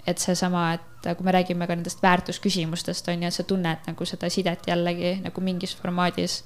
et 0.07 0.17
seesama, 0.17 0.73
et 0.73 1.17
kui 1.17 1.25
me 1.25 1.31
räägime 1.31 1.67
ka 1.67 1.75
nendest 1.75 2.03
väärtusküsimustest, 2.03 3.07
on 3.07 3.23
ju, 3.23 3.27
et 3.27 3.33
sa 3.33 3.43
tunned 3.43 3.87
nagu 3.87 4.05
seda 4.05 4.29
sidet 4.29 4.67
jällegi 4.67 5.15
nagu 5.23 5.41
mingis 5.41 5.75
formaadis 5.75 6.43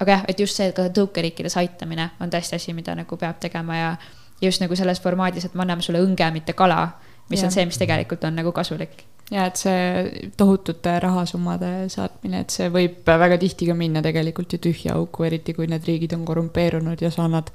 aga 0.00 0.10
jah, 0.10 0.24
et 0.28 0.40
just 0.40 0.58
see, 0.58 0.66
et 0.66 0.76
ka 0.76 0.88
tõukeriikides 0.88 1.56
aitamine 1.60 2.10
on 2.20 2.30
tõesti 2.30 2.58
asi, 2.58 2.74
mida 2.76 2.94
nagu 2.98 3.16
peab 3.16 3.38
tegema 3.40 3.76
ja, 3.76 3.96
ja 4.40 4.50
just 4.50 4.62
nagu 4.64 4.76
selles 4.76 5.00
formaadis, 5.00 5.44
et 5.46 5.54
me 5.54 5.62
anname 5.62 5.82
sulle 5.82 6.02
õnge, 6.02 6.30
mitte 6.34 6.52
kala, 6.58 6.88
mis 7.30 7.40
ja. 7.42 7.46
on 7.46 7.54
see, 7.54 7.66
mis 7.66 7.78
tegelikult 7.78 8.24
on 8.24 8.34
nagu 8.34 8.52
kasulik 8.52 9.04
ja 9.32 9.46
et 9.48 9.58
see 9.60 10.30
tohutute 10.36 10.94
rahasummade 11.02 11.70
saatmine, 11.92 12.42
et 12.44 12.54
see 12.54 12.68
võib 12.72 13.06
väga 13.08 13.38
tihti 13.40 13.68
ka 13.70 13.76
minna 13.78 14.02
tegelikult 14.04 14.52
ju 14.52 14.60
tühja 14.62 14.96
auku, 14.98 15.26
eriti 15.28 15.54
kui 15.56 15.68
need 15.70 15.86
riigid 15.88 16.14
on 16.16 16.26
korrumpeerunud 16.28 17.00
ja 17.02 17.10
sa 17.14 17.26
annad 17.26 17.48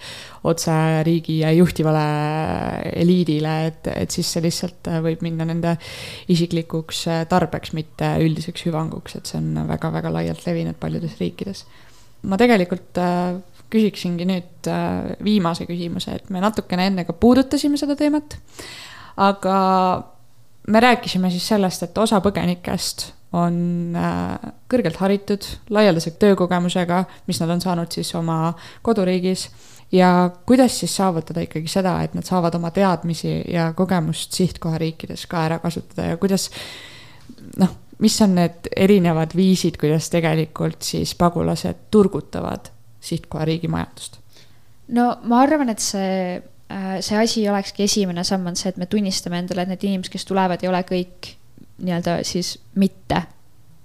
otse 0.47 0.75
riigi 1.07 1.39
juhtivale 1.57 2.05
eliidile, 2.97 3.57
et, 3.71 3.91
et 3.93 4.13
siis 4.13 4.29
see 4.33 4.45
lihtsalt 4.47 4.91
võib 5.05 5.21
minna 5.25 5.45
nende 5.47 5.77
isiklikuks 6.33 7.05
tarbeks, 7.29 7.75
mitte 7.77 8.15
üldiseks 8.25 8.65
hüvanguks, 8.67 9.19
et 9.19 9.29
see 9.29 9.41
on 9.41 9.67
väga-väga 9.69 10.13
laialt 10.17 10.47
levinud 10.49 10.79
paljudes 10.81 11.19
riikides 11.21 11.67
ma 12.25 12.37
tegelikult 12.39 12.97
äh, 13.01 13.37
küsiksingi 13.73 14.27
nüüd 14.27 14.69
äh, 14.71 15.15
viimase 15.23 15.67
küsimuse, 15.69 16.17
et 16.17 16.29
me 16.33 16.41
natukene 16.43 16.89
enne 16.89 17.05
ka 17.07 17.15
puudutasime 17.17 17.79
seda 17.79 17.97
teemat. 17.99 18.37
aga 19.17 19.57
me 20.67 20.79
rääkisime 20.79 21.31
siis 21.31 21.47
sellest, 21.47 21.83
et 21.83 21.97
osa 21.97 22.19
põgenikest 22.23 23.11
on 23.37 23.95
äh, 23.95 24.51
kõrgelt 24.71 24.99
haritud, 25.01 25.47
laialdase 25.69 26.13
töökogemusega, 26.19 27.03
mis 27.27 27.41
nad 27.43 27.51
on 27.55 27.63
saanud 27.63 27.91
siis 27.91 28.13
oma 28.15 28.53
koduriigis. 28.81 29.49
ja 29.91 30.29
kuidas 30.45 30.79
siis 30.79 30.95
saavutada 30.95 31.41
ikkagi 31.41 31.67
seda, 31.71 32.01
et 32.03 32.13
nad 32.13 32.23
saavad 32.27 32.55
oma 32.55 32.71
teadmisi 32.71 33.41
ja 33.51 33.73
kogemust 33.73 34.33
sihtkohariikides 34.33 35.27
ka 35.27 35.45
ära 35.45 35.59
kasutada 35.59 36.07
ja 36.07 36.17
kuidas 36.17 36.49
noh 37.57 37.75
mis 37.99 38.21
on 38.21 38.35
need 38.37 38.69
erinevad 38.75 39.33
viisid, 39.35 39.77
kuidas 39.79 40.09
tegelikult 40.13 40.85
siis 40.85 41.15
pagulased 41.17 41.87
turgutavad 41.91 42.71
sihtkohariigi 43.01 43.67
majandust? 43.71 44.19
no 44.87 45.09
ma 45.23 45.41
arvan, 45.43 45.69
et 45.73 45.83
see, 45.83 46.41
see 46.99 47.17
asi 47.17 47.45
olekski 47.49 47.85
esimene 47.87 48.23
samm 48.27 48.47
on 48.49 48.55
see, 48.59 48.69
et 48.69 48.77
me 48.77 48.85
tunnistame 48.91 49.39
endale, 49.39 49.63
et 49.63 49.71
need 49.71 49.83
inimesed, 49.87 50.11
kes 50.11 50.25
tulevad, 50.27 50.63
ei 50.63 50.69
ole 50.71 50.81
kõik 50.87 51.33
nii-öelda 51.77 52.19
siis 52.27 52.55
mitte 52.75 53.21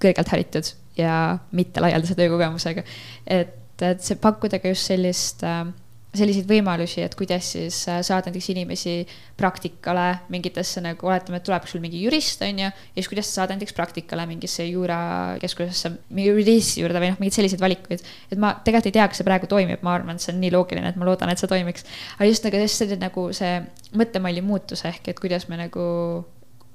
kõrgelt 0.03 0.33
haritud 0.33 0.73
ja 0.99 1.39
mitte 1.53 1.83
laialdase 1.85 2.17
töökogemusega. 2.19 2.85
et, 3.27 3.55
et 3.83 4.03
see 4.03 4.19
pakkuda 4.21 4.59
ka 4.63 4.73
just 4.73 4.91
sellist 4.91 5.45
äh, 5.47 5.65
selliseid 6.13 6.45
võimalusi, 6.45 7.01
et 7.01 7.15
kuidas 7.17 7.47
siis 7.55 7.77
äh, 7.89 8.03
saada 8.05 8.29
näiteks 8.29 8.51
inimesi 8.53 8.95
praktikale 9.39 10.19
mingitesse 10.33 10.83
nagu, 10.85 11.09
oletame, 11.09 11.39
et 11.41 11.47
tuleb 11.47 11.65
sul 11.71 11.81
mingi 11.81 12.03
jurist, 12.03 12.43
on 12.45 12.61
ju, 12.61 12.69
ja 12.69 12.99
siis 12.99 13.09
kuidas 13.09 13.31
sa 13.31 13.41
saad 13.41 13.55
näiteks 13.55 13.73
praktikale 13.77 14.27
mingisse 14.29 14.67
juurakeskusesse, 14.69 15.93
juristi 16.21 16.85
juurde 16.85 17.01
või 17.01 17.15
noh, 17.15 17.23
mingeid 17.23 17.39
selliseid 17.39 17.65
valikuid. 17.65 18.05
et 18.29 18.43
ma 18.43 18.53
tegelikult 18.59 18.91
ei 18.91 18.97
tea, 18.99 19.07
kas 19.09 19.23
see 19.23 19.29
praegu 19.29 19.49
toimib, 19.49 19.81
ma 19.87 19.97
arvan, 19.97 20.21
et 20.21 20.27
see 20.27 20.35
on 20.35 20.43
nii 20.45 20.53
loogiline, 20.53 20.93
et 20.93 21.01
ma 21.01 21.09
loodan, 21.09 21.33
et 21.33 21.41
see 21.41 21.49
toimiks. 21.49 21.89
aga 22.19 22.29
just 22.29 22.45
nagu 22.45 22.61
selline 22.77 23.01
nagu 23.07 23.27
see 23.41 23.57
mõttemalli 23.97 24.45
muutus 24.45 24.85
ehk, 24.89 25.09
et 25.15 25.21
kuidas 25.21 25.49
me 25.49 25.63
nagu 25.63 25.87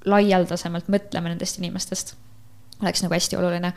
laialdasemalt 0.07 0.89
mõtleme 0.89 1.29
nendest 1.29 1.61
inimestest, 1.61 2.15
oleks 2.81 3.05
nagu 3.05 3.13
hästi 3.13 3.37
oluline. 3.37 3.73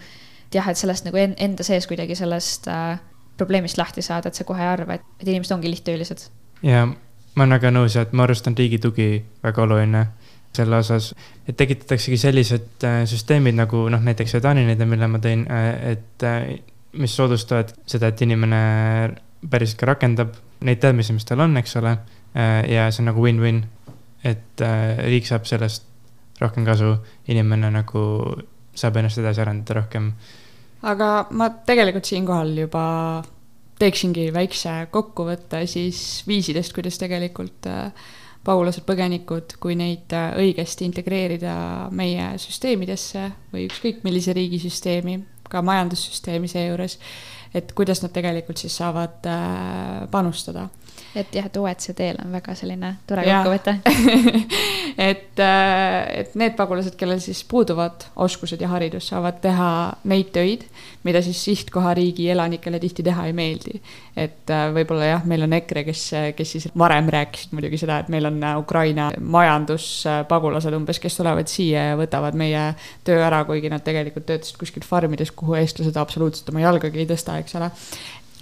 et 0.48 0.56
jah, 0.56 0.72
et 0.72 0.80
sellest 0.80 1.04
nagu 1.04 1.20
enda 1.20 1.68
sees 1.68 1.84
kuidagi 1.90 2.16
sellest 2.16 2.72
äh, 2.72 2.96
probleemist 3.40 3.80
lahti 3.80 4.04
saada, 4.04 4.30
et 4.30 4.38
sa 4.38 4.46
kohe 4.48 4.62
ei 4.62 4.70
arva, 4.70 4.98
et, 5.00 5.06
et 5.20 5.28
inimesed 5.28 5.56
ongi 5.56 5.72
lihttöölised. 5.72 6.28
ja 6.62 6.86
ma 6.86 7.44
olen 7.44 7.56
väga 7.56 7.72
nõus, 7.74 7.96
et 7.96 8.12
ma 8.12 8.26
arvan, 8.26 8.52
et 8.52 8.64
riigi 8.64 8.80
tugi 8.82 9.10
väga 9.44 9.64
oluline 9.64 10.06
selle 10.56 10.80
osas, 10.82 11.12
et 11.48 11.56
tekitataksegi 11.56 12.18
sellised 12.18 12.86
äh, 12.86 13.02
süsteemid 13.08 13.54
nagu 13.58 13.84
noh, 13.92 14.02
näiteks 14.02 14.34
näide, 14.42 14.86
mille 14.86 15.08
ma 15.08 15.20
tõin, 15.22 15.44
äh, 15.46 15.68
et 15.92 16.26
äh, 16.26 16.56
mis 16.98 17.14
soodustavad 17.14 17.70
seda, 17.86 18.10
et 18.10 18.22
inimene 18.26 18.62
päriselt 19.50 19.78
ka 19.78 19.92
rakendab 19.92 20.34
neid 20.66 20.80
teadmisi, 20.82 21.14
mis 21.14 21.24
tal 21.24 21.40
on, 21.46 21.56
eks 21.56 21.76
ole. 21.80 21.96
ja 22.68 22.84
see 22.92 23.00
on 23.02 23.08
nagu 23.08 23.22
win-win, 23.24 23.64
et 24.22 24.62
riik 25.02 25.26
saab 25.26 25.48
sellest 25.48 25.86
rohkem 26.38 26.66
kasu, 26.66 26.92
inimene 27.26 27.72
nagu 27.74 28.02
saab 28.76 29.00
ennast 29.00 29.18
edasi 29.18 29.42
arendada 29.42 29.80
rohkem 29.80 30.12
aga 30.82 31.10
ma 31.36 31.50
tegelikult 31.66 32.08
siinkohal 32.08 32.54
juba 32.62 32.84
teeksingi 33.80 34.28
väikse 34.34 34.72
kokkuvõtte 34.92 35.64
siis 35.70 36.22
viisidest, 36.28 36.74
kuidas 36.76 36.98
tegelikult 37.00 37.68
äh, 37.70 37.92
pagulased, 38.44 38.84
põgenikud, 38.88 39.56
kui 39.60 39.76
neid 39.78 40.12
äh, 40.16 40.32
õigesti 40.40 40.86
integreerida 40.88 41.54
meie 41.96 42.32
süsteemidesse 42.40 43.26
või 43.52 43.66
ükskõik 43.68 44.04
millise 44.06 44.36
riigi 44.36 44.60
süsteemi, 44.62 45.18
ka 45.50 45.62
majandussüsteemi 45.66 46.48
seejuures, 46.50 46.98
et 47.54 47.72
kuidas 47.76 48.02
nad 48.02 48.12
tegelikult 48.14 48.60
siis 48.62 48.76
saavad 48.78 49.26
äh, 49.26 50.06
panustada. 50.10 50.68
Et 51.14 51.34
jah, 51.34 51.46
et 51.48 51.56
OECD-l 51.58 52.20
on 52.22 52.30
väga 52.36 52.54
selline 52.54 52.92
tore 53.08 53.24
kokkuvõte. 53.26 53.78
Et, 55.00 55.38
äh, 55.40 56.20
et 56.20 56.34
need 56.36 56.56
pagulased, 56.58 56.92
kellel 56.98 57.20
siis 57.22 57.38
puuduvad 57.48 58.04
oskused 58.20 58.60
ja 58.60 58.68
haridus, 58.68 59.06
saavad 59.08 59.38
teha 59.40 59.68
neid 60.10 60.28
töid, 60.34 60.66
mida 61.06 61.22
siis 61.24 61.38
sihtkohariigi 61.46 62.26
elanikele 62.34 62.80
tihti 62.82 63.04
teha 63.06 63.24
ei 63.30 63.32
meeldi. 63.32 63.78
et 64.18 64.50
äh, 64.52 64.66
võib-olla 64.74 65.06
jah, 65.06 65.22
meil 65.30 65.46
on 65.46 65.54
EKRE, 65.56 65.84
kes, 65.86 66.02
kes 66.36 66.52
siis 66.56 66.66
varem 66.76 67.08
rääkisid 67.14 67.54
muidugi 67.56 67.78
seda, 67.80 68.00
et 68.02 68.10
meil 68.12 68.28
on 68.28 68.42
Ukraina 68.58 69.08
majanduspagulased 69.20 70.76
umbes, 70.76 71.00
kes 71.00 71.16
tulevad 71.16 71.48
siia 71.48 71.86
ja 71.92 71.96
võtavad 71.96 72.36
meie 72.36 72.66
töö 73.06 73.22
ära, 73.24 73.40
kuigi 73.48 73.70
nad 73.72 73.86
tegelikult 73.86 74.26
töötasid 74.28 74.60
kuskil 74.60 74.84
farmides, 74.84 75.32
kuhu 75.32 75.56
eestlased 75.62 75.96
absoluutselt 75.96 76.50
oma 76.52 76.66
jalgagi 76.66 77.00
ei 77.00 77.08
tõsta, 77.08 77.38
eks 77.40 77.58
ole 77.58 77.70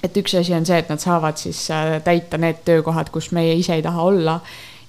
et 0.02 0.18
üks 0.20 0.34
asi 0.38 0.54
on 0.54 0.66
see, 0.66 0.78
et 0.78 0.90
nad 0.90 1.02
saavad 1.02 1.38
siis 1.40 1.64
äh, 1.74 1.98
täita 2.04 2.38
need 2.40 2.62
töökohad, 2.66 3.10
kus 3.14 3.32
meie 3.36 3.56
ise 3.58 3.78
ei 3.78 3.84
taha 3.84 4.02
olla. 4.02 4.40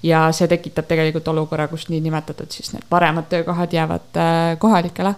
ja 0.03 0.29
see 0.31 0.47
tekitab 0.47 0.85
tegelikult 0.87 1.27
olukorra, 1.27 1.65
kus 1.67 1.89
niinimetatud 1.91 2.53
siis 2.55 2.69
need 2.71 2.85
paremad 2.89 3.25
töökohad 3.29 3.73
jäävad 3.73 4.15
äh, 4.15 4.59
kohalikele. 4.59 5.15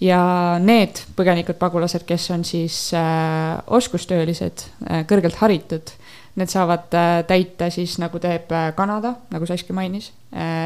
ja 0.00 0.22
need 0.58 1.04
põgenikud, 1.16 1.58
pagulased, 1.60 2.06
kes 2.06 2.30
on 2.34 2.44
siis 2.44 2.90
äh, 2.94 3.60
oskustöölised, 3.66 4.66
kõrgelt 5.06 5.38
haritud, 5.38 5.94
need 6.34 6.50
saavad 6.50 6.88
täita 7.28 7.70
siis 7.70 7.98
nagu 8.00 8.18
teeb 8.18 8.50
Kanada, 8.74 9.14
nagu 9.30 9.46
Saski 9.46 9.74
mainis. 9.76 10.10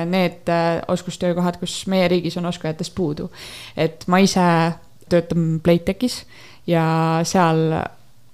Need 0.07 0.47
oskustöökohad, 0.89 1.59
kus 1.59 1.89
meie 1.91 2.07
riigis 2.09 2.37
on 2.39 2.47
oskajatest 2.47 2.95
puudu. 2.95 3.31
et 3.77 4.05
ma 4.07 4.23
ise 4.23 4.47
töötan 5.11 5.59
Playtechis 5.63 6.23
ja 6.67 6.87
seal 7.25 7.73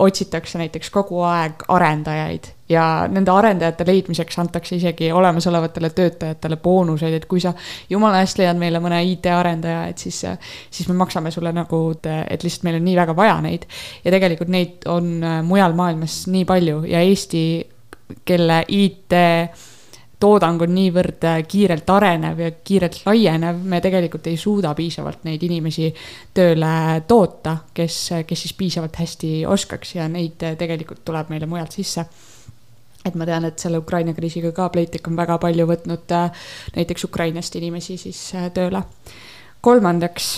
otsitakse 0.02 0.58
näiteks 0.58 0.90
kogu 0.90 1.20
aeg 1.22 1.62
arendajaid 1.68 2.48
ja 2.72 2.84
nende 3.10 3.30
arendajate 3.30 3.84
leidmiseks 3.86 4.38
antakse 4.38 4.76
isegi 4.76 5.12
olemasolevatele 5.12 5.90
töötajatele 5.90 6.56
boonuseid, 6.56 7.14
et 7.14 7.26
kui 7.30 7.40
sa 7.40 7.52
jumala 7.90 8.22
eest 8.24 8.40
leiad 8.40 8.58
meile 8.58 8.80
mõne 8.82 9.02
IT-arendaja, 9.12 9.84
et 9.92 10.02
siis, 10.02 10.22
siis 10.70 10.88
me 10.88 10.96
maksame 10.98 11.30
sulle 11.34 11.52
nagu, 11.54 11.82
et 11.92 12.44
lihtsalt 12.44 12.66
meil 12.66 12.80
on 12.80 12.86
nii 12.88 12.96
väga 12.98 13.16
vaja 13.16 13.36
neid. 13.44 13.66
ja 14.04 14.14
tegelikult 14.14 14.52
neid 14.52 14.88
on 14.90 15.12
mujal 15.46 15.76
maailmas 15.78 16.22
nii 16.32 16.48
palju 16.48 16.82
ja 16.88 17.04
Eesti, 17.04 17.44
kelle 18.24 18.64
IT 18.68 19.20
toodang 20.22 20.62
on 20.62 20.74
niivõrd 20.76 21.24
äh, 21.26 21.40
kiirelt 21.48 21.90
arenev 21.90 22.40
ja 22.42 22.50
kiirelt 22.64 23.00
laienev, 23.06 23.58
me 23.68 23.80
tegelikult 23.82 24.28
ei 24.30 24.38
suuda 24.40 24.74
piisavalt 24.78 25.24
neid 25.26 25.42
inimesi 25.42 25.88
tööle 26.34 27.02
toota, 27.08 27.56
kes, 27.74 27.98
kes 28.26 28.44
siis 28.46 28.54
piisavalt 28.58 29.00
hästi 29.02 29.32
oskaks 29.50 29.96
ja 29.98 30.06
neid 30.12 30.44
äh, 30.46 30.56
tegelikult 30.60 31.02
tuleb 31.08 31.32
meile 31.32 31.50
mujalt 31.50 31.74
sisse 31.74 32.06
et 33.02 33.18
ma 33.18 33.26
tean, 33.26 33.48
et 33.48 33.58
selle 33.58 33.82
Ukraina 33.82 34.14
kriisiga 34.14 34.52
ka 34.54 34.68
Playtech 34.70 35.10
on 35.10 35.18
väga 35.18 35.38
palju 35.42 35.66
võtnud 35.70 36.14
äh, 36.14 36.48
näiteks 36.78 37.08
Ukrainast 37.10 37.58
inimesi 37.58 37.98
siis 37.98 38.22
tööle. 38.54 38.84
kolmandaks, 39.62 40.28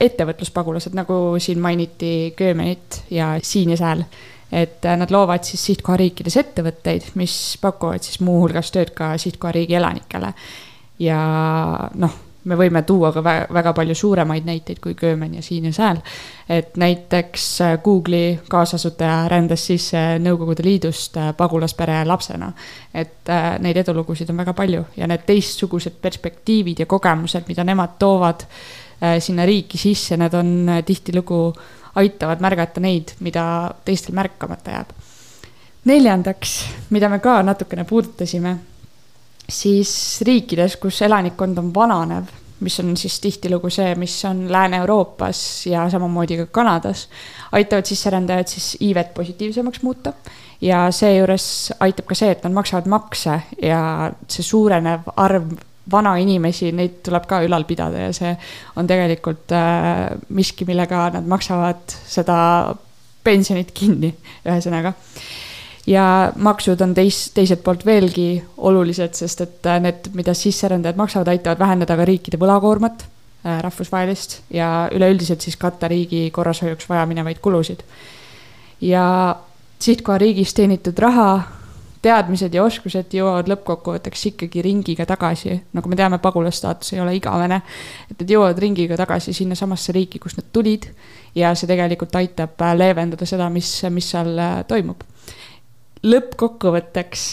ettevõtluspagulased, 0.00 0.94
nagu 0.94 1.14
siin 1.42 1.58
mainiti 1.58 2.34
Köömenit 2.36 3.00
ja 3.10 3.38
Siin 3.42 3.72
ja 3.72 3.78
Sääl 3.80 4.04
et 4.52 4.84
äh, 4.84 4.96
nad 4.96 5.10
loovad 5.10 5.44
siis 5.44 5.64
sihtkohariikides 5.72 6.36
ettevõtteid, 6.42 7.10
mis 7.14 7.56
pakuvad 7.60 8.04
siis 8.06 8.20
muuhulgas 8.20 8.70
tööd 8.74 8.94
ka 8.94 9.16
sihtkohariigi 9.18 9.74
elanikele. 9.74 10.32
ja 10.98 11.18
noh, 11.94 12.12
me 12.46 12.56
võime 12.58 12.82
tuua 12.86 13.10
ka 13.12 13.22
vä 13.24 13.34
väga 13.52 13.72
palju 13.76 13.94
suuremaid 13.94 14.46
näiteid 14.46 14.78
kui 14.82 14.94
Köömen 14.94 15.34
ja 15.34 15.42
siin 15.42 15.64
ja 15.64 15.72
sääl. 15.72 15.98
et 16.48 16.76
näiteks 16.76 17.60
äh, 17.60 17.78
Google'i 17.82 18.38
kaasasutaja 18.48 19.28
rändas 19.28 19.66
sisse 19.66 20.18
Nõukogude 20.22 20.64
Liidust 20.64 21.16
äh, 21.16 21.34
pagulaspere 21.36 22.04
lapsena. 22.04 22.52
et 22.94 23.28
äh, 23.28 23.58
neid 23.58 23.76
edulugusid 23.76 24.30
on 24.30 24.36
väga 24.36 24.52
palju 24.52 24.84
ja 24.96 25.06
need 25.06 25.26
teistsugused 25.26 26.00
perspektiivid 26.02 26.78
ja 26.78 26.86
kogemused, 26.86 27.48
mida 27.48 27.64
nemad 27.64 27.98
toovad 27.98 28.46
äh, 29.02 29.18
sinna 29.18 29.46
riiki 29.46 29.78
sisse, 29.78 30.16
need 30.16 30.34
on 30.34 30.68
äh, 30.68 30.84
tihtilugu, 30.84 31.52
aitavad 31.96 32.40
märgata 32.44 32.80
neid, 32.80 33.16
mida 33.20 33.74
teistel 33.84 34.14
märkamata 34.14 34.78
jääb. 34.78 34.94
neljandaks, 35.86 36.56
mida 36.90 37.08
me 37.08 37.18
ka 37.22 37.42
natukene 37.42 37.84
puudutasime 37.84 38.56
siis 39.48 40.20
riikides, 40.26 40.76
kus 40.76 41.02
elanikkond 41.02 41.58
on 41.58 41.74
vananev, 41.74 42.30
mis 42.60 42.80
on 42.80 42.96
siis 42.96 43.20
tihtilugu 43.20 43.70
see, 43.70 43.94
mis 44.00 44.14
on 44.24 44.46
Lääne-Euroopas 44.52 45.66
ja 45.70 45.90
samamoodi 45.90 46.36
ka 46.36 46.46
Kanadas, 46.46 47.08
aitavad 47.52 47.84
sisserändajad 47.84 48.48
siis 48.48 48.76
iivet 48.80 49.14
positiivsemaks 49.14 49.82
muuta. 49.82 50.12
ja 50.60 50.86
seejuures 50.90 51.72
aitab 51.80 52.06
ka 52.08 52.14
see, 52.16 52.30
et 52.32 52.44
nad 52.44 52.52
maksavad 52.56 52.86
makse 52.88 53.40
ja 53.62 54.12
see 54.28 54.42
suurenev 54.42 55.10
arv 55.16 55.50
vanainimesi, 55.90 56.72
neid 56.74 57.00
tuleb 57.06 57.26
ka 57.30 57.40
ülal 57.46 57.64
pidada 57.68 58.08
ja 58.08 58.12
see 58.16 58.32
on 58.76 58.88
tegelikult 58.90 59.52
äh, 59.54 60.16
miski, 60.28 60.66
millega 60.68 61.08
nad 61.14 61.26
maksavad 61.30 61.96
seda 62.06 62.38
pensionit 63.26 63.72
kinni, 63.74 64.12
ühesõnaga 64.46 64.94
ja 65.86 66.32
maksud 66.36 66.80
on 66.80 66.94
teis, 66.94 67.30
teiselt 67.34 67.62
poolt 67.64 67.86
veelgi 67.86 68.42
olulised, 68.56 69.14
sest 69.18 69.42
et 69.44 69.68
äh, 69.70 69.80
need, 69.82 70.10
mida 70.18 70.34
sisserändajad 70.34 70.98
maksavad, 70.98 71.30
aitavad 71.30 71.62
vähendada 71.62 71.96
ka 71.98 72.06
riikide 72.08 72.40
võlakoormat 72.42 73.06
äh, 73.06 73.60
rahvusvahelist 73.64 74.40
ja 74.54 74.88
üleüldiselt 74.94 75.46
siis 75.46 75.58
katta 75.60 75.88
riigi 75.88 76.28
korrashoiuks 76.34 76.88
vajaminevaid 76.90 77.42
kulusid. 77.42 77.82
ja 78.80 79.36
sihtkohariigis 79.78 80.54
teenitud 80.54 80.98
raha, 80.98 81.42
teadmised 82.06 82.54
ja 82.54 82.62
oskused 82.64 83.14
jõuavad 83.14 83.48
lõppkokkuvõtteks 83.50 84.28
ikkagi 84.30 84.62
ringiga 84.64 85.06
tagasi, 85.08 85.56
nagu 85.76 85.90
me 85.90 85.98
teame, 85.98 86.20
pagulasstaatus 86.22 86.94
ei 86.94 87.02
ole 87.02 87.16
igavene, 87.18 87.60
et 88.10 88.16
need 88.20 88.34
jõuavad 88.36 88.60
ringiga 88.62 88.98
tagasi 89.00 89.34
sinnasamasse 89.36 89.94
riiki, 89.96 90.20
kust 90.22 90.38
nad 90.40 90.48
tulid. 90.52 90.90
ja 91.36 91.52
see 91.54 91.68
tegelikult 91.68 92.14
aitab 92.16 92.62
äh, 92.64 92.72
leevendada 92.76 93.26
seda, 93.28 93.50
mis, 93.52 93.70
mis 93.92 94.10
seal 94.14 94.38
toimub. 94.68 95.02
lõppkokkuvõtteks, 96.06 97.24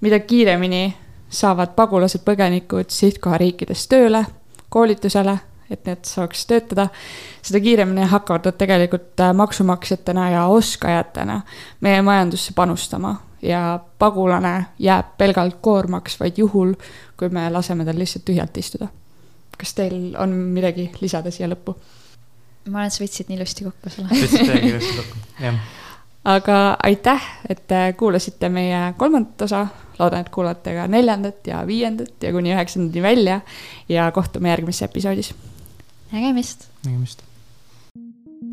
mida 0.00 0.18
kiiremini 0.20 0.84
saavad 1.28 1.74
pagulased, 1.76 2.24
põgenikud 2.24 2.90
sihtkohariikides 2.94 3.86
tööle, 3.90 4.24
koolitusele, 4.68 5.36
et 5.70 5.86
need 5.88 6.08
saaks 6.08 6.46
töötada, 6.46 6.88
seda 7.42 7.60
kiiremini 7.60 8.08
hakkavad 8.10 8.48
nad 8.48 8.58
tegelikult 8.58 9.20
äh, 9.20 9.36
maksumaksjatena 9.36 10.30
ja 10.38 10.48
oskajatena 10.52 11.40
meie 11.84 12.02
majandusse 12.02 12.56
panustama 12.56 13.16
ja 13.44 13.78
pagulane 13.98 14.54
jääb 14.78 15.14
pelgalt 15.18 15.60
koormaks 15.60 16.18
vaid 16.20 16.38
juhul, 16.40 16.74
kui 17.16 17.28
me 17.28 17.46
laseme 17.50 17.84
tal 17.84 17.98
lihtsalt 17.98 18.24
tühjalt 18.24 18.56
istuda. 18.58 18.88
kas 19.58 19.74
teil 19.74 20.16
on 20.18 20.32
midagi 20.56 20.90
lisada 21.00 21.30
siia 21.30 21.48
lõppu? 21.52 21.76
ma 22.68 22.78
arvan, 22.80 22.90
et 22.90 22.96
sa 22.96 23.04
võtsid 23.04 23.30
nii 23.30 23.38
ilusti 23.38 23.64
kokku 23.64 23.92
selle. 23.92 24.08
võtsid 24.10 24.46
täiega 24.46 24.68
ilusti 24.74 25.00
kokku, 25.00 25.24
jah 25.40 25.64
aga 26.24 26.76
aitäh, 26.82 27.22
et 27.48 27.68
kuulasite 27.96 28.48
meie 28.48 28.94
kolmandat 28.96 29.42
osa. 29.42 29.66
loodan, 29.98 30.24
et 30.24 30.28
kuulate 30.34 30.72
ka 30.74 30.88
neljandat 30.90 31.46
ja 31.46 31.60
viiendat 31.66 32.22
ja 32.22 32.32
kuni 32.32 32.50
üheksandani 32.50 33.02
välja 33.02 33.40
ja 33.88 34.10
kohtume 34.12 34.48
järgmises 34.48 34.82
episoodis. 34.82 35.34
nägemist. 36.12 36.68
nägemist. 36.86 37.22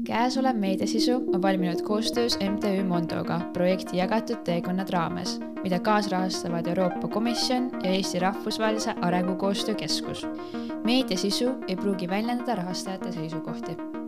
Käesolev 0.05 0.55
meediasisu 0.55 1.11
on 1.33 1.41
valminud 1.41 1.81
koostöös 1.81 2.37
MTÜ 2.39 2.83
Mondoga 2.83 3.41
projekti 3.53 3.97
Jagatud 3.97 4.43
teekonnad 4.43 4.89
raames, 4.89 5.39
mida 5.63 5.79
kaasrahastavad 5.79 6.67
Euroopa 6.67 7.07
Komisjon 7.07 7.71
ja 7.83 7.91
Eesti 7.91 8.19
Rahvusvahelise 8.19 8.95
Arengukoostöö 9.01 9.75
Keskus. 9.75 10.27
meediasisu 10.83 11.45
ei 11.67 11.75
pruugi 11.75 12.07
väljendada 12.07 12.55
rahastajate 12.55 13.11
seisukohti 13.11 14.00